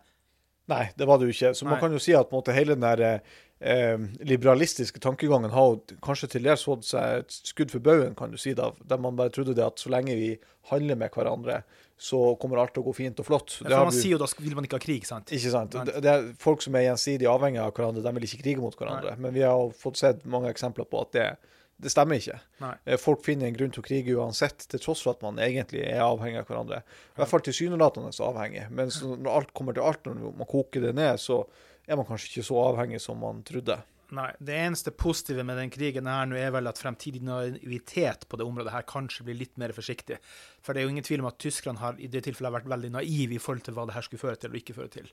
Nei, 0.68 0.82
det 1.00 1.06
var 1.08 1.16
det 1.18 1.30
jo 1.30 1.32
ikke. 1.32 1.54
Så 1.56 1.64
man 1.64 1.80
kan 1.80 1.94
jo 1.96 2.00
si 2.02 2.12
at 2.12 2.28
på 2.28 2.36
en 2.36 2.42
måte, 2.42 2.52
hele 2.52 2.74
den 2.76 2.84
der 2.84 3.22
eh, 3.64 3.96
liberalistiske 4.28 5.00
tankegangen 5.00 5.50
har 5.54 5.70
jo 5.72 5.96
kanskje 6.04 6.28
til 6.34 6.44
dels 6.44 6.64
fått 6.68 6.84
seg 6.90 7.22
et 7.22 7.36
skudd 7.52 7.72
for 7.72 7.80
baugen, 7.84 8.12
kan 8.18 8.34
du 8.34 8.36
si, 8.40 8.52
da, 8.58 8.70
der 8.84 9.00
man 9.00 9.16
bare 9.16 9.32
trodde 9.32 9.56
det 9.56 9.64
at 9.64 9.80
så 9.80 9.88
lenge 9.94 10.16
vi 10.18 10.34
handler 10.68 11.00
med 11.00 11.14
hverandre, 11.14 11.62
så 11.98 12.20
kommer 12.38 12.60
alt 12.62 12.74
til 12.76 12.84
å 12.84 12.90
gå 12.90 12.94
fint 13.00 13.18
og 13.18 13.26
flott. 13.26 13.56
Ja, 13.64 13.78
For 13.78 13.88
man 13.88 13.94
vi- 13.96 14.02
sier 14.02 14.14
jo 14.18 14.20
da 14.20 14.28
vil 14.38 14.54
man 14.54 14.68
ikke 14.68 14.76
ha 14.78 14.84
krig, 14.84 15.06
sant? 15.08 15.32
ikke 15.34 15.50
sant? 15.56 15.72
Det, 15.88 16.02
det 16.04 16.12
er 16.12 16.28
folk 16.38 16.62
som 16.62 16.76
er 16.78 16.84
gjensidig 16.90 17.26
avhengige 17.32 17.64
av 17.64 17.72
hverandre, 17.72 18.04
de 18.04 18.12
vil 18.18 18.28
ikke 18.28 18.42
krige 18.44 18.62
mot 18.62 18.76
hverandre. 18.76 19.16
Men 19.18 19.34
vi 19.34 19.42
har 19.48 19.72
fått 19.74 19.96
sett 20.04 20.24
mange 20.28 20.52
eksempler 20.52 20.84
på 20.86 21.00
at 21.06 21.16
det, 21.16 21.30
det 21.78 21.92
stemmer 21.94 22.18
ikke. 22.18 22.38
Nei. 22.62 22.72
Eh, 22.84 22.98
Folk 22.98 23.22
finner 23.26 23.46
en 23.46 23.54
grunn 23.58 23.70
til 23.74 23.84
å 23.84 23.86
krige 23.86 24.16
uansett, 24.18 24.66
til 24.70 24.82
tross 24.82 25.04
for 25.06 25.14
at 25.14 25.22
man 25.22 25.38
egentlig 25.42 25.84
er 25.86 26.02
avhengig 26.02 26.40
av 26.42 26.48
hverandre. 26.50 26.80
I 27.14 27.20
hvert 27.20 27.30
fall 27.30 27.44
tilsynelatende 27.46 28.10
så 28.16 28.32
avhengig. 28.32 28.64
Men 28.74 28.90
når 28.90 29.30
alt 29.36 29.54
kommer 29.54 29.76
til 29.76 29.86
alt, 29.86 30.08
når 30.10 30.34
man 30.40 30.50
koker 30.50 30.88
det 30.88 30.96
ned, 30.98 31.20
så 31.22 31.44
er 31.86 31.96
man 32.00 32.08
kanskje 32.08 32.32
ikke 32.32 32.48
så 32.50 32.58
avhengig 32.66 33.00
som 33.00 33.22
man 33.22 33.44
trodde. 33.46 33.78
Nei. 34.16 34.30
Det 34.40 34.54
eneste 34.56 34.88
positive 34.96 35.42
med 35.44 35.58
den 35.60 35.68
krigen 35.68 36.06
her 36.08 36.24
nå 36.24 36.36
er 36.40 36.50
vel 36.54 36.66
at 36.70 36.78
fremtidig 36.80 37.20
naivitet 37.28 38.22
på 38.28 38.38
det 38.40 38.46
området 38.48 38.72
her 38.72 38.86
kanskje 38.88 39.26
blir 39.26 39.36
litt 39.36 39.58
mer 39.60 39.74
forsiktig. 39.76 40.16
For 40.64 40.72
det 40.72 40.80
er 40.80 40.86
jo 40.88 40.92
ingen 40.94 41.04
tvil 41.04 41.20
om 41.20 41.28
at 41.28 41.36
tyskerne 41.42 41.82
har 41.82 41.98
i 42.00 42.08
det 42.08 42.22
tilfellet 42.24 42.54
vært 42.54 42.70
veldig 42.72 42.90
naive 42.94 43.36
i 43.36 43.40
forhold 43.42 43.66
til 43.66 43.76
hva 43.76 43.84
det 43.88 43.96
her 43.98 44.06
skulle 44.06 44.22
føre 44.22 44.40
til 44.40 44.54
og 44.54 44.60
ikke 44.62 44.76
føre 44.78 44.92
til. 44.96 45.10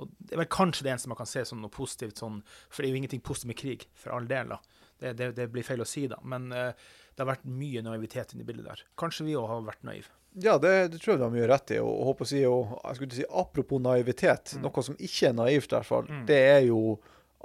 Og 0.00 0.08
det 0.18 0.34
er 0.36 0.40
vel 0.40 0.50
kanskje 0.56 0.86
det 0.86 0.94
eneste 0.94 1.12
man 1.12 1.20
kan 1.20 1.28
se 1.28 1.44
som 1.48 1.60
noe 1.60 1.72
positivt 1.74 2.22
sånn, 2.22 2.40
for 2.70 2.80
det 2.82 2.88
er 2.88 2.94
jo 2.96 3.00
ingenting 3.02 3.20
positivt 3.20 3.52
med 3.52 3.60
krig, 3.60 3.86
for 3.94 4.16
all 4.16 4.28
del. 4.30 4.56
da. 4.56 4.60
Det, 5.00 5.14
det, 5.18 5.30
det 5.36 5.48
blir 5.52 5.64
feil 5.66 5.82
å 5.82 5.88
si, 5.88 6.06
da. 6.10 6.18
Men 6.28 6.50
eh, 6.52 6.72
det 7.14 7.22
har 7.22 7.30
vært 7.32 7.46
mye 7.48 7.82
naivitet 7.84 8.34
inni 8.34 8.46
bildet 8.48 8.68
der. 8.68 8.82
Kanskje 9.00 9.26
vi 9.28 9.36
òg 9.38 9.48
har 9.50 9.62
vært 9.66 9.86
naive. 9.88 10.12
Ja, 10.38 10.58
det, 10.62 10.74
det 10.92 11.00
tror 11.00 11.14
jeg 11.14 11.20
du 11.20 11.24
har 11.26 11.32
mye 11.34 11.48
rett 11.50 11.72
i. 11.74 11.80
Og, 11.82 11.90
og 11.90 12.10
håper 12.12 12.26
å 12.26 12.30
si, 12.30 12.42
og, 12.46 12.74
jeg 12.84 12.98
skulle 12.98 13.18
si, 13.18 13.30
apropos 13.42 13.82
naivitet, 13.82 14.54
noe 14.62 14.84
som 14.86 14.98
ikke 14.98 15.30
er 15.30 15.38
naivt, 15.40 15.72
i 15.72 15.78
hvert 15.78 15.88
fall, 15.88 16.12
det 16.28 16.38
er 16.52 16.60
jo 16.68 16.98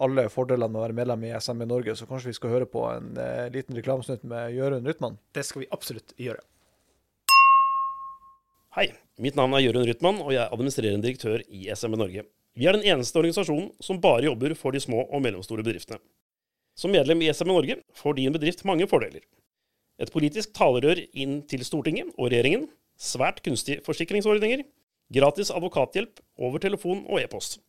alle 0.06 0.28
fordelene 0.28 0.68
med 0.72 0.82
å 0.82 0.84
være 0.84 0.98
medlem 0.98 1.24
i 1.26 1.32
SMB 1.40 1.68
Norge. 1.70 1.96
Så 1.96 2.08
kanskje 2.10 2.34
vi 2.34 2.38
skal 2.38 2.52
høre 2.52 2.68
på 2.70 2.84
en 2.92 3.16
eh, 3.22 3.48
liten 3.54 3.78
reklamesnutt 3.80 4.26
med 4.28 4.52
Jørund 4.56 4.88
Rytman. 4.88 5.18
Det 5.36 5.46
skal 5.48 5.64
vi 5.64 5.72
absolutt 5.72 6.12
gjøre. 6.20 6.44
Hei, 8.76 8.90
mitt 9.24 9.38
navn 9.40 9.56
er 9.56 9.64
Jørund 9.64 9.88
Rytman, 9.88 10.20
og 10.20 10.34
jeg 10.36 10.44
er 10.44 10.52
administrerende 10.52 11.08
direktør 11.08 11.46
i 11.48 11.70
SMB 11.72 12.00
Norge. 12.02 12.26
Vi 12.56 12.68
er 12.68 12.76
den 12.76 12.86
eneste 12.88 13.20
organisasjonen 13.20 13.72
som 13.84 14.02
bare 14.04 14.28
jobber 14.28 14.54
for 14.60 14.76
de 14.76 14.84
små 14.84 15.02
og 15.06 15.24
mellomstore 15.24 15.64
bedriftene. 15.64 16.00
Som 16.76 16.92
medlem 16.92 17.22
i 17.24 17.32
SMN 17.32 17.54
Norge 17.56 17.78
får 17.96 18.18
din 18.18 18.34
bedrift 18.36 18.66
mange 18.68 18.88
fordeler. 18.88 19.24
Et 20.00 20.12
politisk 20.12 20.52
talerør 20.58 21.00
inn 21.16 21.40
til 21.48 21.64
Stortinget 21.64 22.12
og 22.18 22.28
regjeringen, 22.28 22.68
svært 23.00 23.40
kunstige 23.46 23.80
forsikringsordninger, 23.86 24.66
gratis 25.16 25.52
advokathjelp 25.56 26.20
over 26.38 26.60
telefon 26.60 27.06
og 27.08 27.22
e-post. 27.22 27.62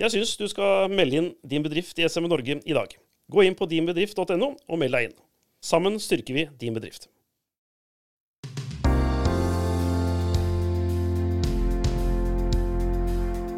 Jeg 0.00 0.14
syns 0.14 0.36
du 0.40 0.46
skal 0.48 0.88
melde 0.88 1.18
inn 1.18 1.32
din 1.44 1.64
bedrift 1.64 1.98
i 2.00 2.08
SMN 2.08 2.32
Norge 2.32 2.56
i 2.64 2.76
dag. 2.76 2.94
Gå 3.32 3.44
inn 3.44 3.56
på 3.56 3.68
dinbedrift.no 3.68 4.54
og 4.56 4.80
meld 4.80 4.96
deg 4.96 5.10
inn. 5.10 5.18
Sammen 5.62 6.00
styrker 6.00 6.34
vi 6.34 6.48
din 6.58 6.74
bedrift. 6.74 7.10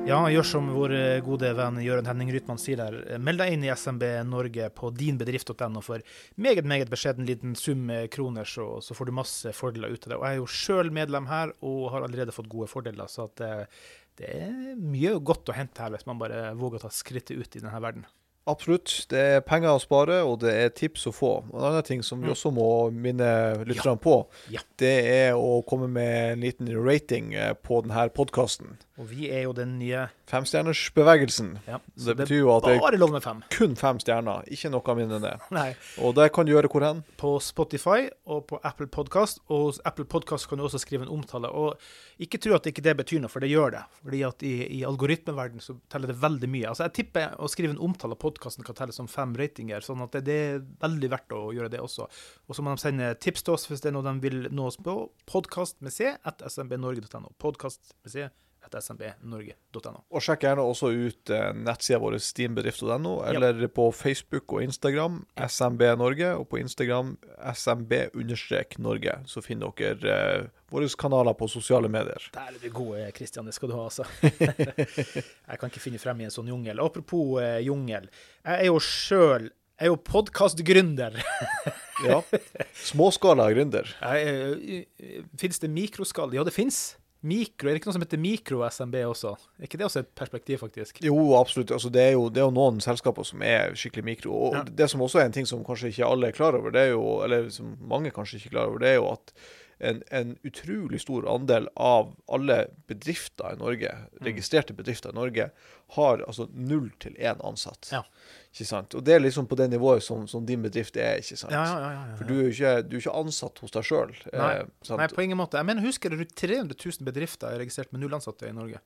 Ja, 0.05 0.19
gjør 0.29 0.45
som 0.45 0.67
vår 0.69 0.93
eh, 0.93 1.23
gode 1.25 1.49
venn 1.57 1.79
Jørund 1.81 2.09
Henning 2.11 2.29
Rytman 2.35 2.59
sier 2.61 2.77
der. 2.77 2.97
Meld 3.25 3.41
deg 3.41 3.55
inn 3.55 3.63
i 3.65 3.71
SMB 3.73 4.03
Norge 4.29 4.67
på 4.77 4.91
dinbedrift.no 4.93 5.81
for 5.81 6.05
meget 6.37 6.69
meget 6.69 6.91
beskjeden 6.93 7.25
liten 7.25 7.55
sum 7.57 7.89
kroner, 8.13 8.45
så, 8.45 8.67
så, 8.85 8.93
får 8.93 9.09
du 9.09 9.15
masse 9.17 9.55
fordeler 9.57 9.95
ut 9.95 10.05
av 10.05 10.13
det. 10.13 10.19
Og 10.19 10.27
Jeg 10.27 10.37
er 10.37 10.43
jo 10.43 10.51
sjøl 10.59 10.93
medlem 10.93 11.31
her 11.31 11.55
og 11.65 11.89
har 11.95 12.05
allerede 12.05 12.37
fått 12.37 12.53
gode 12.53 12.69
fordeler, 12.69 13.09
så 13.09 13.31
det, 13.41 13.49
eh, 13.49 13.89
det, 14.21 14.35
er 14.45 14.77
mye 14.77 15.15
godt 15.25 15.49
å 15.49 15.57
hente 15.57 15.81
her 15.81 15.97
hvis 15.97 16.05
man 16.11 16.21
bare 16.21 16.51
våger 16.59 16.83
å 16.83 16.85
ta 16.85 16.93
skrittet 16.93 17.41
ut 17.41 17.57
i 17.57 17.65
denne 17.65 17.81
verden. 17.81 18.05
Absolutt. 18.45 18.93
Det 19.09 19.21
er 19.39 19.45
penger 19.45 19.73
å 19.73 19.81
spare, 19.81 20.19
og 20.29 20.43
det 20.43 20.53
er 20.53 20.73
tips 20.77 21.07
å 21.09 21.15
få. 21.17 21.33
En 21.49 21.65
annen 21.65 21.87
ting 21.87 22.03
som 22.05 22.21
vi 22.21 22.29
mm. 22.29 22.35
også 22.35 22.53
må 22.53 22.67
minne 22.93 23.29
lytterne 23.65 23.97
ja. 23.97 24.03
på, 24.05 24.17
det 24.83 24.95
er 25.15 25.39
å 25.39 25.63
komme 25.65 25.89
med 25.89 26.35
en 26.35 26.45
liten 26.45 26.69
rating 26.77 27.33
eh, 27.33 27.55
på 27.57 27.81
denne 27.87 28.05
podkasten. 28.13 28.77
Og 28.95 29.09
vi 29.11 29.27
er 29.27 29.43
jo 29.49 29.53
den 29.57 29.73
nye 29.81 30.05
Femstjernersbevegelsen. 30.31 31.49
Ja, 31.67 31.81
det, 31.83 32.05
det 32.07 32.15
betyr 32.21 32.45
jo 32.45 32.51
at 32.55 32.67
det 32.69 32.77
er 32.79 32.97
lov 33.01 33.11
med 33.11 33.25
fem. 33.25 33.41
kun 33.51 33.75
fem 33.75 33.99
stjerner, 33.99 34.47
ikke 34.55 34.71
noe 34.71 34.95
mindre 34.95 35.19
enn 35.19 35.25
det. 35.27 35.33
Nei. 35.57 35.73
Og 35.99 36.15
det 36.15 36.29
kan 36.37 36.47
du 36.47 36.53
gjøre 36.53 36.71
hvor 36.71 36.87
hen? 36.87 37.01
På 37.19 37.33
Spotify 37.43 38.07
og 38.31 38.45
på 38.53 38.61
Apple 38.63 38.87
Podcast. 38.87 39.43
Og 39.51 39.81
Apple 39.83 40.07
Podcast 40.07 40.47
kan 40.47 40.63
du 40.63 40.67
også 40.69 40.79
skrive 40.79 41.09
en 41.09 41.11
omtale. 41.11 41.51
Og 41.51 42.23
ikke 42.23 42.39
tro 42.39 42.55
at 42.55 42.69
ikke 42.71 42.85
det 42.87 42.95
betyr 43.01 43.25
noe, 43.25 43.33
for 43.33 43.43
det 43.43 43.51
gjør 43.51 43.75
det. 43.75 43.83
Fordi 43.99 44.23
at 44.29 44.47
i, 44.47 44.55
i 44.79 44.85
algoritmeverden 44.87 45.65
så 45.65 45.75
teller 45.91 46.15
det 46.15 46.21
veldig 46.23 46.53
mye. 46.55 46.71
Altså 46.71 46.87
Jeg 46.87 46.97
tipper 47.01 47.35
å 47.35 47.51
skrive 47.51 47.75
en 47.75 47.83
omtale 47.83 48.15
av 48.15 48.23
podkasten 48.23 48.67
kan 48.67 48.79
telle 48.79 48.95
som 48.95 49.11
fem 49.11 49.35
ratinger, 49.39 49.83
sånn 49.83 50.07
at 50.07 50.15
det, 50.15 50.23
det, 50.31 50.39
er 50.55 50.63
veldig 50.87 51.11
verdt 51.17 51.35
å 51.35 51.43
gjøre 51.57 51.73
det 51.75 51.83
også. 51.83 52.07
Og 52.47 52.55
så 52.55 52.63
må 52.63 52.71
de 52.71 52.87
sende 52.87 53.11
tips 53.19 53.43
til 53.43 53.59
oss 53.59 53.67
hvis 53.67 53.83
det 53.83 53.91
er 53.91 53.99
noe 53.99 54.07
de 54.07 54.15
vil 54.23 54.47
nå 54.55 54.71
oss 54.71 54.79
på. 54.79 55.01
Podkast 55.27 55.83
med 55.83 55.99
C 55.99 56.15
at 56.15 56.47
smbnorge.no. 56.47 57.35
Podkast 57.43 57.97
med 58.07 58.15
C 58.15 58.31
smbnorge.no. 58.73 60.01
Og 60.11 60.25
sjekk 60.25 60.47
gjerne 60.47 60.65
også 60.65 60.91
ut 60.93 61.33
eh, 61.33 61.51
nettsida 61.57 62.01
vår 62.03 62.19
steambedrift.no, 62.23 63.15
eller 63.29 63.65
ja. 63.65 63.71
på 63.71 63.89
Facebook 63.95 64.57
og 64.57 64.65
Instagram 64.65 65.23
SMB 65.37 65.87
Norge, 66.01 66.33
og 66.41 66.49
på 66.51 66.61
Instagram 66.63 67.15
SMB-Norge. 67.55 69.19
Så 69.31 69.45
finner 69.45 69.75
dere 69.79 70.15
eh, 70.15 70.47
våre 70.75 70.89
kanaler 70.99 71.37
på 71.39 71.49
sosiale 71.51 71.91
medier. 71.93 72.31
Der 72.35 72.55
er 72.55 72.61
du 72.63 72.71
god, 72.75 72.97
Kristian. 73.17 73.47
Det 73.47 73.55
skal 73.57 73.71
du 73.71 73.77
ha, 73.77 73.85
altså. 73.91 74.07
jeg 75.51 75.61
kan 75.61 75.71
ikke 75.71 75.85
finne 75.85 76.03
frem 76.03 76.23
i 76.23 76.29
en 76.29 76.35
sånn 76.35 76.51
jungel. 76.51 76.83
Apropos 76.83 77.39
eh, 77.43 77.61
jungel. 77.67 78.09
Jeg 78.43 78.65
er 78.65 78.73
jo 78.73 78.81
sjøl 78.83 79.53
jeg 79.75 79.89
er 79.89 79.91
jo 79.91 79.97
podkastgründer. 80.07 81.17
ja. 82.07 82.21
Småskala 82.91 83.49
gründer. 83.51 83.89
Eh, 84.07 84.85
fins 85.41 85.59
det 85.59 85.71
mikroskala? 85.75 86.37
Ja, 86.39 86.45
det 86.47 86.55
fins. 86.55 86.95
Mikro, 87.25 87.71
Er 87.71 87.73
det 87.73 87.81
ikke 87.81 87.89
noe 87.89 87.97
som 87.97 88.05
heter 88.05 88.21
mikro-SMB 88.21 88.99
også? 89.09 89.31
Er 89.57 89.65
ikke 89.65 89.79
det 89.81 89.87
også 89.87 90.03
et 90.05 90.11
perspektiv, 90.19 90.59
faktisk? 90.61 90.99
Jo, 91.05 91.17
absolutt. 91.39 91.73
Altså, 91.73 91.89
det, 91.89 92.03
er 92.03 92.13
jo, 92.19 92.27
det, 92.29 92.43
er 92.43 92.49
jo, 92.51 92.53
noen 92.53 92.83
selskaper 92.85 93.25
som 93.25 93.43
er 93.47 93.73
skikkelig 93.81 94.05
mikro. 94.05 94.35
Og 94.49 94.59
ja. 94.59 94.65
Det 94.83 94.91
som 94.93 95.05
også 95.05 95.23
er 95.23 95.31
en 95.31 95.37
ting 95.37 95.49
som 95.49 95.65
kanskje 95.65 95.95
ikke 95.95 96.11
alle 96.11 96.29
er 96.29 96.37
klar 96.37 96.59
over, 96.59 96.75
det 96.75 96.83
er 96.83 96.93
jo, 96.93 97.05
eller 97.25 97.49
som 97.55 97.73
mange 97.81 98.13
kanskje 98.13 98.43
ikke 98.43 98.53
er 98.53 98.57
klar 98.59 98.73
over, 98.73 98.85
det 98.85 98.93
er 98.93 98.99
jo 98.99 99.09
at 99.15 99.33
en, 99.79 100.03
en 100.11 100.37
utrolig 100.43 101.01
stor 101.01 101.27
andel 101.35 101.69
av 101.75 102.15
alle 102.33 102.59
bedrifter 102.87 103.57
i 103.57 103.61
Norge, 103.61 103.91
mm. 103.91 104.23
registrerte 104.27 104.77
bedrifter 104.77 105.15
i 105.15 105.19
Norge, 105.19 105.51
har 105.97 106.25
altså 106.25 106.49
null 106.55 106.89
til 107.03 107.17
én 107.21 107.43
ansatt. 107.45 107.91
Ja. 107.93 108.03
Ikke 108.55 108.69
sant? 108.69 108.95
Og 108.95 109.05
det 109.07 109.17
er 109.17 109.23
liksom 109.23 109.49
på 109.51 109.59
det 109.59 109.69
nivået 109.73 110.05
som, 110.07 110.29
som 110.31 110.47
din 110.47 110.63
bedrift 110.63 110.97
er. 110.97 111.21
ikke 111.23 111.37
sant? 111.37 111.53
Ja, 111.55 111.65
ja, 111.67 111.93
ja, 111.95 112.17
For 112.19 112.29
du 112.29 112.37
er 112.37 112.43
jo 112.47 112.55
ikke, 112.55 112.75
du 112.87 112.97
er 112.97 113.03
ikke 113.03 113.17
ansatt 113.25 113.63
hos 113.65 113.75
deg 113.75 113.89
sjøl. 113.89 114.15
Nei. 114.33 114.51
Eh, 114.63 114.97
Nei, 114.99 115.09
på 115.11 115.27
ingen 115.27 115.41
måte. 115.41 115.59
Jeg 115.61 115.69
mener, 115.71 115.87
husker 115.87 116.15
du 116.15 116.23
300 116.23 116.77
000 116.79 117.09
bedrifter 117.09 117.51
er 117.51 117.65
registrert 117.65 117.93
med 117.95 118.05
null 118.05 118.15
ansatte 118.17 118.49
i 118.49 118.55
Norge? 118.55 118.83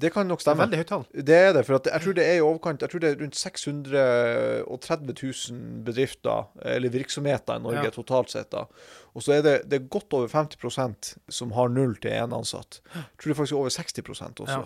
Det 0.00 0.10
kan 0.14 0.28
nok 0.30 0.40
stemme. 0.42 0.56
Det 0.56 0.62
er 0.62 0.66
veldig 0.66 0.80
høyt 0.80 0.90
tall. 0.92 1.04
Det 1.30 1.36
er 1.36 1.52
det. 1.56 1.64
For 1.66 1.90
jeg 1.90 2.04
tror 2.04 2.16
det 2.16 2.24
er 2.26 2.38
i 2.38 2.44
overkant 2.44 2.82
Jeg 2.84 2.92
tror 2.92 3.02
det 3.04 3.10
er 3.10 3.20
rundt 3.20 3.36
630 3.36 5.14
000 5.20 5.84
bedrifter, 5.86 6.50
eller 6.76 6.94
virksomheter, 6.94 7.60
i 7.60 7.64
Norge 7.66 7.86
ja. 7.88 7.94
totalt 7.94 8.32
sett. 8.32 8.50
da. 8.54 8.66
Og 9.14 9.24
så 9.26 9.36
er 9.38 9.46
det, 9.46 9.54
det 9.70 9.80
er 9.80 9.88
godt 9.92 10.12
over 10.16 10.28
50% 10.30 11.14
som 11.28 11.54
har 11.56 11.72
null 11.72 11.96
til 12.00 12.14
én 12.14 12.36
ansatt. 12.36 12.80
Jeg 12.94 13.04
tror 13.18 13.28
det 13.28 13.34
er 13.34 13.40
faktisk 13.42 13.58
over 13.60 13.70
60 13.76 13.98
også. 14.10 14.44
Ja. 14.48 14.62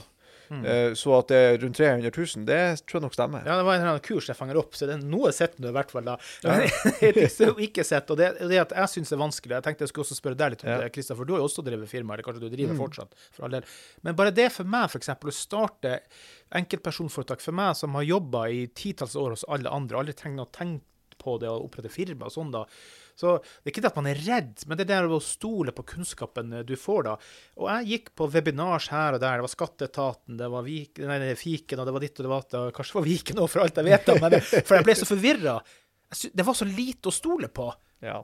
Mm. 0.55 0.65
Eh, 0.71 0.95
så 0.99 1.13
at 1.19 1.31
det 1.33 1.41
er 1.41 1.59
rundt 1.63 1.79
300 1.79 2.11
000, 2.11 2.45
det 2.49 2.61
tror 2.85 2.99
jeg 2.99 3.05
nok 3.07 3.17
stemmer. 3.17 3.45
Ja, 3.47 3.57
det 3.59 3.67
var 3.67 3.77
en 3.77 3.83
eller 3.83 3.93
annen 3.95 4.05
kurs 4.05 4.29
jeg 4.31 4.39
fanger 4.39 4.61
opp, 4.61 4.77
så 4.79 4.89
det 4.89 4.97
er 4.97 5.05
noe 5.09 5.33
sett 5.35 5.59
nå 5.63 5.71
i 5.71 5.77
hvert 5.77 5.95
fall. 5.95 6.09
da. 6.09 6.17
Ja. 6.45 6.57
ikke 7.67 7.87
sett, 7.87 8.11
og 8.13 8.21
det, 8.21 8.31
det 8.41 8.63
at 8.63 8.75
jeg 8.77 8.93
syns 8.97 9.15
er 9.15 9.21
vanskelig 9.21 9.59
Jeg 9.59 9.67
tenkte 9.67 9.87
jeg 9.87 9.93
skulle 9.93 10.07
også 10.07 10.19
spørre 10.19 10.39
deg 10.41 10.55
litt 10.55 10.65
om 10.67 10.73
ja. 10.73 10.81
det, 10.85 10.91
Kristian, 10.95 11.19
for 11.19 11.29
du 11.29 11.37
har 11.37 11.43
jo 11.43 11.51
også 11.51 11.67
drevet 11.67 11.91
firma, 11.91 12.17
eller 12.17 12.27
kanskje 12.27 12.47
du 12.47 12.51
driver 12.55 12.77
mm. 12.77 12.81
fortsatt, 12.81 13.15
for 13.37 13.49
all 13.49 13.59
del. 13.59 13.69
Men 14.07 14.19
bare 14.19 14.35
det 14.35 14.49
for 14.55 14.75
meg, 14.77 14.89
f.eks., 14.91 15.13
å 15.15 15.35
starte 15.35 15.95
enkeltpersonforetak 16.55 17.43
for 17.45 17.57
meg 17.57 17.79
som 17.79 17.97
har 17.99 18.07
jobba 18.07 18.49
i 18.53 18.67
titalls 18.77 19.17
år 19.19 19.35
hos 19.37 19.47
alle 19.51 19.73
andre, 19.73 20.01
aldri 20.01 20.17
trenger 20.19 20.47
å 20.47 20.53
tenke 20.55 21.19
på 21.21 21.39
det 21.41 21.49
å 21.49 21.63
opprette 21.65 21.93
firma 21.93 22.29
og 22.29 22.35
sånn, 22.35 22.53
da 22.55 22.65
så 23.19 23.37
det 23.39 23.69
er 23.69 23.73
ikke 23.73 23.85
det 23.85 23.93
at 23.93 24.01
man 24.01 24.11
er 24.11 24.21
redd, 24.27 24.65
men 24.67 24.81
det 24.81 24.89
er 24.89 25.07
det 25.07 25.19
å 25.19 25.23
stole 25.23 25.75
på 25.75 25.87
kunnskapen 25.95 26.53
eh, 26.59 26.65
du 26.67 26.75
får 26.81 27.07
da. 27.07 27.15
Og 27.61 27.71
jeg 27.71 27.91
gikk 27.93 28.13
på 28.19 28.29
webinars 28.35 28.91
her 28.93 29.17
og 29.17 29.23
der. 29.23 29.39
Det 29.39 29.47
var 29.47 29.55
Skatteetaten, 29.55 30.39
det 30.41 30.51
var 30.51 30.67
Vik, 30.67 31.03
nei, 31.07 31.21
Fiken, 31.39 31.83
og 31.83 31.89
det 31.89 31.97
var 31.97 32.07
ditt 32.07 32.21
og 32.21 32.27
det 32.27 32.35
var 32.35 32.45
datt. 32.45 32.77
Kanskje 32.77 32.97
det 32.97 33.01
var 33.01 33.09
Viken 33.09 33.43
òg, 33.45 33.51
for 33.53 33.65
alt 33.65 33.81
jeg 33.81 33.91
vet. 33.91 34.15
Men, 34.23 34.39
for 34.43 34.79
jeg 34.79 34.89
ble 34.89 34.97
så 34.99 35.11
forvirra. 35.11 35.59
Det 36.35 36.47
var 36.47 36.57
så 36.59 36.69
lite 36.69 37.11
å 37.11 37.15
stole 37.15 37.51
på. 37.55 37.69
Ja. 38.05 38.21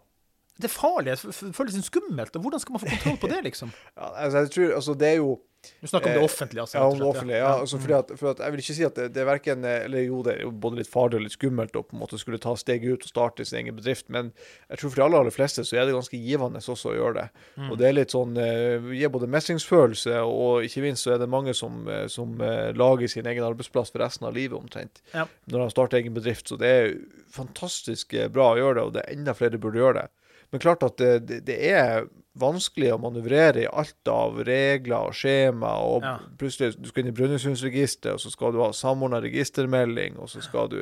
Det 0.61 0.68
er 0.68 0.74
farlig. 0.74 1.14
Det 1.16 1.55
føles 1.57 1.87
skummelt. 1.87 2.37
og 2.37 2.44
Hvordan 2.44 2.61
skal 2.62 2.74
man 2.74 2.83
få 2.83 2.90
kontroll 2.90 3.20
på 3.22 3.31
det, 3.33 3.40
liksom? 3.48 3.72
Ja, 3.96 4.11
altså, 4.26 4.44
jeg 4.44 4.53
tror, 4.57 4.74
altså, 4.81 4.96
det 5.00 5.09
er 5.09 5.18
jo 5.20 5.31
du 5.80 5.86
snakker 5.86 6.08
om 6.08 6.14
det 6.14 6.24
offentlige, 6.24 6.60
altså? 6.62 6.78
Ja, 6.78 6.84
om 6.84 6.98
det 6.98 7.06
offentlige. 7.06 7.38
ja. 7.38 7.48
Altså, 7.60 7.78
fordi 7.78 7.92
at, 7.92 8.12
for 8.16 8.30
at 8.30 8.38
jeg 8.40 8.52
vil 8.52 8.62
ikke 8.62 8.76
si 8.76 8.84
at 8.86 8.96
det, 8.96 9.06
det 9.14 9.20
er 9.20 9.26
verken 9.28 9.64
Eller 9.68 10.06
jo, 10.06 10.22
det 10.24 10.32
er 10.34 10.46
jo 10.46 10.52
både 10.64 10.80
litt 10.80 10.88
farlig 10.88 11.18
og 11.18 11.24
litt 11.26 11.34
skummelt 11.36 11.76
å 11.76 11.82
på 11.84 11.96
en 11.96 12.00
måte 12.00 12.20
skulle 12.20 12.40
ta 12.40 12.54
steget 12.56 12.88
ut 12.88 13.04
og 13.04 13.12
starte 13.12 13.44
sin 13.44 13.60
egen 13.60 13.76
bedrift, 13.76 14.06
men 14.08 14.30
jeg 14.70 14.80
tror 14.80 14.92
for 14.92 15.00
de 15.00 15.04
aller, 15.06 15.24
aller 15.24 15.34
fleste 15.34 15.64
så 15.68 15.76
er 15.76 15.88
det 15.88 15.96
ganske 15.96 16.20
givende 16.20 16.62
også 16.62 16.92
å 16.92 16.96
gjøre 16.96 17.16
det. 17.18 17.44
Mm. 17.56 17.68
Og 17.68 17.80
det 17.80 17.88
er 17.88 17.96
litt 17.96 18.14
sånn 18.14 18.38
uh, 18.40 18.90
Gir 18.96 19.12
både 19.12 19.28
mestringsfølelse, 19.32 20.22
og 20.24 20.64
ikke 20.66 20.84
minst 20.84 21.04
så 21.04 21.14
er 21.14 21.20
det 21.22 21.28
mange 21.30 21.52
som, 21.56 21.82
eh, 21.90 22.06
som 22.12 22.32
lager 22.76 23.10
sin 23.10 23.26
egen 23.28 23.44
arbeidsplass 23.44 23.92
for 23.92 24.02
resten 24.02 24.26
av 24.28 24.34
livet, 24.36 24.56
omtrent, 24.58 25.02
ja. 25.12 25.26
når 25.50 25.64
de 25.64 25.74
starter 25.74 26.00
egen 26.00 26.16
bedrift. 26.16 26.48
Så 26.48 26.58
det 26.60 26.70
er 26.70 26.94
fantastisk 27.32 28.14
bra 28.32 28.52
å 28.54 28.58
gjøre 28.60 28.78
det, 28.78 28.86
og 28.86 28.96
det 28.96 29.04
er 29.04 29.16
enda 29.16 29.34
flere 29.36 29.60
burde 29.60 29.80
gjøre 29.80 30.02
det. 30.02 30.08
Men 30.50 30.62
klart 30.62 30.84
at 30.86 30.98
det, 30.98 31.12
det, 31.28 31.40
det 31.46 31.58
er 31.70 32.08
vanskelig 32.38 32.92
å 32.94 32.98
manøvrere 33.02 33.64
i 33.64 33.68
alt 33.68 34.08
av 34.10 34.38
regler 34.46 35.08
og 35.08 35.16
skjema, 35.18 35.72
og 35.82 36.04
ja. 36.06 36.12
plutselig 36.38 36.76
du 36.78 36.86
skal 36.90 37.02
inn 37.02 37.10
i 37.10 37.14
Brønnøysundregisteret, 37.16 38.14
og 38.14 38.22
så 38.22 38.30
skal 38.30 38.54
du 38.54 38.60
ha 38.62 38.68
samordna 38.76 39.18
registermelding, 39.24 40.18
og 40.20 40.30
så 40.30 40.42
skal 40.44 40.70
du 40.70 40.78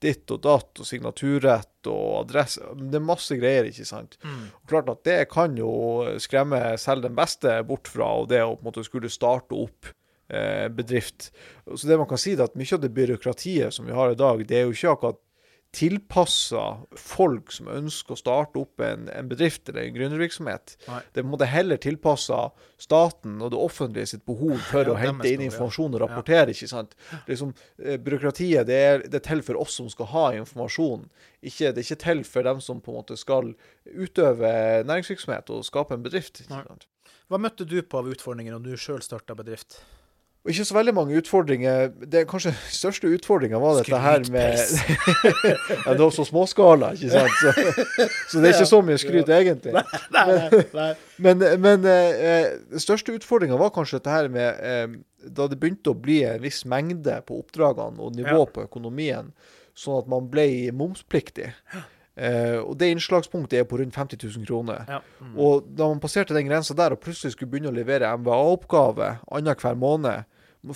ditt 0.00 0.28
og 0.32 0.42
datt, 0.44 0.72
og 0.76 0.88
signaturrett 0.88 1.88
og 1.88 2.18
adresse 2.22 2.74
Det 2.76 3.00
er 3.00 3.06
masse 3.06 3.36
greier, 3.40 3.70
ikke 3.70 3.88
sant. 3.88 4.18
Mm. 4.24 4.44
Og 4.60 4.74
klart 4.74 4.92
at 4.92 5.02
det 5.08 5.18
kan 5.32 5.56
jo 5.56 5.72
skremme 6.20 6.60
selv 6.80 7.08
den 7.08 7.16
beste 7.16 7.56
bort 7.68 7.88
fra 7.88 8.12
og 8.20 8.28
det 8.32 8.44
å 8.44 8.52
på 8.52 8.60
en 8.60 8.70
måte 8.70 8.84
skulle 8.84 9.12
starte 9.12 9.56
opp 9.56 9.88
eh, 10.28 10.68
bedrift. 10.68 11.30
Så 11.74 11.88
det 11.88 11.96
man 12.00 12.08
kan 12.10 12.20
si, 12.20 12.36
er 12.36 12.44
at 12.44 12.60
mye 12.60 12.76
av 12.76 12.84
det 12.84 12.92
byråkratiet 12.96 13.76
som 13.76 13.88
vi 13.88 13.96
har 13.96 14.12
i 14.12 14.20
dag, 14.20 14.44
det 14.44 14.60
er 14.60 14.68
jo 14.68 14.76
ikke 14.76 14.96
akkurat 14.96 15.20
tilpassa 15.70 16.62
folk 16.98 17.52
som 17.54 17.68
ønsker 17.70 18.16
å 18.16 18.18
starte 18.18 18.58
opp 18.58 18.82
en, 18.82 19.06
en 19.14 19.28
bedrift 19.30 19.68
eller 19.70 19.84
en 19.86 19.94
gründervirksomhet. 19.94 20.74
Det 21.14 21.22
må 21.22 21.38
det 21.38 21.50
heller 21.52 21.78
tilpassa 21.78 22.48
staten 22.80 23.36
og 23.38 23.52
det 23.54 23.60
offentlige 23.60 24.10
sitt 24.12 24.24
behov 24.26 24.58
for 24.66 24.82
ja, 24.82 24.94
å 24.94 24.98
hente 24.98 25.30
inn 25.30 25.44
informasjon 25.46 25.94
og 25.94 26.02
rapportere. 26.02 26.50
ikke 26.50 26.70
sant? 26.70 26.96
Liksom, 27.28 27.54
byråkratiet 27.78 28.66
det 28.66 28.80
er, 28.88 29.06
det 29.06 29.20
er, 29.20 29.26
til 29.30 29.44
for 29.46 29.60
oss 29.62 29.78
som 29.78 29.90
skal 29.92 30.10
ha 30.10 30.26
informasjon. 30.40 31.06
Ikke, 31.38 31.70
det 31.70 31.84
er 31.84 31.86
ikke 31.86 32.02
til 32.06 32.24
for 32.26 32.50
dem 32.50 32.64
som 32.64 32.82
på 32.82 32.90
en 32.90 33.00
måte 33.02 33.20
skal 33.20 33.54
utøve 33.86 34.52
næringsvirksomhet 34.90 35.54
og 35.54 35.64
skape 35.68 35.94
en 35.94 36.06
bedrift. 36.06 36.42
Hva 37.30 37.38
møtte 37.38 37.62
du 37.68 37.78
på 37.86 38.02
av 38.02 38.10
utfordringer 38.10 38.56
når 38.56 38.72
du 38.72 38.76
sjøl 38.88 39.02
starta 39.06 39.38
bedrift? 39.38 39.78
Og 40.40 40.50
ikke 40.54 40.64
så 40.64 40.74
veldig 40.74 40.92
mange 40.96 41.18
utfordringer. 41.20 41.90
Det 42.08 42.22
Kanskje 42.30 42.54
største 42.72 43.10
utfordringa 43.12 43.58
var 43.60 43.76
dette 43.76 43.98
her 44.00 44.22
med 44.32 44.56
ja, 45.84 45.92
Det 45.92 46.00
var 46.00 46.14
så 46.16 46.24
småskala, 46.24 46.94
ikke 46.96 47.10
sant? 47.12 47.34
Så, 47.42 48.06
så, 48.30 48.40
det 48.40 48.48
er 48.48 48.54
ikke 48.54 48.70
så 48.70 48.80
mye 48.86 48.96
skryt, 49.02 49.28
egentlig. 49.36 49.74
Nei, 49.76 50.24
nei, 50.24 50.62
nei. 50.78 50.88
Men, 51.20 51.44
men 51.60 51.84
eh, 51.92 52.54
største 52.80 53.12
utfordringa 53.18 53.60
var 53.60 53.74
kanskje 53.76 54.00
dette 54.00 54.14
her 54.16 54.30
med 54.32 54.64
eh, 54.64 54.96
Da 55.28 55.44
det 55.52 55.60
begynte 55.60 55.92
å 55.92 55.98
bli 56.08 56.22
en 56.24 56.40
viss 56.40 56.62
mengde 56.64 57.18
på 57.28 57.42
oppdragene 57.42 58.00
og 58.00 58.16
nivå 58.16 58.40
Ja. 58.46 58.50
på 58.56 58.64
økonomien, 58.64 59.34
sånn 59.76 60.00
at 60.00 60.08
man 60.08 60.32
ble 60.32 60.48
momspliktig. 60.72 61.50
Eh, 62.16 62.58
og 62.58 62.74
det 62.80 62.90
innslagspunktet 62.90 63.60
er 63.60 63.68
på 63.70 63.78
rundt 63.80 63.94
50 63.96 64.18
000 64.26 64.46
kroner. 64.48 64.84
Ja. 64.88 64.98
Mm. 65.22 65.36
Og 65.38 65.68
da 65.78 65.88
man 65.88 66.02
passerte 66.02 66.34
den 66.36 66.48
grensa 66.50 66.74
der, 66.74 66.92
og 66.96 67.00
plutselig 67.04 67.36
skulle 67.36 67.50
begynne 67.52 67.70
å 67.70 67.76
levere 67.76 68.10
MVA-oppgave 68.18 69.16
annenhver 69.30 69.78
måned 69.78 70.26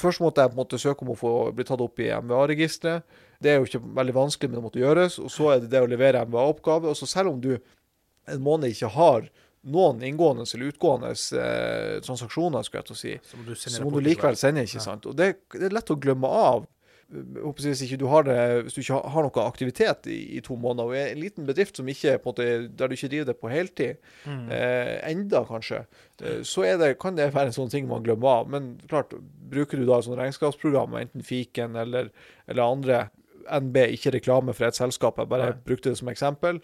Først 0.00 0.22
måtte 0.24 0.40
jeg 0.40 0.48
på 0.48 0.54
en 0.56 0.62
måte 0.62 0.78
søke 0.80 1.04
om 1.04 1.10
å 1.12 1.18
få 1.18 1.30
bli 1.52 1.64
tatt 1.68 1.82
opp 1.84 2.00
i 2.00 2.06
MVA-registeret. 2.08 3.02
Det 3.44 3.50
er 3.52 3.58
jo 3.58 3.66
ikke 3.68 3.82
veldig 3.98 4.14
vanskelig, 4.16 4.48
men 4.48 4.56
det 4.56 4.62
måtte 4.64 4.80
gjøres. 4.80 5.18
Og 5.20 5.28
så 5.28 5.50
er 5.52 5.58
det 5.60 5.68
det 5.74 5.82
å 5.84 5.90
levere 5.90 6.22
MVA-oppgave. 6.24 6.88
Og 6.88 6.96
så 6.96 7.04
selv 7.10 7.34
om 7.34 7.42
du 7.44 7.50
en 7.52 8.40
måned 8.40 8.72
ikke 8.72 8.88
har 8.94 9.26
noen 9.74 10.00
inngående 10.04 10.46
eller 10.48 10.72
utgående 10.72 11.10
eh, 11.12 11.98
transaksjoner, 12.04 12.64
skulle 12.64 12.80
jeg 12.80 12.88
til 12.88 12.96
å 12.96 13.00
si, 13.02 13.12
Så 13.28 13.36
må 13.40 13.44
du 13.44 13.54
så 13.60 13.84
må 13.84 13.92
du 13.92 14.00
likevel 14.04 14.36
sende, 14.40 14.64
ikke 14.64 14.80
Ja. 14.80 14.86
sant. 14.88 15.06
Og 15.08 15.16
det, 15.20 15.28
det 15.52 15.68
er 15.68 15.76
lett 15.76 15.92
å 15.92 16.00
glemme 16.00 16.28
av. 16.28 16.66
Hvis, 17.10 17.98
du 17.98 18.06
har 18.08 18.22
det, 18.26 18.36
hvis 18.64 18.74
du 18.74 18.80
ikke 18.80 18.94
har- 19.02 19.10
noe 19.22 19.44
aktivitet 19.46 20.06
i, 20.06 20.36
i 20.36 20.40
to 20.40 20.56
måneder, 20.56 20.84
og 20.84 20.94
er 20.96 21.12
en 21.12 21.20
liten 21.20 21.46
bedrift 21.46 21.76
som 21.76 21.86
ikke, 21.86 22.14
en 22.14 22.24
måte, 22.24 22.46
der 22.76 22.88
du 22.88 22.94
ikke 22.96 23.08
driver 23.12 23.24
det 23.26 23.36
på 23.40 23.50
heltid, 23.52 23.96
Mm. 24.26 24.48
eh, 24.50 25.10
enda 25.10 25.44
kanskje, 25.44 25.84
eh, 26.22 26.40
så 26.42 26.64
det, 26.78 26.98
kan 26.98 27.14
det 27.16 27.32
være 27.34 27.46
en 27.46 27.52
sånn 27.52 27.70
ting 27.70 27.86
man 27.88 28.02
glemmer 28.02 28.40
av. 28.40 28.48
Men 28.50 28.80
klart, 28.88 29.12
bruker 29.50 29.76
du 29.78 29.84
da 29.86 29.98
et 29.98 30.04
sånt 30.04 30.18
regnskapsprogram, 30.18 30.94
enten 31.02 31.22
Fiken 31.22 31.76
eller, 31.76 32.10
eller 32.48 32.62
andre, 32.62 33.10
NB, 33.50 33.76
ikke 33.92 34.12
reklame 34.14 34.54
for 34.54 34.64
et 34.64 34.74
selskap, 34.74 35.18
jeg 35.18 35.28
bare 35.28 35.50
Nei. 35.50 35.58
brukte 35.66 35.90
det 35.90 35.98
som 35.98 36.08
eksempel, 36.08 36.62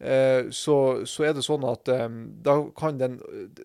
eh, 0.00 0.48
så, 0.50 1.04
så 1.06 1.24
er 1.28 1.34
det 1.34 1.44
sånn 1.44 1.62
at 1.70 1.86
eh, 1.88 2.08
da 2.42 2.56
kan 2.74 2.96
den 2.98 3.20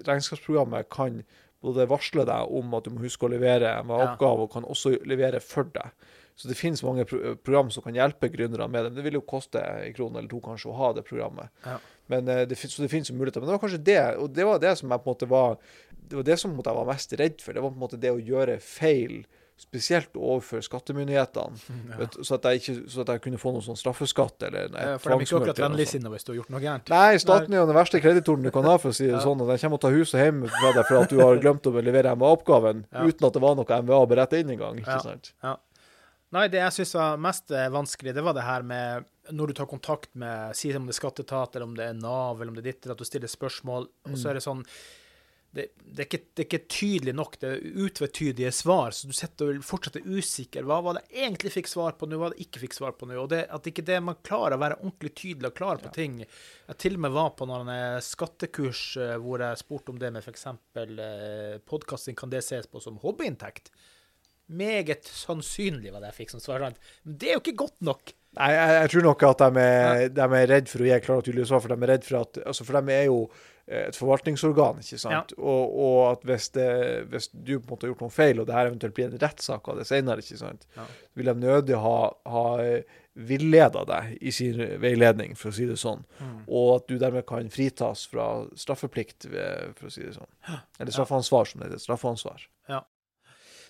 regnskapsprogrammet 0.05 0.89
kan 0.91 1.23
både 1.67 1.88
varsler 1.91 2.27
deg 2.27 2.56
om 2.60 2.77
at 2.77 2.88
du 2.88 2.95
må 2.95 3.03
huske 3.03 3.27
å 3.27 3.34
levere 3.34 3.75
en 3.82 3.91
oppgave, 3.93 4.47
og 4.47 4.53
kan 4.56 4.67
også 4.67 4.95
levere 5.08 5.43
for 5.43 5.69
deg. 5.75 6.08
Så 6.38 6.49
det 6.49 6.58
finnes 6.60 6.84
mange 6.86 7.01
pro 7.10 7.34
program 7.41 7.71
som 7.73 7.82
kan 7.82 7.95
hjelpe 7.97 8.30
gründere 8.30 8.67
med 8.69 8.86
det. 8.86 8.97
Det 8.99 9.06
vil 9.08 9.17
jo 9.17 9.25
koste 9.25 9.58
en 9.58 9.93
krone 9.97 10.19
eller 10.21 10.30
to 10.30 10.41
kanskje 10.45 10.69
å 10.69 10.75
ha 10.77 10.91
det 10.93 11.03
programmet. 11.08 11.49
Ja. 11.65 11.80
Men, 12.13 12.30
eh, 12.30 12.43
det, 12.47 12.60
så 12.62 12.84
det 12.84 12.91
finnes 12.91 13.10
jo 13.10 13.17
muligheter. 13.17 13.41
Men 13.41 13.49
det 13.49 13.56
var 13.56 13.63
kanskje 13.63 13.86
det, 13.88 14.01
og 14.21 14.30
det 14.38 14.45
var 14.45 14.62
det 14.62 14.75
som 14.77 14.93
jeg 14.93 15.01
på 15.01 15.10
en 15.10 15.15
måte 15.15 15.30
var 15.32 15.58
det 16.08 16.15
var 16.15 16.27
det 16.27 16.38
som 16.39 16.53
jeg 16.56 16.77
var 16.77 16.88
mest 16.88 17.13
redd 17.19 17.41
for. 17.43 17.53
Det 17.53 17.63
var 17.63 17.73
på 17.73 17.77
en 17.77 17.84
måte 17.84 17.99
det 17.99 18.13
å 18.13 18.21
gjøre 18.21 18.60
feil, 18.63 19.25
spesielt 19.58 20.13
overfor 20.15 20.62
skattemyndighetene. 20.62 21.58
Ja. 21.91 21.98
Vet, 22.02 22.17
så, 22.26 22.36
at 22.38 22.43
jeg 22.46 22.62
ikke, 22.62 22.76
så 22.93 23.02
at 23.02 23.08
jeg 23.13 23.22
kunne 23.24 23.39
få 23.41 23.52
noe 23.56 23.63
sånn 23.65 23.78
straffeskatt 23.80 24.43
eller 24.48 24.70
nei, 24.74 24.84
Eh, 24.84 24.98
For 25.02 25.10
de 25.10 25.15
er 25.17 25.26
ikke 25.26 25.39
akkurat 25.41 25.62
vennligsinna 25.65 26.12
hvis 26.13 26.24
du 26.28 26.32
har 26.34 26.39
gjort 26.41 26.52
noe 26.54 26.62
gærent. 26.62 26.89
Nei, 26.93 27.17
staten 27.22 27.54
er 27.54 27.62
jo 27.63 27.67
den 27.70 27.76
verste 27.80 28.02
kreditoren 28.04 28.43
du 28.46 28.52
kan 28.54 28.67
ha, 28.70 28.78
for 28.78 28.89
å 28.93 28.98
si 28.98 29.06
det 29.08 29.15
Ja. 29.17 29.24
sånn. 29.26 29.41
Og 29.41 29.48
den 29.50 29.58
kommer 29.62 29.80
og 29.80 29.82
tar 29.82 29.96
huset 29.98 30.20
hjemme 30.22 30.48
hjem 30.48 30.58
fra 30.62 30.74
deg 30.78 30.86
for 30.89 31.02
at 31.04 31.10
du 31.10 31.17
har 31.24 31.38
glemt 31.41 31.65
å 31.65 31.74
levere 31.82 32.13
MVA-oppgaven, 32.15 32.86
Ja. 32.93 33.06
uten 33.08 33.28
at 33.28 33.34
det 33.34 33.41
var 33.41 33.56
noe 33.56 33.65
MVA 33.82 33.98
å 34.04 34.08
berette 34.08 34.39
inn 34.39 34.50
engang. 34.54 34.78
Ikke 34.78 34.98
Ja. 34.98 35.00
sant? 35.00 35.34
Nei, 36.30 36.48
det 36.52 36.60
jeg 36.60 36.74
syns 36.76 36.93
var 36.98 37.17
mest 37.24 37.52
eh, 37.56 37.70
vanskelig, 37.72 38.13
det 38.13 38.22
var 38.24 38.34
det 38.36 38.43
her 38.43 38.62
med 38.67 39.06
når 39.32 39.48
du 39.48 39.54
tar 39.54 39.65
kontakt 39.65 40.10
med 40.15 40.54
Si 40.56 40.74
om 40.76 40.86
det 40.86 40.96
er 40.96 41.00
skatteetat, 41.00 41.56
eller 41.56 41.65
om 41.70 41.76
det 41.76 41.86
er 41.88 41.93
Nav, 41.93 42.41
eller 42.41 42.52
om 42.52 42.56
det 42.56 42.65
er 42.65 42.72
ditt, 42.74 42.88
at 42.91 42.98
du 43.00 43.06
stiller 43.08 43.28
spørsmål, 43.32 43.88
og 44.06 44.15
så 44.20 44.30
er 44.30 44.34
det 44.39 44.43
sånn 44.43 44.65
det, 45.58 45.65
det, 45.82 45.98
er 45.98 46.06
ikke, 46.06 46.20
det 46.34 46.43
er 46.43 46.48
ikke 46.48 46.70
tydelig 46.70 47.13
nok, 47.17 47.38
det 47.41 47.50
er 47.50 47.82
utvetydige 47.86 48.52
svar, 48.54 48.93
så 48.93 49.10
du 49.10 49.15
sitter 49.17 49.50
og 49.56 49.65
fortsatt 49.65 49.98
er 50.00 50.06
usikker. 50.08 50.67
Hva 50.67 50.78
var 50.86 50.98
det 50.98 51.04
jeg 51.08 51.26
egentlig 51.26 51.54
fikk 51.56 51.72
svar 51.72 51.98
på 51.98 52.10
nå, 52.10 52.20
hva 52.22 52.30
det 52.34 52.46
ikke 52.46 52.62
fikk 52.62 52.78
svar 52.78 52.93
på 52.98 53.10
nå? 53.10 53.17
Og 53.24 53.32
det, 53.34 53.43
at 53.54 53.70
ikke 53.72 53.86
det 53.88 53.98
man 54.06 54.20
klarer 54.28 54.58
å 54.58 54.62
være 54.62 54.80
ordentlig 54.84 55.13
tydelig 55.17 55.52
og 55.52 55.58
klar 55.58 55.82
på 55.82 55.91
ting. 55.96 56.22
Jeg 56.22 56.80
til 56.84 57.00
og 57.00 57.06
med 57.08 57.15
var 57.17 57.34
på 57.39 57.50
noen 57.50 57.74
skattekurs 58.06 58.84
eh, 59.02 59.15
hvor 59.24 59.43
jeg 59.43 59.63
spurte 59.63 59.93
om 59.93 60.02
det 60.02 60.13
med 60.13 60.26
f.eks. 60.26 60.48
Eh, 60.84 61.58
podkasting, 61.65 62.17
kan 62.20 62.34
det 62.34 62.46
ses 62.46 62.70
på 62.70 62.84
som 62.84 63.02
hobbyinntekt? 63.02 63.74
Meget 64.48 65.10
sannsynlig 65.12 65.91
var 65.91 66.06
det 66.06 66.13
jeg 66.13 66.20
fikk 66.22 66.38
som 66.38 66.43
svar. 66.43 66.63
Men 66.70 67.20
det 67.20 67.34
er 67.34 67.38
jo 67.39 67.43
ikke 67.43 67.58
godt 67.65 67.82
nok. 67.89 68.13
Nei, 68.38 68.54
jeg, 68.54 68.74
jeg 68.78 68.89
tror 68.93 69.06
nok 69.08 69.24
at 69.28 69.43
de 69.43 69.62
er, 69.65 70.02
de 70.13 70.26
er 70.28 70.50
redd 70.52 70.72
for 70.72 70.84
å 70.84 70.88
gi 70.88 70.98
klare 71.04 71.24
og 71.24 71.28
tydelige 71.28 71.50
svar, 71.50 71.63
for 71.63 71.74
de 71.74 71.78
er 71.82 71.91
redd 71.96 72.06
for 72.06 72.20
at 72.22 72.39
altså 72.43 72.67
For 72.67 72.78
de 72.78 72.93
er 72.93 73.08
jo 73.10 73.22
et 73.67 73.95
forvaltningsorgan, 73.99 74.77
ikke 74.80 74.97
sant? 75.01 75.34
Og, 75.38 75.73
og 75.88 75.97
at 76.13 76.21
hvis, 76.23 76.49
det, 76.56 76.67
hvis 77.12 77.27
du 77.34 77.58
på 77.60 77.65
en 77.65 77.69
måte 77.73 77.86
har 77.88 77.91
gjort 77.93 78.01
noe 78.06 78.15
feil, 78.15 78.39
og 78.39 78.47
det 78.47 78.56
her 78.56 78.69
eventuelt 78.69 78.95
blir 78.95 79.10
en 79.12 79.19
rettssak 79.19 79.67
av 79.67 79.77
det 79.82 79.88
senere, 79.89 80.23
ikke 80.23 80.39
sant, 80.39 80.63
Ja. 80.77 80.86
vil 81.19 81.25
de 81.25 81.36
nødig 81.41 81.75
ha, 81.84 81.97
ha 82.32 82.45
eh, 82.63 82.84
villeda 83.17 83.82
deg 83.89 84.17
i 84.21 84.32
sin 84.32 84.60
veiledning, 84.80 85.36
for 85.36 85.49
å 85.49 85.53
si 85.58 85.65
det 85.65 85.75
sånn. 85.82 86.03
Og 86.47 86.75
at 86.75 86.88
du 86.88 86.97
dermed 87.01 87.25
kan 87.27 87.49
fritas 87.49 88.06
fra 88.08 88.45
straffeplikt, 88.56 89.25
for 89.75 89.88
å 89.89 89.91
si 89.91 90.03
det 90.06 90.13
sånn. 90.15 90.30
Eller 90.80 90.91
straffansvar, 90.93 91.45
som 91.49 91.60
det 91.62 91.71
heter. 91.71 91.82
Straffansvar. 91.89 92.47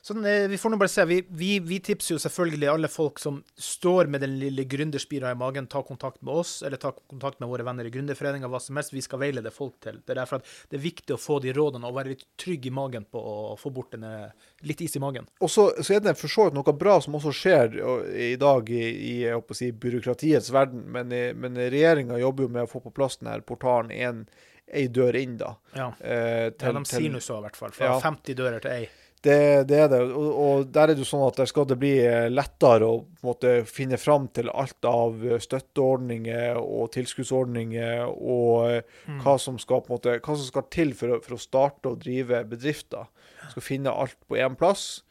Sånn, 0.01 0.25
eh, 0.25 0.47
vi 0.47 0.57
får 0.57 0.71
nå 0.73 0.77
bare 0.79 0.91
se. 0.91 1.03
Vi, 1.05 1.21
vi, 1.29 1.60
vi 1.60 1.79
tipser 1.83 2.15
jo 2.15 2.19
selvfølgelig 2.21 2.69
alle 2.71 2.88
folk 2.91 3.19
som 3.19 3.39
står 3.60 4.07
med 4.13 4.21
den 4.23 4.38
lille 4.39 4.63
gründerspira 4.69 5.31
i 5.31 5.36
magen, 5.39 5.67
ta 5.67 5.81
kontakt 5.83 6.21
med 6.21 6.33
oss, 6.33 6.62
eller 6.63 6.77
ta 6.77 6.91
kontakt 7.10 7.39
med 7.39 7.49
våre 7.49 7.63
venner 7.67 7.86
i 7.86 7.91
Gründerforeninga, 7.91 8.47
hva 8.47 8.60
som 8.63 8.75
helst. 8.79 8.93
Vi 8.93 9.01
skal 9.01 9.19
veilede 9.19 9.51
folk 9.51 9.79
til. 9.83 9.99
Det 10.05 10.15
er 10.15 10.21
derfor 10.21 10.41
at 10.41 10.45
det 10.71 10.79
er 10.79 10.83
viktig 10.86 11.15
å 11.15 11.19
få 11.19 11.39
de 11.43 11.53
rådene 11.57 11.88
og 11.89 11.95
være 11.97 12.13
litt 12.15 12.25
trygg 12.39 12.65
i 12.69 12.73
magen 12.73 13.05
på 13.12 13.19
å 13.19 13.55
få 13.60 13.71
bort 13.75 13.91
denne 13.95 14.31
litt 14.67 14.81
is 14.86 14.95
i 14.95 15.03
magen. 15.03 15.27
Og 15.41 15.49
så, 15.51 15.69
så 15.83 15.97
er 15.97 16.03
det 16.05 16.15
for 16.19 16.31
så 16.31 16.47
vidt 16.47 16.57
noe 16.60 16.77
bra 16.77 16.99
som 17.03 17.15
også 17.19 17.33
skjer 17.36 17.79
i 18.15 18.36
dag 18.41 18.69
i, 18.69 18.83
i 18.83 19.15
jeg 19.25 19.36
håper 19.39 19.55
å 19.57 19.62
si, 19.62 19.71
byråkratiets 19.71 20.51
verden, 20.55 20.86
men, 20.93 21.12
i- 21.12 21.33
men 21.33 21.55
regjeringa 21.57 22.17
jobber 22.21 22.47
jo 22.47 22.53
med 22.55 22.63
å 22.67 22.71
få 22.71 22.81
på 22.86 22.93
plass 22.95 23.17
denne 23.21 23.39
portalen 23.47 23.91
en, 23.91 24.23
ei 24.67 24.88
dør 24.91 25.15
inn, 25.15 25.38
da. 25.39 25.53
Ja, 25.77 25.93
Eh, 26.03 26.49
ja 26.60 26.71
de 26.75 26.81
sier 26.86 27.10
nå 27.13 27.21
så, 27.23 27.38
i 27.39 27.45
hvert 27.45 27.55
fall. 27.55 27.71
Fra 27.71 27.86
Ja. 27.93 27.99
50 28.03 28.36
dører 28.36 28.60
til 28.60 28.71
ei. 28.71 28.89
Det, 29.27 29.39
det 29.69 29.79
er 29.83 29.89
det. 29.91 29.99
Og, 30.07 30.27
og 30.43 30.67
der 30.73 30.91
er 30.91 30.95
det 30.95 31.03
jo 31.03 31.09
sånn 31.09 31.25
at 31.27 31.39
der 31.41 31.49
skal 31.49 31.67
det 31.69 31.77
bli 31.81 31.93
eh, 32.05 32.27
lettere 32.31 32.87
å 32.87 33.01
måte 33.27 33.57
finne 33.67 33.99
fram 33.99 34.29
til 34.35 34.47
alt 34.53 34.87
av 34.87 35.19
eh, 35.25 35.39
støtteordninger 35.43 36.59
og 36.61 36.91
tilskuddsordninger 36.95 38.07
og 38.07 38.69
eh, 38.71 38.83
Mm. 39.07 39.21
hva, 39.23 39.37
som 39.39 39.55
skal, 39.59 39.81
på 39.85 39.93
måte, 39.95 40.17
hva 40.19 40.33
som 40.35 40.45
skal 40.47 40.65
til 40.73 40.91
for 40.97 41.15
å, 41.15 41.19
for 41.23 41.37
å 41.37 41.39
starte 41.41 41.91
og 41.91 42.01
drive 42.03 42.41
bedrifter. 42.49 43.07
Du 43.45 43.53
skal 43.55 43.63
finne 43.63 43.93
alt 43.93 44.17
på 44.27 44.35
én 44.39 44.55
plass. 44.59 45.03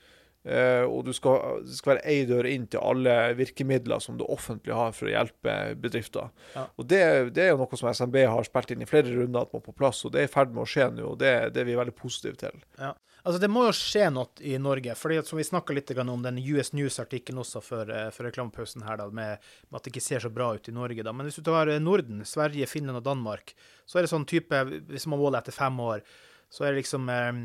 Eh, 0.47 0.85
og 0.87 1.05
du 1.07 1.13
skal, 1.17 1.63
det 1.67 1.77
skal 1.79 1.95
være 1.95 2.13
ei 2.13 2.27
dør 2.29 2.49
inn 2.51 2.67
til 2.71 2.83
alle 2.83 3.17
virkemidler 3.39 4.03
som 4.03 4.19
det 4.21 4.29
offentlige 4.33 4.79
har 4.79 4.95
for 4.97 5.11
å 5.11 5.15
hjelpe 5.15 5.57
bedrifter. 5.83 6.31
Ja. 6.55 6.69
Og 6.79 6.89
det, 6.91 7.03
det 7.37 7.47
er 7.47 7.53
jo 7.53 7.61
noe 7.63 7.81
som 7.81 7.91
SMB 7.91 8.23
har 8.25 8.49
spilt 8.49 8.73
inn 8.75 8.85
i 8.87 8.91
flere 8.91 9.15
runder 9.15 9.47
at 9.47 9.57
må 9.57 9.63
på 9.65 9.77
plass, 9.77 10.05
og 10.07 10.15
det 10.15 10.23
er 10.23 10.31
i 10.31 10.33
ferd 10.33 10.55
med 10.55 10.65
å 10.65 10.71
skje 10.71 10.91
nå. 10.95 11.11
og 11.13 11.19
det, 11.23 11.35
det 11.55 11.63
er 11.63 11.69
vi 11.69 11.79
veldig 11.79 11.97
positive 11.99 12.39
til. 12.41 12.65
Ja. 12.79 12.95
Altså, 13.27 13.41
det 13.43 13.49
må 13.51 13.65
jo 13.67 13.73
skje 13.75 14.07
noe 14.15 14.45
i 14.47 14.55
Norge. 14.63 14.95
fordi 14.95 15.17
at, 15.19 15.27
som 15.27 15.39
Vi 15.41 15.45
snakka 15.45 15.75
litt 15.75 15.91
om 15.99 16.23
den 16.23 16.39
US 16.39 16.71
News-artikkelen 16.73 17.43
også 17.43 17.61
før, 17.61 17.91
eh, 17.91 18.11
før 18.15 18.29
reklamepausen 18.29 18.85
her, 18.87 19.01
da, 19.01 19.09
med, 19.11 19.43
med 19.67 19.79
at 19.79 19.83
det 19.83 19.91
ikke 19.91 20.05
ser 20.05 20.23
så 20.23 20.31
bra 20.31 20.53
ut 20.55 20.69
i 20.69 20.75
Norge. 20.75 21.03
da. 21.03 21.13
Men 21.13 21.27
hvis 21.27 21.41
du 21.41 21.43
tar 21.43 21.67
eh, 21.67 21.83
Norden, 21.83 22.23
Sverige, 22.23 22.69
Finland 22.71 23.01
og 23.01 23.05
Danmark, 23.09 23.57
så 23.85 23.99
er 23.99 24.07
det 24.07 24.13
sånn 24.13 24.29
type 24.31 24.63
Hvis 24.93 25.09
man 25.11 25.19
måler 25.19 25.41
etter 25.41 25.57
fem 25.57 25.75
år, 25.83 26.07
så 26.49 26.65
er 26.65 26.71
det 26.71 26.85
liksom 26.85 27.11
eh, 27.11 27.43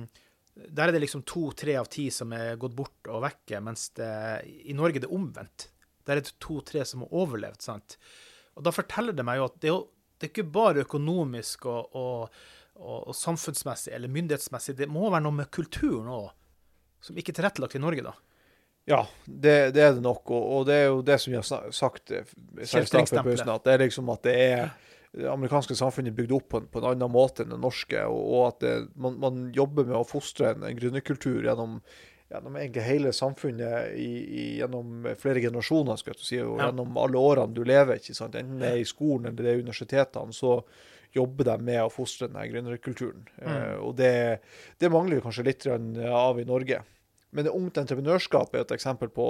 Der 0.53 0.89
er 0.89 0.95
det 0.95 1.03
liksom 1.03 1.23
to-tre 1.27 1.77
av 1.79 1.87
ti 1.91 2.09
som 2.11 2.33
er 2.35 2.57
gått 2.59 2.75
bort 2.75 3.07
og 3.09 3.23
vekke, 3.23 3.61
mens 3.63 3.89
det, 3.97 4.09
i 4.67 4.75
Norge 4.77 4.99
er 4.99 5.05
det 5.05 5.13
omvendt. 5.15 5.69
Der 6.07 6.17
er 6.17 6.25
det 6.25 6.35
to-tre 6.43 6.83
som 6.87 7.05
har 7.05 7.13
overlevd. 7.23 7.61
sant? 7.63 7.97
Og 8.57 8.65
da 8.65 8.73
forteller 8.75 9.15
det 9.15 9.25
meg 9.27 9.39
jo 9.39 9.47
at 9.47 9.61
det 9.61 9.69
er, 9.69 9.77
jo, 9.77 9.85
det 10.17 10.27
er 10.27 10.33
ikke 10.33 10.49
bare 10.57 10.83
økonomisk 10.83 11.69
og, 11.71 11.95
og, 11.95 12.41
og, 12.81 12.97
og 12.97 13.15
samfunnsmessig 13.15 13.93
eller 13.95 14.11
myndighetsmessig, 14.11 14.75
det 14.81 14.89
må 14.91 15.07
være 15.07 15.25
noe 15.27 15.39
med 15.39 15.51
kulturen 15.53 16.11
òg, 16.11 16.27
som 17.01 17.17
ikke 17.17 17.33
er 17.33 17.39
tilrettelagt 17.39 17.79
i 17.79 17.81
Norge, 17.81 18.05
da. 18.11 18.13
Ja, 18.89 19.01
det, 19.25 19.71
det 19.75 19.81
er 19.85 19.93
det 19.95 20.03
nok. 20.03 20.25
Og, 20.33 20.45
og 20.57 20.63
det 20.67 20.77
er 20.79 20.87
jo 20.89 21.01
det 21.05 21.17
som 21.21 21.31
vi 21.31 21.37
har 21.39 21.73
sagt 21.73 22.11
på 22.11 22.65
Kjeltringstempelet. 22.65 23.43
pausen, 23.43 23.53
at 23.53 23.67
det 23.67 23.75
er 23.75 23.83
liksom 23.85 24.09
at 24.13 24.23
det 24.25 24.33
er 24.41 24.71
det 25.17 25.27
amerikanske 25.27 25.75
samfunnet 25.75 26.13
er 26.13 26.19
bygd 26.21 26.31
opp 26.37 26.45
på 26.53 26.61
en, 26.61 26.67
på 26.71 26.79
en 26.79 26.85
annen 26.93 27.11
måte 27.11 27.43
enn 27.43 27.51
det 27.51 27.59
norske, 27.59 27.99
og, 28.07 28.21
og 28.31 28.45
at 28.47 28.61
det, 28.63 28.75
man, 28.95 29.17
man 29.19 29.41
jobber 29.55 29.83
med 29.89 29.97
å 29.99 30.05
fostre 30.07 30.53
en, 30.53 30.63
en 30.63 30.77
gründerkultur 30.77 31.43
gjennom, 31.43 31.81
gjennom 32.31 32.55
egentlig 32.55 32.85
hele 32.87 33.11
samfunnet 33.15 33.91
i, 33.99 34.07
i, 34.23 34.45
gjennom 34.61 35.09
flere 35.19 35.43
generasjoner, 35.43 35.99
skal 35.99 36.15
jeg 36.15 36.23
si, 36.29 36.39
og 36.45 36.55
Ja. 36.61 36.69
gjennom 36.69 36.95
alle 37.01 37.19
årene 37.19 37.57
du 37.57 37.63
lever. 37.67 37.99
ikke 37.99 38.15
sant? 38.15 38.37
Enten 38.39 38.63
det 38.63 38.71
er 38.71 38.79
i 38.79 38.87
skolen 38.87 39.27
eller 39.33 39.43
det 39.43 39.51
er 39.51 39.59
i 39.59 39.65
universitetene, 39.67 40.31
så 40.37 40.61
jobber 41.11 41.43
de 41.49 41.57
med 41.67 41.81
å 41.83 41.91
fostre 41.91 42.29
denne 42.31 42.47
gründerkulturen. 42.47 43.25
Eh, 43.43 43.75
og 43.83 43.97
det, 43.99 44.13
det 44.79 44.89
mangler 44.93 45.19
vi 45.19 45.25
kanskje 45.27 45.43
litt 45.49 45.67
av 45.67 46.39
i 46.39 46.47
Norge. 46.47 46.79
Men 47.35 47.43
det 47.47 47.51
ungt 47.55 47.75
entreprenørskap 47.83 48.55
er 48.55 48.63
et 48.63 48.71
eksempel 48.75 49.11
på 49.11 49.25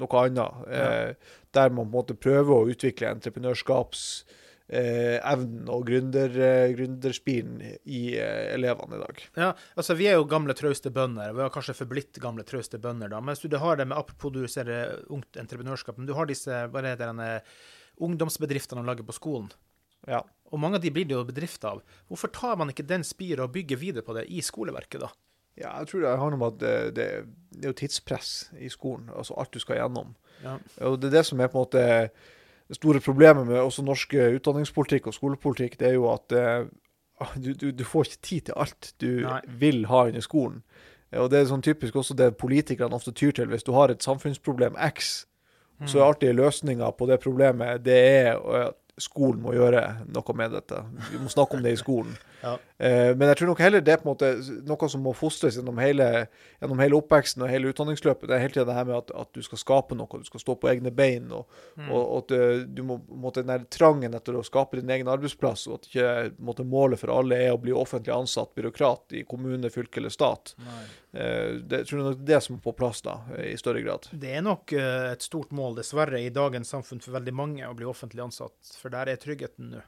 noe 0.00 0.22
annet. 0.24 0.64
Eh, 0.72 1.36
der 1.52 1.68
man 1.76 1.84
på 1.84 1.90
en 1.90 1.98
måte 1.98 2.16
prøver 2.16 2.56
å 2.56 2.72
utvikle 2.72 3.12
entreprenørskapskultur 3.18 4.36
eh, 4.70 5.18
evnen 5.18 5.68
og 5.72 5.84
gründer, 5.88 6.30
eh, 6.30 6.72
gründerspiren 6.76 7.58
i 7.84 8.02
eh, 8.16 8.52
elevene 8.54 8.98
i 8.98 9.02
dag. 9.02 9.22
Ja, 9.36 9.50
altså 9.74 9.96
Vi 9.98 10.08
er 10.10 10.18
jo 10.18 10.28
gamle, 10.30 10.54
trauste 10.58 10.92
bønder. 10.94 11.34
Vi 11.36 11.44
har 11.44 11.52
kanskje 11.54 11.76
forblitt 11.82 12.20
gamle, 12.22 12.46
trauste 12.46 12.78
bønder. 12.78 13.10
da, 13.10 13.20
Mens 13.20 13.42
du 13.42 13.56
har 13.56 13.80
det 13.80 13.88
med 13.90 13.98
apropos 13.98 14.32
du 14.34 14.46
ser 14.48 14.70
eh, 14.70 14.98
ungt 15.08 15.36
entreprenørskap, 15.40 15.98
men 15.98 16.06
du 16.06 16.14
har 16.18 16.30
disse 16.30 16.64
hva 16.70 16.84
det, 16.86 16.98
denne, 17.02 17.40
ungdomsbedriftene 18.00 18.80
de 18.80 18.88
lager 18.88 19.04
på 19.04 19.16
skolen. 19.16 19.50
Ja. 20.08 20.22
Og 20.50 20.60
mange 20.62 20.78
av 20.78 20.84
de 20.84 20.92
blir 20.94 21.04
det 21.04 21.12
jo 21.12 21.26
bedrifter 21.28 21.74
av. 21.74 21.82
Hvorfor 22.08 22.32
tar 22.32 22.56
man 22.56 22.72
ikke 22.72 22.86
den 22.88 23.04
spiret 23.04 23.42
og 23.44 23.52
bygger 23.52 23.76
videre 23.80 24.06
på 24.06 24.16
det 24.16 24.24
i 24.32 24.40
skoleverket, 24.42 25.02
da? 25.02 25.10
Ja, 25.58 25.74
jeg 25.82 25.90
tror 25.90 26.04
det 26.04 26.16
handler 26.16 26.38
om 26.38 26.46
at 26.46 26.58
det, 26.62 26.74
det, 26.96 27.06
det 27.52 27.66
er 27.66 27.74
jo 27.74 27.78
tidspress 27.82 28.30
i 28.56 28.70
skolen. 28.72 29.10
Altså 29.12 29.36
alt 29.36 29.52
du 29.52 29.60
skal 29.60 29.82
gjennom. 29.82 30.14
Ja. 30.40 30.56
Og 30.86 30.96
det 31.02 31.10
er 31.10 31.18
det 31.18 31.26
som 31.28 31.42
er 31.42 31.50
på 31.52 31.58
en 31.58 31.66
måte 31.66 31.82
det 32.70 32.78
store 32.78 33.02
problemet 33.02 33.48
med 33.48 33.58
også 33.58 33.82
norsk 33.82 34.14
utdanningspolitikk 34.14 35.08
og 35.10 35.16
skolepolitikk. 35.16 35.74
Det 35.80 35.88
er 35.88 35.96
jo 35.96 36.06
at 36.12 36.34
eh, 36.38 36.68
du, 37.36 37.50
du, 37.58 37.70
du 37.74 37.82
får 37.84 38.06
ikke 38.06 38.22
tid 38.28 38.46
til 38.48 38.60
alt 38.62 38.92
du 39.02 39.10
Nei. 39.26 39.40
vil 39.60 39.82
ha 39.90 40.04
under 40.06 40.24
skolen. 40.24 40.62
Og 41.18 41.26
det 41.32 41.40
er 41.40 41.48
sånn 41.50 41.64
typisk 41.66 41.96
også 41.98 42.14
det 42.14 42.36
politikerne 42.38 42.94
ofte 42.94 43.10
tyr 43.16 43.34
til. 43.34 43.50
Hvis 43.50 43.66
du 43.66 43.72
har 43.74 43.90
et 43.90 44.06
samfunnsproblem 44.06 44.78
X, 44.92 45.24
så 45.88 45.98
er 45.98 46.06
alltid 46.06 46.36
løsninga 46.36 46.90
på 46.92 47.06
det 47.08 47.16
problemet 47.22 47.80
det 47.84 47.96
er 47.96 48.34
at 48.36 48.76
skolen 49.00 49.40
må 49.42 49.54
gjøre 49.56 49.82
noe 50.12 50.34
med 50.36 50.52
dette. 50.52 50.82
Vi 51.08 51.20
må 51.22 51.30
snakke 51.32 51.56
om 51.56 51.64
det 51.64 51.72
i 51.72 51.80
skolen. 51.80 52.12
Ja. 52.42 52.58
Eh, 52.80 53.12
men 53.14 53.28
jeg 53.30 53.40
tror 53.40 53.52
nok 53.52 53.62
heller 53.62 53.84
det 53.84 53.94
er 53.94 54.00
på 54.02 54.08
en 54.08 54.12
måte 54.14 54.30
noe 54.66 54.88
som 54.90 55.04
må 55.04 55.14
fostres 55.16 55.58
gjennom 55.58 55.78
hele, 55.82 56.08
gjennom 56.58 56.82
hele 56.82 56.98
oppveksten 56.98 57.44
og 57.46 57.52
hele 57.52 57.70
utdanningsløpet. 57.70 58.26
Det 58.26 58.36
er 58.36 58.42
hele 58.42 58.56
tiden 58.56 58.70
det 58.72 58.78
her 58.78 58.88
med 58.88 58.98
at, 58.98 59.14
at 59.22 59.30
du 59.36 59.46
skal 59.46 59.62
skape 59.62 59.98
noe, 59.98 60.20
du 60.20 60.26
skal 60.26 60.42
stå 60.42 60.58
på 60.58 60.72
egne 60.72 60.90
bein. 60.94 61.30
Og, 61.36 61.60
og, 61.86 62.00
og 62.00 62.16
at 62.24 62.36
eh, 62.36 62.64
du 62.66 62.82
må 62.88 62.98
måtte, 63.14 63.46
den 63.46 63.68
trangen 63.70 64.16
etter 64.18 64.34
å 64.34 64.44
skape 64.46 64.80
din 64.80 64.90
egen 64.90 65.10
arbeidsplass, 65.12 65.68
og 65.70 65.78
at 65.78 65.90
ikke 65.90 66.10
måtte, 66.42 66.66
målet 66.66 67.00
for 67.00 67.14
alle 67.14 67.38
er 67.38 67.54
å 67.54 67.60
bli 67.62 67.72
offentlig 67.76 68.12
ansatt 68.14 68.52
byråkrat 68.58 69.20
i 69.20 69.24
kommune, 69.28 69.70
fylke 69.72 70.02
eller 70.02 70.12
stat. 70.12 70.54
Nei. 70.60 70.82
det 71.12 71.80
jeg 71.80 71.86
tror 71.88 71.98
jeg 71.98 72.04
nok 72.04 72.20
det 72.26 72.40
det 72.40 72.44
som 72.46 72.56
er 72.56 72.64
på 72.64 72.72
plass 72.72 73.02
da, 73.02 73.18
i 73.44 73.56
større 73.60 73.82
grad. 73.84 74.08
Det 74.12 74.34
er 74.36 74.44
nok 74.44 74.72
eh, 74.72 75.12
et 75.12 75.24
stort 75.24 75.52
mål, 75.56 75.76
dessverre, 75.80 76.20
i 76.20 76.32
dagens 76.34 76.72
samfunn 76.72 77.02
for 77.04 77.16
veldig 77.18 77.34
mange 77.36 77.68
å 77.68 77.76
bli 77.76 77.88
offentlig 77.88 78.24
ansatt, 78.24 78.74
for 78.80 78.92
der 78.92 79.12
er 79.12 79.20
tryggheten 79.20 79.74
nå. 79.74 79.86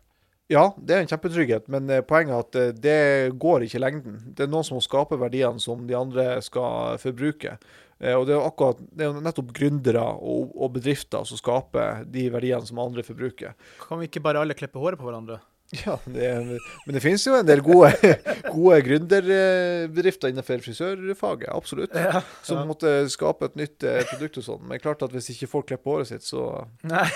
Ja, 0.53 0.67
det 0.77 0.95
er 0.97 1.05
en 1.05 1.09
kjempetrygghet, 1.11 1.69
men 1.73 1.89
eh, 1.91 2.03
poenget 2.05 2.35
er 2.37 2.43
at 2.45 2.59
eh, 2.61 2.73
det 2.85 2.97
går 3.41 3.65
ikke 3.65 3.79
i 3.79 3.85
lengden. 3.87 4.19
Det 4.37 4.45
er 4.45 4.51
noen 4.53 4.67
som 4.69 4.77
må 4.77 4.83
skape 4.85 5.17
verdiene 5.21 5.63
som 5.63 5.87
de 5.89 5.97
andre 5.97 6.27
skal 6.45 6.99
forbruke. 7.01 7.55
Eh, 8.03 8.13
Og 8.19 8.27
det 8.29 8.35
er 8.35 8.41
jo 8.41 8.49
akkurat, 8.51 8.83
det 8.93 9.07
er 9.07 9.23
nettopp 9.25 9.55
gründere 9.57 10.03
og, 10.19 10.51
og 10.59 10.75
bedrifter 10.77 11.25
som 11.29 11.41
skaper 11.41 12.03
de 12.13 12.27
verdiene 12.35 12.67
som 12.69 12.83
andre 12.85 13.05
forbruker. 13.07 13.55
Kan 13.87 14.03
vi 14.03 14.11
ikke 14.11 14.23
bare 14.27 14.43
alle 14.45 14.59
klippe 14.59 14.83
håret 14.83 15.01
på 15.01 15.09
hverandre? 15.09 15.41
Ja, 15.87 15.95
det 16.05 16.27
er, 16.29 16.49
Men 16.85 16.93
det 16.99 17.01
finnes 17.01 17.23
jo 17.25 17.33
en 17.33 17.47
del 17.49 17.63
gode, 17.65 17.95
gode 18.53 18.83
gründerbedrifter 18.85 20.29
innenfor 20.29 20.61
frisørfaget, 20.67 21.49
absolutt. 21.49 21.95
Ja. 21.97 22.21
Som 22.45 22.67
måtte 22.69 22.91
skape 23.09 23.49
et 23.49 23.57
nytt 23.57 23.87
produkt 24.11 24.37
og 24.43 24.45
sånn. 24.51 24.67
Men 24.69 24.83
klart 24.83 25.01
at 25.07 25.15
hvis 25.17 25.31
ikke 25.33 25.49
folk 25.49 25.71
klipper 25.71 25.95
håret 25.97 26.11
sitt, 26.13 26.27
så, 26.29 26.67
Nei, 26.85 27.07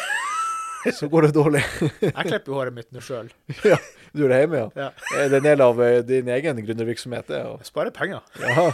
så 0.94 1.08
går 1.10 1.26
det 1.26 1.32
dårlig. 1.36 1.62
jeg 2.02 2.12
klipper 2.28 2.52
jo 2.52 2.58
håret 2.58 2.74
mitt 2.76 2.90
nå 2.94 3.00
sjøl. 3.02 3.28
Ja, 3.66 3.78
du 4.12 4.22
gjør 4.22 4.32
det 4.34 4.38
hjemme, 4.42 4.60
ja. 4.62 4.68
Ja. 4.86 4.88
Er 5.18 5.30
det 5.32 5.40
en 5.40 5.46
del 5.48 5.62
av 5.64 5.80
eh, 5.84 5.98
din 6.06 6.28
egen 6.36 6.60
gründervirksomhet? 6.66 7.26
det, 7.32 7.40
og- 7.48 7.64
Sparer 7.66 7.92
penger. 7.94 8.22
Ja. 8.40 8.66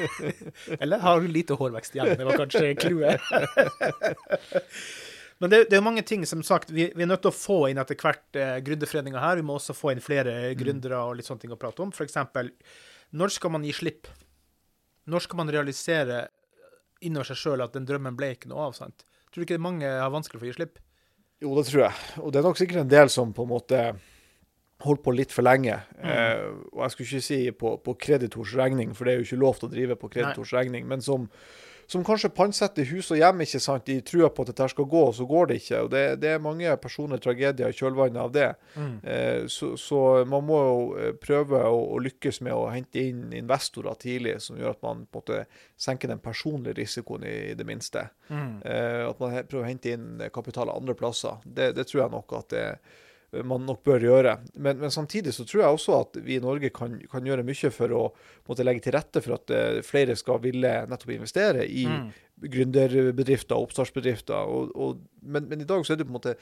Eller 0.82 1.02
har 1.04 1.20
du 1.22 1.28
lite 1.30 1.56
hårvekst 1.58 1.94
igjen? 1.96 2.14
Det 2.18 2.26
var 2.28 2.40
kanskje 2.42 2.74
clouet. 2.80 3.20
Men 5.38 5.50
det, 5.52 5.58
det 5.68 5.76
er 5.76 5.82
jo 5.82 5.84
mange 5.84 6.02
ting, 6.08 6.22
som 6.26 6.40
sagt. 6.46 6.70
Vi, 6.72 6.86
vi 6.96 7.04
er 7.04 7.10
nødt 7.10 7.20
til 7.26 7.28
å 7.32 7.36
få 7.36 7.56
inn 7.68 7.80
etter 7.82 7.98
hvert 8.00 8.38
eh, 8.40 8.54
gründerforeninga 8.64 9.20
her. 9.20 9.36
Vi 9.40 9.44
må 9.44 9.58
også 9.58 9.74
få 9.76 9.92
inn 9.92 10.00
flere 10.04 10.54
gründere 10.56 11.02
og 11.04 11.18
litt 11.18 11.28
sånne 11.28 11.42
ting 11.44 11.52
å 11.52 11.58
prate 11.60 11.84
om. 11.84 11.92
F.eks. 11.92 12.16
når 13.20 13.34
skal 13.36 13.52
man 13.52 13.66
gi 13.68 13.74
slipp? 13.76 14.08
Når 15.12 15.26
skal 15.26 15.42
man 15.42 15.52
realisere 15.52 16.24
innover 17.04 17.28
seg 17.28 17.38
sjøl 17.42 17.62
at 17.66 17.76
den 17.76 17.84
drømmen 17.86 18.16
ble 18.16 18.32
ikke 18.34 18.48
noe 18.50 18.70
av? 18.70 18.72
sant? 18.78 19.04
Tror 19.28 19.44
du 19.44 19.46
ikke 19.50 19.60
mange 19.60 19.84
har 19.86 20.08
vanskelig 20.14 20.40
for 20.40 20.48
å 20.48 20.50
gi 20.50 20.56
slipp? 20.56 20.80
Jo, 21.44 21.52
det 21.58 21.66
tror 21.68 21.82
jeg. 21.86 22.04
Og 22.22 22.32
det 22.32 22.40
er 22.40 22.46
nok 22.46 22.60
sikkert 22.60 22.84
en 22.84 22.92
del 22.92 23.10
som 23.12 23.34
på 23.36 23.44
en 23.44 23.52
måte 23.52 23.80
holdt 24.84 25.02
på 25.04 25.12
litt 25.16 25.32
for 25.32 25.44
lenge. 25.46 25.76
Eh, 26.00 26.46
og 26.72 26.82
jeg 26.84 26.92
skulle 26.92 27.08
ikke 27.08 27.26
si 27.26 27.38
på, 27.56 27.76
på 27.84 27.96
kreditors 28.00 28.54
regning, 28.58 28.92
for 28.96 29.08
det 29.08 29.14
er 29.14 29.20
jo 29.20 29.28
ikke 29.28 29.40
lov 29.40 29.60
til 29.60 29.68
å 29.68 29.72
drive 29.72 29.96
på 30.00 30.10
kreditors 30.12 30.52
regning, 30.56 30.88
men 30.88 31.04
som, 31.04 31.28
som 31.86 32.04
kanskje 32.04 32.32
pantsetter 32.34 32.86
hus 32.90 33.12
og 33.14 33.20
hjem 33.20 33.44
ikke 33.44 33.60
sant, 33.62 33.88
i 33.92 34.00
trua 34.06 34.30
på 34.34 34.42
at 34.42 34.50
dette 34.50 34.66
skal 34.72 34.88
gå, 34.90 35.02
og 35.10 35.14
så 35.14 35.26
går 35.28 35.50
det 35.50 35.58
ikke. 35.60 35.82
Og 35.86 35.90
det, 35.92 36.02
det 36.22 36.32
er 36.34 36.42
mange 36.42 36.72
personlige 36.82 37.22
tragedier 37.26 37.70
i 37.70 37.76
kjølvannet 37.78 38.22
av 38.22 38.32
det. 38.34 38.48
Eh, 39.06 39.46
så, 39.52 39.72
så 39.80 40.00
man 40.28 40.46
må 40.48 40.58
jo 40.64 40.82
eh, 40.98 41.14
prøve 41.22 41.62
å, 41.62 41.78
å 41.94 42.02
lykkes 42.02 42.42
med 42.46 42.56
å 42.56 42.66
hente 42.74 43.06
inn 43.06 43.30
investorer 43.38 43.98
tidlig, 44.02 44.38
som 44.42 44.58
gjør 44.58 44.74
at 44.74 44.82
man 44.82 45.06
på 45.06 45.22
en 45.22 45.22
måte 45.22 45.40
senker 45.86 46.10
den 46.10 46.22
personlige 46.24 46.80
risikoen 46.80 47.26
i, 47.28 47.36
i 47.52 47.56
det 47.58 47.68
minste. 47.68 48.08
Eh, 48.66 49.02
at 49.06 49.22
man 49.22 49.38
prøver 49.46 49.64
å 49.64 49.70
hente 49.70 49.94
inn 49.94 50.22
kapital 50.34 50.74
andre 50.74 50.98
plasser. 50.98 51.38
Det, 51.44 51.70
det 51.78 51.86
tror 51.86 52.06
jeg 52.06 52.16
nok 52.18 52.38
at 52.40 52.50
det, 52.54 52.68
man 53.44 53.66
nok 53.66 53.82
bør 53.84 54.04
gjøre. 54.06 54.36
Men, 54.54 54.78
men 54.80 54.92
samtidig 54.94 55.34
så 55.34 55.44
tror 55.44 55.62
jeg 55.62 55.78
også 55.78 55.96
at 56.00 56.18
vi 56.24 56.36
i 56.36 56.42
Norge 56.42 56.70
kan, 56.74 56.98
kan 57.10 57.26
gjøre 57.26 57.44
mye 57.46 57.72
for 57.74 57.94
å 57.96 58.04
måtte 58.46 58.66
legge 58.66 58.84
til 58.86 58.94
rette 58.96 59.22
for 59.24 59.36
at 59.38 59.52
uh, 59.52 59.80
flere 59.86 60.16
skal 60.18 60.40
ville 60.44 60.72
nettopp 60.86 61.12
investere 61.16 61.66
i 61.66 61.86
gründerbedrifter 62.36 63.56
og 63.56 63.68
oppstartsbedrifter. 63.68 64.52
Og, 64.52 64.72
og, 64.76 65.02
men, 65.24 65.48
men 65.50 65.64
i 65.64 65.68
dag 65.68 65.84
så 65.86 65.94
er 65.94 66.00
det 66.00 66.06
på 66.06 66.12
en 66.12 66.18
måte 66.18 66.36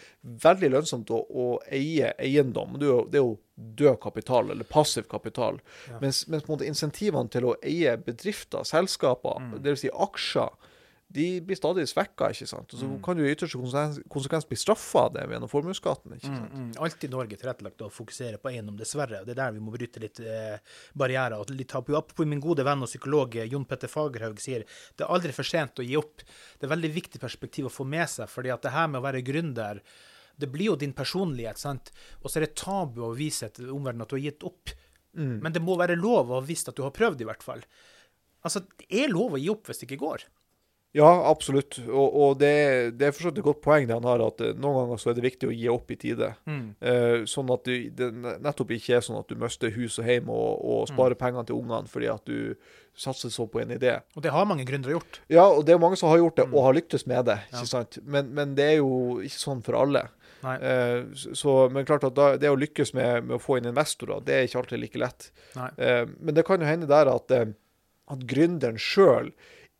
veldig 0.44 0.72
lønnsomt 0.74 1.12
å, 1.14 1.22
å 1.24 1.48
eie 1.72 2.12
eiendom. 2.18 2.76
Det 2.78 2.88
er, 2.88 2.92
jo, 2.92 3.00
det 3.10 3.20
er 3.20 3.26
jo 3.26 3.34
død 3.80 3.98
kapital, 4.02 4.50
eller 4.50 4.68
passiv 4.68 5.08
kapital. 5.10 5.60
Mens, 6.02 6.24
mens 6.28 6.44
på 6.44 6.50
en 6.50 6.56
måte 6.56 6.68
insentivene 6.68 7.30
til 7.32 7.48
å 7.48 7.56
eie 7.62 7.96
bedrifter, 8.02 8.66
selskaper, 8.68 9.52
dvs. 9.54 9.84
Si 9.86 9.92
aksjer, 9.94 10.72
de 11.14 11.26
blir 11.46 11.58
stadig 11.58 11.84
svekka, 11.86 12.32
ikke 12.34 12.46
sant. 12.50 12.72
Og 12.74 12.80
så 12.80 12.86
kan 13.04 13.14
du 13.14 13.22
i 13.22 13.30
ytterste 13.30 13.58
konsekvens, 13.60 14.00
konsekvens 14.10 14.46
bli 14.50 14.56
straffa 14.58 15.04
av 15.06 15.12
det 15.14 15.26
gjennom 15.30 15.50
formuesskatten. 15.50 16.16
ikke 16.16 16.26
sant. 16.26 16.56
Mm, 16.58 16.72
alt 16.82 17.06
i 17.06 17.10
Norge 17.12 17.38
tilrettelagt 17.38 17.84
å 17.86 17.90
fokusere 17.94 18.40
på 18.42 18.50
eiendom, 18.50 18.74
dessverre. 18.80 19.20
og 19.20 19.28
Det 19.28 19.36
er 19.36 19.40
der 19.44 19.54
vi 19.54 19.62
må 19.62 19.74
bryte 19.74 20.02
litt 20.02 20.18
eh, 20.18 20.58
barrierer. 20.98 21.36
og 21.38 21.52
litt 21.54 21.70
tabu. 21.70 21.94
Apropos 21.94 22.26
min 22.26 22.42
gode 22.42 22.66
venn 22.66 22.82
og 22.82 22.90
psykolog 22.90 23.36
eh, 23.38 23.46
Jon 23.52 23.66
Petter 23.70 23.92
Fagerhaug 23.92 24.42
sier 24.42 24.66
det 24.66 25.06
er 25.06 25.14
aldri 25.14 25.30
for 25.36 25.46
sent 25.46 25.78
å 25.78 25.86
gi 25.86 25.94
opp. 26.00 26.26
Det 26.58 26.66
er 26.66 26.74
veldig 26.74 26.92
viktig 26.98 27.22
perspektiv 27.22 27.70
å 27.70 27.74
få 27.76 27.86
med 27.86 28.10
seg, 28.10 28.26
fordi 28.30 28.50
at 28.50 28.66
det 28.66 28.74
her 28.74 28.90
med 28.90 28.98
å 28.98 29.06
være 29.06 29.22
gründer 29.22 29.84
det 30.34 30.50
blir 30.50 30.72
jo 30.72 30.78
din 30.82 30.92
personlighet, 30.98 31.60
sant? 31.62 31.92
og 32.18 32.26
så 32.26 32.40
er 32.40 32.48
det 32.48 32.56
tabu 32.58 33.04
å 33.06 33.14
vise 33.14 33.46
til 33.54 33.70
omverdenen 33.70 34.02
at 34.02 34.10
du 34.10 34.16
har 34.16 34.24
gitt 34.24 34.42
opp. 34.42 34.72
Men 35.14 35.54
det 35.54 35.62
må 35.62 35.76
være 35.78 35.94
lov 35.94 36.26
å 36.32 36.40
ha 36.40 36.42
visst 36.42 36.66
at 36.66 36.74
du 36.74 36.82
har 36.82 36.90
prøvd, 36.90 37.22
i 37.22 37.28
hvert 37.28 37.44
fall. 37.46 37.60
Altså, 38.42 38.64
det 38.80 38.88
er 38.90 39.12
lov 39.12 39.36
å 39.36 39.38
gi 39.38 39.46
opp 39.52 39.70
hvis 39.70 39.78
det 39.78 39.86
ikke 39.86 40.02
går. 40.02 40.24
Ja, 40.94 41.08
absolutt. 41.26 41.80
Og, 41.88 42.14
og 42.22 42.36
det, 42.38 42.52
det 43.00 43.08
er 43.08 43.14
for 43.16 43.32
et 43.32 43.40
godt 43.42 43.58
poeng 43.64 43.88
det 43.88 43.96
han 43.96 44.06
har, 44.06 44.22
at 44.22 44.38
eh, 44.46 44.52
noen 44.54 44.84
ganger 44.84 45.00
så 45.02 45.10
er 45.10 45.16
det 45.18 45.24
viktig 45.26 45.48
å 45.50 45.54
gi 45.54 45.66
opp 45.72 45.90
i 45.90 45.96
tide. 45.98 46.28
Eh, 46.46 47.24
sånn 47.30 47.50
at 47.50 47.66
du, 47.66 47.72
det 47.98 48.10
nettopp 48.14 48.70
ikke 48.76 49.00
er 49.00 49.02
sånn 49.02 49.18
at 49.18 49.26
du 49.30 49.34
mister 49.40 49.74
hus 49.74 49.98
og 49.98 50.06
hjem 50.06 50.30
og, 50.30 50.52
og 50.62 50.84
sparer 50.92 51.18
pengene 51.18 51.42
til 51.48 51.58
ungene 51.58 51.90
fordi 51.90 52.10
at 52.12 52.22
du 52.30 52.54
satser 52.94 53.32
så 53.34 53.48
på 53.50 53.58
en 53.64 53.74
idé. 53.74 53.96
Og 54.14 54.22
det 54.22 54.30
har 54.30 54.46
mange 54.46 54.62
gründere 54.68 54.94
gjort. 54.94 55.18
Ja, 55.34 55.48
og 55.50 55.64
det 55.66 55.74
er 55.74 55.80
mange 55.82 55.98
som 55.98 56.12
har 56.12 56.20
gjort 56.22 56.38
det 56.38 56.46
og 56.52 56.60
har 56.68 56.76
lyktes 56.78 57.08
med 57.10 57.26
det, 57.26 57.40
ikke 57.50 57.66
sant? 57.72 57.98
Men, 58.06 58.30
men 58.36 58.54
det 58.54 58.68
er 58.76 58.78
jo 58.78 59.18
ikke 59.26 59.40
sånn 59.42 59.64
for 59.66 59.80
alle. 59.80 60.04
Eh, 60.44 61.00
så, 61.34 61.56
men 61.74 61.88
klart 61.88 62.06
at 62.06 62.14
da, 62.14 62.28
det 62.38 62.52
å 62.54 62.60
lykkes 62.60 62.94
med, 62.94 63.26
med 63.26 63.40
å 63.40 63.42
få 63.42 63.58
inn 63.58 63.66
investorer, 63.72 64.22
det 64.22 64.38
er 64.38 64.46
ikke 64.46 64.62
alltid 64.62 64.82
like 64.84 65.02
lett. 65.02 65.28
Eh, 65.58 66.04
men 66.20 66.38
det 66.38 66.46
kan 66.46 66.62
jo 66.62 66.70
hende 66.70 66.86
der 66.90 67.10
at, 67.10 67.34
at 67.34 68.24
gründeren 68.30 68.78
sjøl 68.78 69.32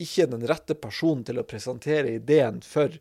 ikke 0.05 0.29
den 0.33 0.47
rette 0.51 0.77
personen 0.79 1.25
til 1.27 1.41
å 1.41 1.47
presentere 1.49 2.17
ideen 2.19 2.61
for 2.65 2.95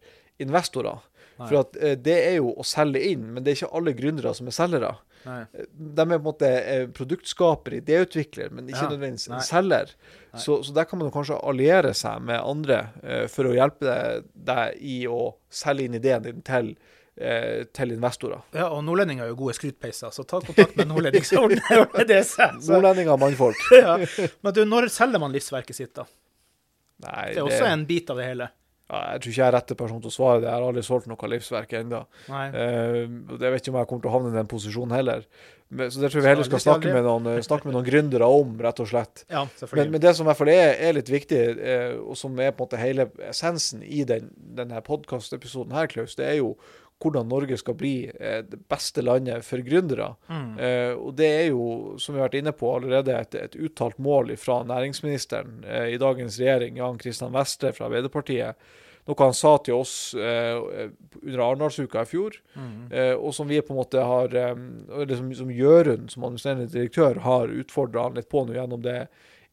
investorer. 0.43 1.03
Nei. 1.37 1.47
For 1.47 1.61
at 1.63 1.79
eh, 1.81 1.97
det 1.99 2.19
er 2.27 2.37
jo 2.39 2.53
å 2.57 2.65
selge 2.67 3.01
inn, 3.13 3.29
men 3.33 3.43
det 3.43 3.53
er 3.53 3.61
ikke 3.61 3.75
alle 3.79 3.95
gründere 3.97 4.33
som 4.37 4.49
er 4.49 4.55
selgere. 4.55 4.95
Nei. 5.23 5.43
De 5.71 6.03
er 6.03 6.09
på 6.09 6.17
en 6.17 6.25
måte 6.25 6.49
eh, 6.49 6.87
produktskaper, 6.93 7.77
idéutvikler, 7.79 8.51
men 8.51 8.67
ikke 8.67 8.85
Ja, 8.85 8.89
nødvendigvis 8.91 9.29
en 9.31 9.45
selger. 9.45 9.93
Så, 10.35 10.59
så 10.65 10.73
der 10.75 10.87
kan 10.89 10.99
man 10.99 11.13
kanskje 11.13 11.37
alliere 11.39 11.93
seg 11.97 12.25
med 12.27 12.41
andre 12.41 12.79
eh, 13.03 13.27
for 13.31 13.47
å 13.47 13.53
hjelpe 13.55 13.87
deg, 13.87 14.27
deg 14.49 14.81
i 14.81 14.97
å 15.07 15.35
selge 15.53 15.87
inn 15.87 15.95
ideen 15.99 16.25
din 16.25 16.41
til, 16.45 16.73
eh, 17.15 17.63
til 17.75 17.95
investorer. 17.95 18.43
Ja, 18.57 18.67
og 18.73 18.83
nordlendinger 18.87 19.27
er 19.27 19.31
jo 19.31 19.39
gode 19.45 19.55
skrytpeiser, 19.57 20.11
så 20.15 20.27
ta 20.27 20.41
kontakt 20.43 20.75
med 20.79 20.89
nordlendinger. 20.91 21.55
Nordlendinger 22.67 23.15
og 23.15 23.23
mannfolk. 23.23 23.63
ja. 23.79 23.95
Men 24.43 24.57
du, 24.57 24.65
når 24.67 24.91
selger 24.93 25.23
man 25.23 25.35
livsverket 25.35 25.79
sitt, 25.79 25.95
da? 25.95 26.07
Nei, 27.05 27.29
Det 27.33 27.41
er 27.41 27.47
også 27.47 27.71
en 27.71 27.87
bit 27.89 28.09
av 28.13 28.21
det 28.21 28.27
hele. 28.31 28.49
ja, 28.89 28.99
Jeg 29.13 29.21
tror 29.23 29.31
ikke 29.31 29.41
jeg 29.41 29.47
er 29.47 29.55
rette 29.57 29.75
person 29.79 30.01
til 30.03 30.11
å 30.11 30.13
svare 30.13 30.41
det. 30.41 30.47
Jeg 30.49 30.53
har 30.57 30.67
aldri 30.67 30.83
solgt 30.85 31.07
noe 31.11 31.29
livsverk 31.33 31.73
ennå. 31.81 32.05
Uh, 32.29 32.33
Eh, 32.53 33.01
jeg 33.39 33.51
vet 33.55 33.61
ikke 33.61 33.73
om 33.73 33.81
jeg 33.81 33.89
kommer 33.89 34.05
til 34.05 34.11
å 34.11 34.15
havne 34.17 34.33
i 34.33 34.37
den 34.37 34.49
posisjonen 34.51 34.95
heller. 34.95 35.25
Men, 35.73 35.89
så 35.89 36.03
det 36.03 36.11
tror 36.11 36.19
jeg 36.19 36.25
vi 36.27 36.29
heller 36.29 36.45
skal 36.45 36.61
snakke 36.61 36.91
med 36.93 37.03
noen, 37.07 37.27
eh, 37.31 37.41
snakke 37.41 37.65
med 37.65 37.73
noen 37.73 37.87
gründere 37.87 38.27
om, 38.29 38.51
rett 38.61 38.79
og 38.83 38.87
slett. 38.91 39.23
Ja, 39.31 39.47
Men, 39.71 39.89
men 39.89 40.01
det 40.03 40.11
som 40.15 40.27
i 40.27 40.29
hvert 40.29 40.37
fall 40.37 40.51
er, 40.53 40.75
er 40.77 40.93
litt 40.93 41.09
viktig, 41.09 41.39
uh, 41.57 41.95
og 42.11 42.17
som 42.19 42.37
er 42.37 42.51
på 42.53 42.61
en 42.61 42.67
måte 42.67 42.77
hele 42.77 43.07
essensen 43.25 43.81
i 43.81 44.03
den, 44.05 44.29
denne 44.37 44.81
podkastepisoden 44.85 45.73
her, 45.73 45.87
Klaus, 45.89 46.13
det 46.19 46.27
er 46.29 46.37
jo 46.43 46.53
hvordan 47.03 47.29
Norge 47.29 47.57
skal 47.59 47.75
bli 47.79 47.95
eh, 48.07 48.39
det 48.47 48.59
beste 48.71 49.03
landet 49.03 49.45
for 49.47 49.63
gründere. 49.65 50.13
Eh, 50.59 50.93
og 50.95 51.15
det 51.19 51.29
er 51.29 51.49
jo, 51.51 51.95
som 52.01 52.15
vi 52.15 52.21
har 52.21 52.29
vært 52.29 52.39
inne 52.41 52.55
på 52.55 52.71
allerede, 52.75 53.17
et, 53.17 53.35
et 53.35 53.59
uttalt 53.59 53.99
mål 54.01 54.33
fra 54.41 54.61
næringsministeren 54.67 55.61
eh, 55.67 55.91
i 55.93 55.99
dagens 56.01 56.39
regjering, 56.41 56.79
Jan 56.81 57.01
Kristian 57.01 57.35
Vestre 57.35 57.73
fra 57.75 57.89
Arbeiderpartiet. 57.89 58.57
Noe 59.03 59.19
han 59.19 59.35
sa 59.35 59.57
til 59.59 59.75
oss 59.75 60.13
eh, 60.15 60.87
under 61.19 61.41
Arendalsuka 61.43 62.05
i 62.05 62.07
fjor, 62.07 62.37
eh, 62.55 63.11
og 63.11 63.33
som 63.35 63.49
vi 63.49 63.59
på 63.59 63.75
en 63.75 63.81
måte 63.81 63.99
har 63.99 64.31
eh, 64.31 64.53
eller 65.01 65.19
som, 65.19 65.27
som 65.35 65.51
Jørund, 65.51 66.07
som 66.13 66.23
administrerende 66.23 66.71
direktør, 66.71 67.19
har 67.25 67.51
utfordra 67.51 68.07
han 68.07 68.15
litt 68.15 68.31
på 68.31 68.45
nå 68.47 68.55
gjennom 68.55 68.83
det 68.85 69.01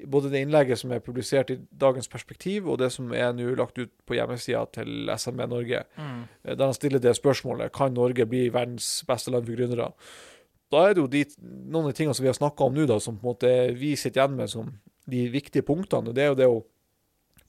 både 0.07 0.31
det 0.31 0.41
innlegget 0.45 0.79
som 0.79 0.93
er 0.93 1.01
publisert 1.05 1.51
i 1.51 1.59
dagens 1.81 2.09
perspektiv, 2.09 2.69
og 2.69 2.79
det 2.79 2.91
som 2.93 3.13
er 3.13 3.33
nå 3.37 3.55
lagt 3.59 3.79
ut 3.79 3.91
på 4.07 4.15
hjemmesida 4.17 4.65
til 4.73 5.11
SMB 5.17 5.47
Norge, 5.49 5.85
Mm. 5.99 6.23
eh, 6.45 6.55
der 6.55 6.65
han 6.65 6.75
stiller 6.75 6.99
det 7.01 7.17
spørsmålet 7.17 7.73
kan 7.73 7.93
Norge 7.95 8.27
bli 8.27 8.49
verdens 8.49 9.05
beste 9.07 9.31
land 9.31 9.47
for 9.47 9.57
gründere. 9.57 9.93
Da 10.71 10.89
er 10.89 10.95
det 10.95 11.03
jo 11.03 11.07
de, 11.09 11.25
noen 11.43 11.87
av 11.87 11.93
de 11.93 11.97
tingene 11.99 12.15
som 12.15 12.23
vi 12.23 12.29
har 12.31 12.39
snakka 12.39 12.65
om 12.65 12.75
nå, 12.75 12.87
da, 12.87 12.99
som 13.01 13.17
på 13.19 13.27
en 13.27 13.33
måte 13.35 13.75
vi 13.75 13.97
sitter 13.97 14.23
igjen 14.23 14.37
med 14.37 14.51
som 14.51 14.73
de 15.11 15.29
viktige 15.29 15.63
punktene. 15.67 16.15
Det 16.15 16.23
er 16.23 16.29
jo 16.29 16.35
det 16.39 16.47
å 16.47 16.65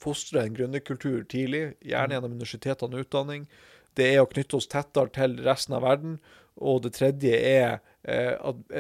fostre 0.01 0.41
en 0.41 0.55
gründerkultur 0.55 1.27
tidlig, 1.29 1.75
gjerne 1.85 2.15
gjennom 2.15 2.31
universitetene 2.33 2.97
og 2.97 3.05
utdanning. 3.05 3.47
Det 3.95 4.07
er 4.15 4.23
å 4.23 4.29
knytte 4.29 4.57
oss 4.57 4.67
tettere 4.71 5.11
til 5.13 5.37
resten 5.45 5.75
av 5.77 5.83
verden. 5.83 6.19
Og 6.57 6.81
det 6.81 6.93
tredje 6.97 7.37
er 7.37 7.79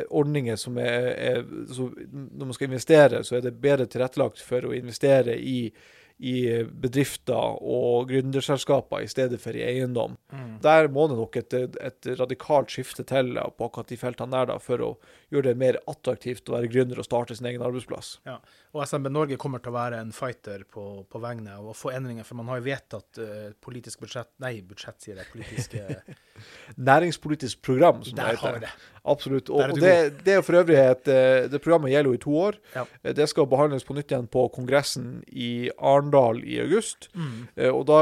ordninger 0.09 0.55
som 0.57 0.77
er, 0.81 1.07
er 1.13 1.41
så 1.69 1.91
Når 2.09 2.45
man 2.45 2.53
skal 2.57 2.71
investere, 2.71 3.23
så 3.23 3.37
er 3.37 3.41
det 3.45 3.59
bedre 3.61 3.85
tilrettelagt 3.85 4.41
for 4.41 4.65
å 4.65 4.73
investere 4.73 5.35
i, 5.37 5.71
i 6.17 6.35
bedrifter 6.65 7.61
og 7.61 8.09
gründerselskaper 8.09 9.05
i 9.05 9.11
stedet 9.11 9.37
for 9.41 9.57
i 9.57 9.61
eiendom. 9.67 10.17
Der 10.63 10.89
må 10.89 11.07
det 11.07 11.19
nok 11.19 11.37
et, 11.37 11.53
et 11.53 12.11
radikalt 12.17 12.73
skifte 12.73 13.05
til 13.05 13.37
på 13.37 13.69
akkurat 13.69 13.93
de 13.93 13.99
feltene 14.01 14.33
der 14.37 14.53
da, 14.55 14.57
for 14.61 14.85
å 14.85 14.91
gjøre 15.31 15.51
det 15.51 15.59
mer 15.59 15.77
attraktivt 15.89 16.49
å 16.49 16.57
være 16.57 16.69
gründer 16.71 16.99
og 16.99 17.07
starte 17.07 17.35
sin 17.37 17.47
egen 17.47 17.63
arbeidsplass. 17.63 18.17
Ja. 18.27 18.37
Og 18.75 18.83
SMB 18.87 19.09
Norge 19.11 19.37
kommer 19.39 19.61
til 19.63 19.71
å 19.71 19.75
være 19.77 19.99
en 20.03 20.11
fighter 20.15 20.63
på, 20.67 21.03
på 21.11 21.21
vegne 21.23 21.57
av 21.57 21.69
å 21.71 21.75
få 21.75 21.93
endringer, 21.95 22.27
for 22.27 22.39
man 22.39 22.51
har 22.51 22.59
jo 22.59 22.67
vedtatt 22.67 23.19
uh, 23.19 23.51
politisk 23.63 24.03
budsjett 24.03 24.29
Nei, 24.43 24.57
budsjett, 24.65 24.97
sier 25.03 25.19
jeg. 25.19 25.29
Politiske 25.31 25.83
Næringspolitisk 26.91 27.61
program, 27.63 28.01
som 28.03 28.17
Der 28.17 28.33
det 28.33 28.41
har 28.41 28.55
vi 28.57 28.63
det. 28.63 28.71
Absolutt. 29.11 29.51
Og, 29.51 29.73
og 29.73 29.81
det, 29.81 30.23
det 30.25 30.37
er 30.37 30.43
for 30.45 30.59
øvrig 30.59 30.77
et 30.77 31.07
eh, 31.09 31.47
Det 31.49 31.59
programmet 31.61 31.89
gjelder 31.91 32.11
jo 32.11 32.17
i 32.17 32.21
to 32.21 32.33
år. 32.37 32.57
Ja. 32.75 32.83
Eh, 33.03 33.15
Det 33.17 33.27
skal 33.29 33.47
behandles 33.49 33.85
på 33.85 33.95
nytt 33.97 34.13
igjen 34.13 34.27
på 34.31 34.45
kongressen 34.53 35.07
i 35.27 35.69
Arendal 35.77 36.43
i 36.45 36.59
august. 36.61 37.09
Mm. 37.17 37.47
Og 37.71 37.81
da 37.89 37.99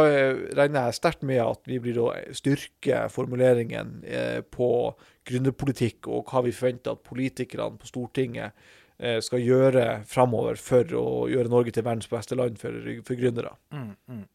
regner 0.60 0.90
jeg 0.90 1.00
sterkt 1.00 1.24
med 1.28 1.40
at 1.44 1.64
vi 1.68 1.80
blir 1.84 2.02
å 2.04 2.10
styrke 2.36 3.06
formuleringen 3.12 4.02
på 4.52 4.70
gründerpolitikk 5.30 6.10
og 6.12 6.30
hva 6.30 6.44
vi 6.46 6.56
forventer 6.56 6.98
at 6.98 7.06
politikerne 7.06 7.80
på 7.80 7.90
Stortinget 7.90 8.58
eh, 8.98 9.20
skal 9.26 9.46
gjøre 9.46 9.86
framover 10.10 10.60
for 10.62 10.98
å 10.98 11.08
gjøre 11.32 11.52
Norge 11.52 11.76
til 11.76 11.86
verdens 11.86 12.10
beste 12.12 12.38
land 12.40 12.60
for, 12.62 12.76
for 13.06 13.20
gründere. 13.20 13.56
Mm, 13.76 13.94
mm. 14.10 14.28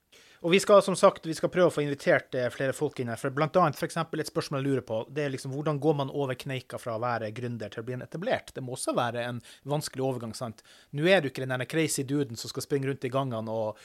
Og 0.44 0.52
vi 0.52 0.58
skal 0.60 0.82
som 0.84 0.92
sagt, 0.92 1.24
vi 1.24 1.32
skal 1.32 1.48
prøve 1.48 1.70
å 1.70 1.72
få 1.72 1.80
invitert 1.86 2.34
eh, 2.36 2.50
flere 2.52 2.76
folk 2.76 2.98
inn 3.00 3.08
her. 3.08 3.20
for 3.20 3.32
Blant 3.32 3.56
annet 3.56 3.78
for 3.78 3.88
eksempel 3.88 4.20
et 4.20 4.28
spørsmål 4.28 4.60
jeg 4.60 4.68
lurer 4.68 4.84
på, 4.84 4.98
det 5.08 5.24
er 5.24 5.32
liksom 5.32 5.54
hvordan 5.56 5.78
går 5.80 6.00
man 6.02 6.12
over 6.12 6.36
kneika 6.36 6.80
fra 6.80 6.98
å 6.98 7.02
være 7.02 7.32
gründer 7.36 7.72
til 7.72 7.80
å 7.80 7.86
bli 7.88 7.96
en 7.96 8.04
etablert? 8.04 8.52
Det 8.52 8.64
må 8.64 8.76
også 8.76 8.92
være 8.96 9.24
en 9.24 9.40
vanskelig 9.72 10.04
overgang, 10.04 10.34
sant? 10.36 10.60
Nå 10.92 11.08
er 11.08 11.24
du 11.24 11.30
ikke 11.30 11.46
den 11.48 11.64
crazy 11.70 12.04
duden 12.04 12.36
som 12.36 12.52
skal 12.52 12.66
springe 12.66 12.90
rundt 12.90 13.08
i 13.08 13.12
gangene 13.14 13.56
og 13.56 13.80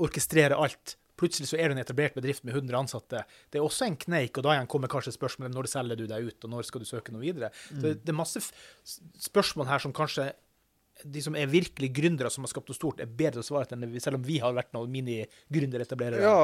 orkestrere 0.00 0.56
alt. 0.56 0.96
Plutselig 1.16 1.50
så 1.50 1.60
er 1.60 1.70
du 1.70 1.76
en 1.76 1.82
etablert 1.82 2.16
bedrift 2.16 2.44
med 2.44 2.56
100 2.56 2.78
ansatte. 2.78 3.22
Det 3.50 3.60
er 3.60 3.66
også 3.66 3.88
en 3.88 3.98
kneik, 4.00 4.36
og 4.36 4.46
da 4.46 4.56
igjen 4.56 4.70
kommer 4.70 4.92
kanskje 4.92 5.14
spørsmålet 5.16 5.54
når 5.56 5.70
selger 5.72 6.00
du 6.00 6.06
deg 6.10 6.30
ut, 6.30 6.38
og 6.44 6.52
når 6.52 6.68
skal 6.68 6.82
du 6.82 6.88
søke 6.88 7.14
noe 7.14 7.24
videre? 7.24 7.52
Så 7.68 7.84
det, 7.88 8.02
er 8.04 8.16
masse 8.16 8.42
spørsmål 9.26 9.70
her 9.70 9.84
som 9.84 9.96
kanskje 9.96 10.30
de 11.04 11.20
som 11.20 11.34
er 11.36 11.48
virkelig 11.50 11.90
gründere 11.92 12.30
som 12.32 12.46
har 12.46 12.50
skapt 12.50 12.70
noe 12.70 12.76
stort, 12.76 13.00
er 13.02 13.10
bedre 13.18 13.42
å 13.42 13.46
svare 13.46 13.68
til 13.68 13.76
enn 13.76 13.92
vi, 13.92 14.00
selv 14.00 14.18
om 14.18 14.24
vi 14.24 14.38
har 14.40 14.54
vært 14.56 14.72
noen 14.72 14.92
mini-gründeretablerere. 14.94 16.22
Ja, 16.24 16.36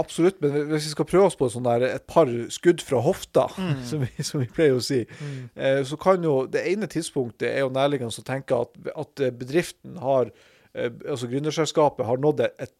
absolutt. 0.00 0.40
Men 0.42 0.56
hvis 0.72 0.88
vi 0.88 0.94
skal 0.96 1.06
prøve 1.08 1.28
oss 1.28 1.38
på 1.38 1.46
sånn 1.52 1.68
der, 1.68 1.86
et 1.86 2.06
par 2.10 2.30
skudd 2.52 2.82
fra 2.84 3.02
hofta, 3.04 3.46
som, 3.88 4.02
vi, 4.02 4.26
som 4.26 4.42
vi 4.42 4.50
pleier 4.50 4.78
å 4.78 4.84
si, 4.84 5.04
eh, 5.54 5.82
så 5.86 5.98
kan 6.00 6.26
jo 6.26 6.40
det 6.50 6.64
ene 6.72 6.90
tidspunktet 6.90 7.52
er 7.52 7.62
jo 7.62 7.74
nærliggende 7.74 8.10
å 8.10 8.26
tenke 8.26 8.58
at, 8.66 8.74
at 9.04 9.26
bedriften 9.38 10.00
har 10.02 10.32
eh, 10.74 10.90
Altså 10.90 11.30
gründerselskapet 11.30 12.06
har 12.06 12.20
nådd 12.22 12.44
et, 12.48 12.66
et 12.66 12.74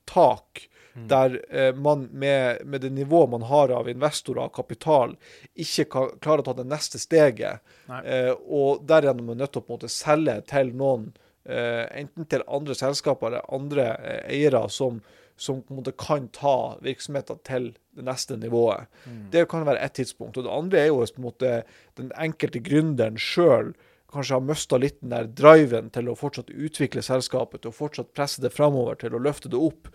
tak. 0.95 1.09
Der 1.09 1.37
eh, 1.55 1.75
man 1.75 2.09
med, 2.13 2.67
med 2.67 2.81
det 2.81 2.93
nivået 2.93 3.31
man 3.31 3.43
har 3.43 3.73
av 3.75 3.89
investorer 3.89 4.45
og 4.49 4.55
kapital, 4.55 5.17
ikke 5.55 5.87
kan, 5.93 6.13
klarer 6.21 6.45
å 6.45 6.49
ta 6.51 6.57
det 6.59 6.69
neste 6.71 7.01
steget. 7.03 7.65
Eh, 8.05 8.33
og 8.33 8.85
derigjennom 8.89 9.33
er 9.33 9.43
nødt 9.43 9.55
til 9.55 9.63
å 9.63 9.67
på 9.67 9.75
en 9.75 9.79
måte 9.79 9.93
selge 9.93 10.37
til 10.51 10.75
noen, 10.77 11.11
eh, 11.45 11.87
enten 12.03 12.29
til 12.31 12.47
andre 12.49 12.77
selskaper 12.79 13.31
eller 13.31 13.55
andre 13.55 13.89
eh, 13.99 14.23
eiere 14.37 14.67
som, 14.71 15.03
som 15.41 15.63
måte 15.73 15.95
kan 15.99 16.29
ta 16.37 16.77
virksomheten 16.85 17.45
til 17.47 17.71
det 17.97 18.07
neste 18.07 18.37
nivået. 18.37 18.91
Det 19.33 19.47
kan 19.51 19.67
være 19.67 19.81
ett 19.83 19.95
tidspunkt. 19.99 20.37
Og 20.37 20.45
det 20.45 20.53
andre 20.53 20.81
er 20.81 20.91
jo 20.91 21.01
på 21.01 21.23
en 21.23 21.29
måte 21.31 21.55
den 21.99 22.13
enkelte 22.19 22.63
gründeren 22.65 23.19
sjøl 23.19 23.73
kanskje 24.13 24.37
har 24.37 24.45
mista 24.45 24.79
litt 24.81 24.99
den 25.01 25.13
der 25.15 25.29
driven 25.39 25.91
til 25.95 26.11
å 26.11 26.17
fortsatt 26.19 26.51
utvikle 26.51 27.03
selskapet, 27.05 27.63
til 27.63 27.73
å 27.73 27.77
fortsatt 27.77 28.13
presse 28.17 28.43
det 28.43 28.53
framover, 28.55 28.99
til 29.01 29.15
å 29.17 29.23
løfte 29.23 29.51
det 29.53 29.59
opp. 29.59 29.91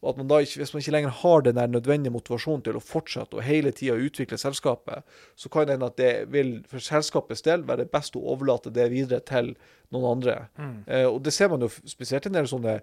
Og 0.00 0.10
at 0.12 0.20
man 0.20 0.28
da 0.30 0.40
ikke, 0.42 0.58
Hvis 0.58 0.72
man 0.74 0.82
ikke 0.82 0.94
lenger 0.96 1.16
har 1.22 1.42
den 1.42 1.54
der 1.54 1.68
nødvendige 1.68 2.12
motivasjonen 2.12 2.62
til 2.64 2.76
å 2.76 2.84
fortsette 2.84 3.36
og 3.36 3.42
hele 3.42 3.72
tida 3.72 3.94
utvikle 3.94 4.38
selskapet, 4.38 5.04
så 5.36 5.48
kan 5.48 5.66
det 5.66 5.76
hende 5.76 5.86
at 5.86 5.96
det 5.96 6.12
vil 6.32 6.64
for 6.68 6.78
selskapets 6.78 7.42
del 7.42 7.62
være 7.62 7.86
best 7.86 8.16
å 8.16 8.24
overlate 8.24 8.70
det 8.70 8.90
videre 8.90 9.20
til 9.20 9.54
noen 9.94 10.18
andre. 10.18 10.36
Eh, 10.86 11.06
og 11.08 11.22
det 11.24 11.32
ser 11.32 11.48
man 11.48 11.64
jo 11.64 11.68
spesielt 11.88 12.26
i 12.26 12.30
en 12.30 12.36
del 12.36 12.48
sånne 12.50 12.78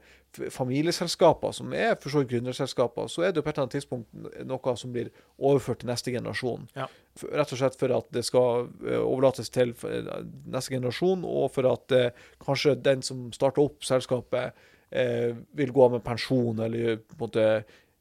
familieselskaper, 0.51 1.53
som 1.55 1.73
er 1.77 1.93
for 2.01 2.11
så 2.11 2.23
vidt 2.23 2.31
gründerselskaper, 2.33 3.09
så 3.11 3.23
er 3.23 3.31
det 3.31 3.39
jo 3.39 3.45
på 3.45 3.51
et 3.51 3.57
eller 3.57 3.67
annet 3.67 3.77
tidspunkt 3.77 4.45
noe 4.49 4.75
som 4.79 4.93
blir 4.95 5.11
overført 5.37 5.83
til 5.83 5.91
neste 5.91 6.13
generasjon. 6.15 6.65
Ja. 6.75 6.89
Rett 7.31 7.53
og 7.53 7.61
slett 7.61 7.77
for 7.79 7.93
at 7.95 8.09
det 8.15 8.25
skal 8.27 8.67
eh, 8.87 8.99
overlates 8.99 9.53
til 9.53 9.75
eh, 9.87 10.09
neste 10.49 10.73
generasjon, 10.73 10.74
og 10.83 11.51
for 11.53 11.71
at 11.71 11.91
eh, 11.95 12.11
kanskje 12.43 12.75
den 12.75 13.01
som 13.01 13.31
starter 13.33 13.63
opp 13.63 13.83
selskapet, 13.83 14.53
eh, 14.89 15.35
vil 15.51 15.71
gå 15.71 15.85
av 15.85 15.91
med 15.91 16.03
pensjon, 16.03 16.59
eller 16.59 16.97
på 16.97 17.15
en 17.17 17.23
måte 17.23 17.45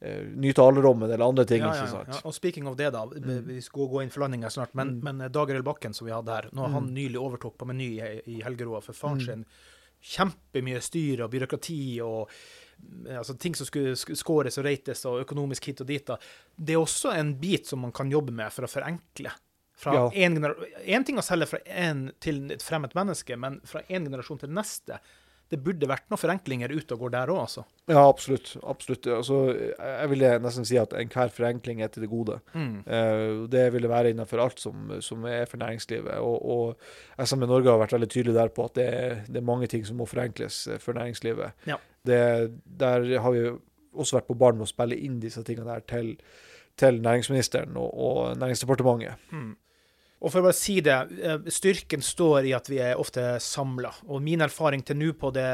eh, 0.01 0.25
nyte 0.35 0.63
alderdommen, 0.63 1.11
eller 1.11 1.27
andre 1.27 1.45
ting. 1.45 1.63
Ja, 1.63 1.77
ja, 1.77 1.87
ja. 1.93 2.03
ja. 2.09 2.21
Og 2.25 2.35
speaking 2.35 2.69
of 2.69 2.77
det, 2.77 2.91
da. 2.95 3.05
Vi 3.07 3.39
vi 3.47 3.61
skal 3.63 3.89
gå 3.91 4.03
inn 4.03 4.11
for 4.11 4.25
landinga 4.25 4.51
snart. 4.51 4.75
Men, 4.75 4.99
men 5.05 5.21
eh, 5.21 5.33
Dag 5.33 5.51
Arild 5.51 5.65
Bakken, 5.65 5.95
som 5.95 6.09
vi 6.09 6.15
hadde 6.15 6.35
her, 6.35 6.51
nå 6.53 6.67
har 6.67 6.77
han 6.79 6.93
nylig 6.95 7.21
overtok 7.21 7.59
på 7.59 7.69
Meny 7.71 7.95
i, 7.99 8.13
i 8.37 8.43
Helgeroa 8.45 8.83
for 8.85 8.97
faren 8.97 9.25
sin 9.25 9.49
Kjempemye 10.05 10.83
styr 10.85 11.23
og 11.25 11.31
byråkrati 11.33 11.79
og 12.05 12.29
eh, 13.09 13.17
altså, 13.17 13.39
ting 13.41 13.55
som 13.57 13.69
skulle 13.69 13.95
skåres 13.97 14.61
og 14.61 14.67
reites, 14.67 15.05
og 15.09 15.23
økonomisk 15.23 15.71
hit 15.71 15.81
og 15.81 15.89
dit. 15.89 16.05
da. 16.07 16.19
Det 16.57 16.77
er 16.77 16.83
også 16.83 17.15
en 17.17 17.33
bit 17.41 17.71
som 17.71 17.81
man 17.87 17.95
kan 17.97 18.13
jobbe 18.13 18.35
med 18.37 18.53
for 18.53 18.69
å 18.69 18.71
forenkle. 18.71 19.33
Fra 19.85 19.95
Ja. 19.99 20.07
en, 20.27 20.39
gener 20.41 20.55
en 20.85 21.05
ting 21.05 21.21
å 21.21 21.25
selge 21.27 21.51
fra 21.53 21.61
en 21.67 22.09
til 22.25 22.47
et 22.55 22.65
fremmed 22.65 22.97
menneske, 22.97 23.37
men 23.41 23.61
fra 23.69 23.85
en 23.89 24.09
generasjon 24.09 24.41
til 24.43 24.51
neste. 24.57 24.99
Det 25.53 25.59
burde 25.61 25.87
vært 25.87 26.07
noen 26.09 26.19
forenklinger 26.19 26.73
ute 26.73 26.95
og 26.97 27.03
går 27.05 27.11
der 27.13 27.31
òg, 27.31 27.43
altså. 27.43 27.63
Ja, 27.93 28.01
absolutt. 28.09 28.55
absolutt. 28.65 29.07
Altså, 29.13 29.43
jeg 29.77 30.09
ville 30.11 30.31
nesten 30.41 30.65
si 30.67 30.79
at 30.81 30.95
enhver 30.97 31.29
forenkling 31.31 31.83
er 31.85 31.91
til 31.93 32.03
det 32.07 32.09
gode. 32.11 32.39
Eh, 32.57 33.45
det 33.53 33.67
vil 33.75 33.87
være 33.93 34.15
innenfor 34.15 34.41
alt 34.41 34.59
som, 34.65 34.89
som 35.05 35.27
er 35.29 35.45
for 35.51 35.61
næringslivet. 35.61 36.17
Og, 36.25 36.49
og 37.21 37.29
SME 37.29 37.47
Norge 37.47 37.69
har 37.71 37.79
vært 37.85 37.93
veldig 37.93 38.09
tydelig 38.11 38.35
der 38.39 38.49
på 38.57 38.65
at 38.71 38.75
det 38.81 38.89
er, 38.89 39.15
det 39.29 39.43
er 39.43 39.47
mange 39.53 39.69
ting 39.71 39.85
som 39.87 40.01
må 40.01 40.09
forenkles 40.09 40.63
eh, 40.73 40.81
for 40.83 40.97
næringslivet. 40.97 41.53
Ja. 41.69 41.77
Det, 42.09 42.19
der 42.81 43.05
har 43.21 43.37
vi 43.37 43.45
også 43.93 44.17
vært 44.17 44.33
på 44.33 44.39
ballen 44.41 44.59
med 44.59 44.67
å 44.67 44.73
spille 44.73 44.97
inn 44.97 45.21
disse 45.23 45.45
tingene 45.47 45.69
der 45.77 45.85
til, 45.87 46.15
til 46.81 47.03
næringsministeren 47.05 47.77
og, 47.79 47.93
og 47.95 48.41
Næringsdepartementet. 48.41 49.21
Og 50.25 50.33
for 50.33 50.41
å 50.41 50.47
bare 50.47 50.57
si 50.57 50.79
det, 50.81 50.95
eh, 51.21 51.49
styrken 51.53 52.01
står 52.05 52.47
i 52.49 52.55
at 52.57 52.69
vi 52.73 52.79
er 52.81 53.01
ofte 53.01 53.21
samla. 53.45 53.91
Og 54.09 54.23
min 54.25 54.41
erfaring 54.41 54.81
til 54.83 54.97
nå 54.97 55.11
på 55.21 55.31
det 55.37 55.45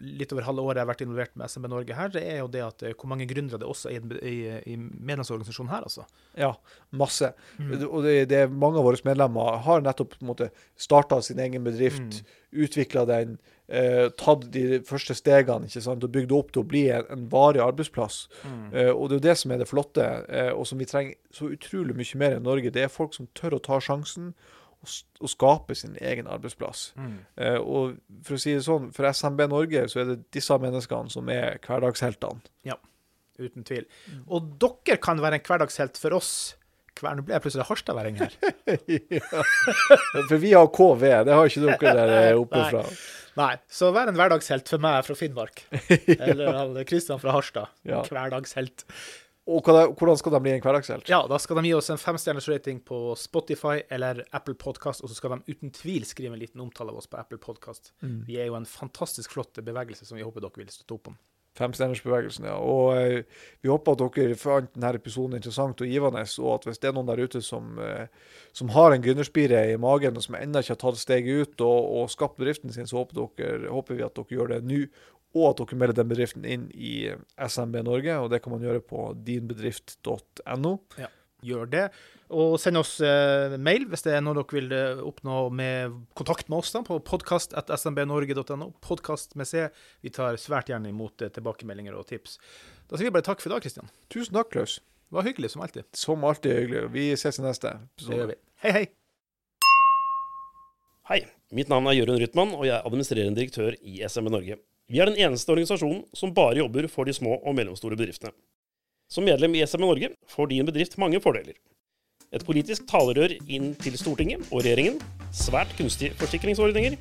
litt 0.00 0.32
over 0.32 0.46
halve 0.46 0.64
året 0.64 0.80
jeg 0.80 0.86
har 0.86 0.92
vært 0.92 1.04
involvert 1.04 1.34
med 1.36 1.52
SMB 1.52 1.68
Norge 1.68 1.98
her, 1.98 2.08
det 2.14 2.22
er 2.24 2.40
jo 2.40 2.48
det 2.48 2.62
at 2.64 2.82
eh, 2.82 2.94
hvor 2.96 3.12
mange 3.12 3.28
gründere 3.28 3.60
det 3.60 3.68
også 3.68 3.92
er 3.92 4.06
i, 4.24 4.36
i, 4.72 4.76
medlemsorganisasjonen 4.80 5.74
her, 5.74 5.84
altså. 5.84 6.06
Ja, 6.32 6.54
masse. 6.96 7.34
Og 7.60 8.00
det, 8.06 8.16
det 8.32 8.46
mange 8.50 8.80
av 8.80 8.88
våre 8.88 9.04
medlemmer 9.04 9.60
har 9.66 9.84
nettopp 9.84 10.16
på 10.16 10.24
en 10.24 10.32
måte 10.32 10.50
starta 10.80 11.20
sin 11.20 11.40
egen 11.42 11.66
bedrift, 11.66 12.22
utvikla 12.64 13.04
den, 13.08 13.36
eh, 13.68 14.08
tatt 14.18 14.46
de 14.52 14.80
første 14.86 15.16
stegene 15.16 15.68
ikke 15.68 15.82
sant, 15.84 16.04
og 16.04 16.12
bygd 16.14 16.34
opp 16.36 16.52
til 16.54 16.62
å 16.62 16.68
bli 16.68 16.86
en, 16.94 17.06
en 17.12 17.26
varig 17.32 17.62
arbeidsplass. 17.64 18.26
Eh, 18.72 18.90
og 18.90 19.08
det 19.08 19.16
er 19.16 19.20
jo 19.20 19.26
det 19.28 19.36
som 19.42 19.54
er 19.54 19.62
det 19.62 19.70
flotte, 19.70 20.06
eh, 20.28 20.52
og 20.52 20.66
som 20.68 20.80
vi 20.80 20.88
trenger 20.88 21.18
så 21.34 21.50
utrolig 21.52 21.96
mye 21.98 22.22
mer 22.22 22.38
i 22.38 22.44
Norge. 22.44 22.74
Det 22.74 22.86
er 22.86 22.92
folk 22.92 23.16
som 23.16 23.30
tør 23.38 23.58
å 23.58 23.62
ta 23.62 23.80
sjansen 23.82 24.32
og, 24.84 25.30
skape 25.30 25.74
sin 25.74 25.96
egen 25.98 26.28
arbeidsplass. 26.30 26.92
Eh, 27.36 27.58
og 27.58 27.96
for 28.26 28.36
å 28.36 28.40
si 28.40 28.54
det 28.54 28.66
sånn, 28.66 28.92
for 28.94 29.08
SMB 29.08 29.48
Norge 29.50 29.86
så 29.90 30.02
er 30.02 30.12
det 30.12 30.20
disse 30.36 30.54
menneskene 30.62 31.10
som 31.10 31.32
er 31.32 31.58
hverdagsheltene. 31.64 32.44
Ja, 32.68 32.78
Uten 33.36 33.66
tvil. 33.68 33.84
Og 34.32 34.54
dere 34.60 34.96
kan 35.02 35.20
være 35.20 35.36
en 35.36 35.44
hverdagshelt 35.44 35.98
for 36.00 36.16
oss 36.16 36.30
Kvern, 36.96 37.20
Nå 37.20 37.26
ble 37.26 37.36
jeg 37.36 37.44
plutselig 37.44 37.66
harstadværing 37.68 38.18
her. 38.22 38.34
ja. 39.20 39.44
For 40.30 40.40
vi 40.42 40.54
har 40.56 40.70
KV, 40.72 41.04
det 41.28 41.36
har 41.36 41.52
ikke 41.52 41.76
dere 41.76 41.94
der 42.00 42.16
eh, 42.32 42.40
oppe 42.40 42.62
Nei. 42.62 42.70
fra. 42.72 42.82
Nei, 43.36 43.52
så 43.68 43.90
vær 43.92 44.08
en 44.08 44.16
hverdagshelt 44.16 44.70
for 44.72 44.80
meg 44.80 45.02
fra 45.04 45.16
Finnmark. 45.18 45.62
Eller 46.16 46.82
Kristian 46.88 47.20
fra 47.20 47.34
Harstad. 47.36 47.72
Ja. 47.84 48.00
Hverdagshelt. 48.08 48.86
Og 49.46 49.62
hvordan 49.62 50.16
skal 50.18 50.34
de 50.34 50.40
bli 50.42 50.56
en 50.56 50.62
hverdagshelt? 50.64 51.06
Ja, 51.12 51.20
da 51.30 51.36
skal 51.38 51.60
de 51.60 51.68
gi 51.68 51.74
oss 51.76 51.92
en 51.92 52.00
femstjerners 52.02 52.48
rating 52.50 52.80
på 52.82 53.12
Spotify 53.20 53.84
eller 53.94 54.24
Apple 54.34 54.56
Podcast, 54.58 55.04
og 55.04 55.12
så 55.12 55.20
skal 55.20 55.36
de 55.36 55.54
uten 55.54 55.70
tvil 55.70 56.02
skrive 56.08 56.34
en 56.34 56.40
liten 56.40 56.64
omtale 56.64 56.90
av 56.90 56.98
oss 56.98 57.06
på 57.12 57.20
Apple 57.20 57.38
Podcast. 57.38 57.92
Vi 58.26 58.40
er 58.40 58.48
jo 58.48 58.56
en 58.58 58.66
fantastisk 58.66 59.36
flott 59.36 59.60
bevegelse 59.62 60.08
som 60.08 60.18
vi 60.18 60.26
håper 60.26 60.42
dere 60.42 60.64
vil 60.64 60.72
støtte 60.74 60.98
opp 60.98 61.12
om. 61.12 61.20
Femstjernersbevegelsen, 61.56 62.46
ja. 62.50 62.56
Og 62.60 62.96
eh, 62.98 63.42
vi 63.64 63.70
håper 63.72 63.96
at 63.96 64.16
dere 64.16 64.38
fant 64.38 64.70
denne 64.74 64.92
episoden 64.98 65.38
interessant 65.38 65.80
og 65.82 65.90
givende, 65.90 66.22
og 66.42 66.50
at 66.54 66.68
hvis 66.68 66.80
det 66.82 66.90
er 66.90 66.96
noen 66.96 67.10
der 67.10 67.22
ute 67.24 67.42
som, 67.44 67.74
eh, 67.82 68.06
som 68.56 68.72
har 68.76 68.94
en 68.94 69.04
gründerspire 69.04 69.64
i 69.72 69.80
magen, 69.80 70.16
og 70.18 70.26
som 70.26 70.38
ennå 70.38 70.62
ikke 70.62 70.76
har 70.76 70.82
tatt 70.84 71.02
steget 71.02 71.42
ut 71.42 71.66
og, 71.66 71.90
og 72.00 72.12
skapt 72.12 72.40
bedriften 72.40 72.74
sin, 72.74 72.88
så 72.88 73.00
håper, 73.02 73.28
dere, 73.36 73.70
håper 73.72 73.98
vi 73.98 74.06
at 74.06 74.16
dere 74.18 74.38
gjør 74.38 74.54
det 74.54 74.62
nå, 74.68 74.82
og 75.36 75.50
at 75.50 75.60
dere 75.60 75.78
melder 75.80 76.00
den 76.00 76.10
bedriften 76.12 76.48
inn 76.48 76.66
i 76.72 76.96
SMB 77.36 77.82
Norge, 77.84 78.18
og 78.22 78.32
det 78.32 78.42
kan 78.44 78.54
man 78.54 78.64
gjøre 78.64 78.84
på 78.84 79.10
dinbedrift.no. 79.26 80.76
Gjør 81.46 81.68
det. 81.70 81.84
Og 82.34 82.56
send 82.58 82.80
oss 82.80 82.96
eh, 83.06 83.54
mail 83.62 83.84
hvis 83.86 84.02
det 84.02 84.16
er 84.16 84.22
noe 84.24 84.34
dere 84.34 84.56
vil 84.56 84.72
eh, 84.74 85.02
oppnå 85.06 85.44
med 85.54 85.94
kontakt 86.18 86.48
med 86.50 86.58
oss 86.58 86.72
da, 86.74 86.82
på 86.86 86.98
podkast.smbnorge.no. 87.06 88.72
Podkast 88.82 89.36
med 89.38 89.46
C. 89.46 89.68
Vi 90.02 90.10
tar 90.14 90.38
svært 90.42 90.72
gjerne 90.72 90.90
imot 90.90 91.22
eh, 91.22 91.30
tilbakemeldinger 91.36 91.94
og 91.94 92.08
tips. 92.10 92.40
Da 92.90 92.98
sier 92.98 93.08
vi 93.10 93.14
bare 93.14 93.26
takk 93.28 93.42
for 93.44 93.52
i 93.52 93.54
dag, 93.54 93.62
Kristian. 93.62 93.92
Tusen 94.12 94.34
takk, 94.34 94.50
Klaus. 94.56 94.80
Det 95.06 95.14
var 95.20 95.28
hyggelig 95.28 95.52
som 95.54 95.62
alltid. 95.62 95.86
Som 95.94 96.26
alltid 96.26 96.56
hyggelig. 96.64 96.86
Vi 96.96 97.08
ses 97.14 97.38
i 97.38 97.44
neste 97.46 97.76
Det 97.78 98.08
gjør 98.10 98.24
episode. 98.26 98.30
vi. 98.32 98.40
Hei, 98.66 98.72
hei. 98.80 98.86
Hei, 101.06 101.20
mitt 101.54 101.70
navn 101.70 101.86
er 101.86 101.94
Jørund 101.94 102.18
Rytman, 102.18 102.56
og 102.58 102.66
jeg 102.66 102.74
er 102.74 102.86
administrerende 102.88 103.38
direktør 103.38 103.76
i 103.78 104.00
SMB 104.02 104.32
Norge. 104.34 104.58
Vi 104.90 104.98
er 105.02 105.06
den 105.06 105.18
eneste 105.22 105.54
organisasjonen 105.54 106.02
som 106.14 106.34
bare 106.34 106.58
jobber 106.58 106.88
for 106.90 107.06
de 107.06 107.14
små 107.14 107.36
og 107.38 107.54
mellomstore 107.54 107.94
bedriftene. 107.98 108.34
Som 109.08 109.24
medlem 109.24 109.54
i 109.54 109.62
SMN-Norge 109.66 110.10
får 110.28 110.46
din 110.50 110.66
bedrift 110.66 110.98
mange 110.98 111.20
fordeler. 111.22 111.54
Et 112.34 112.42
politisk 112.42 112.88
talerør 112.90 113.36
inn 113.46 113.70
til 113.78 113.94
Stortinget 113.98 114.48
og 114.50 114.64
regjeringen, 114.64 114.98
svært 115.30 115.70
kunstige 115.78 116.16
forsikringsordninger, 116.18 116.96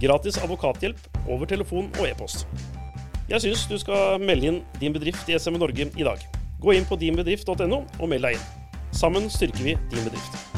gratis 0.00 0.40
advokathjelp 0.40 1.20
over 1.28 1.44
telefon 1.44 1.90
og 2.00 2.08
e-post. 2.08 2.46
Jeg 3.30 3.44
syns 3.44 3.66
du 3.68 3.76
skal 3.78 4.22
melde 4.24 4.48
inn 4.48 4.62
din 4.80 4.96
bedrift 4.96 5.28
i 5.28 5.36
SMN-Norge 5.36 5.90
i 5.92 6.06
dag. 6.06 6.24
Gå 6.60 6.74
inn 6.76 6.88
på 6.88 6.98
dinbedrift.no 7.00 7.84
og 7.84 8.08
meld 8.08 8.24
deg 8.24 8.40
inn. 8.40 8.48
Sammen 8.96 9.28
styrker 9.30 9.68
vi 9.68 9.76
din 9.92 10.08
bedrift. 10.08 10.49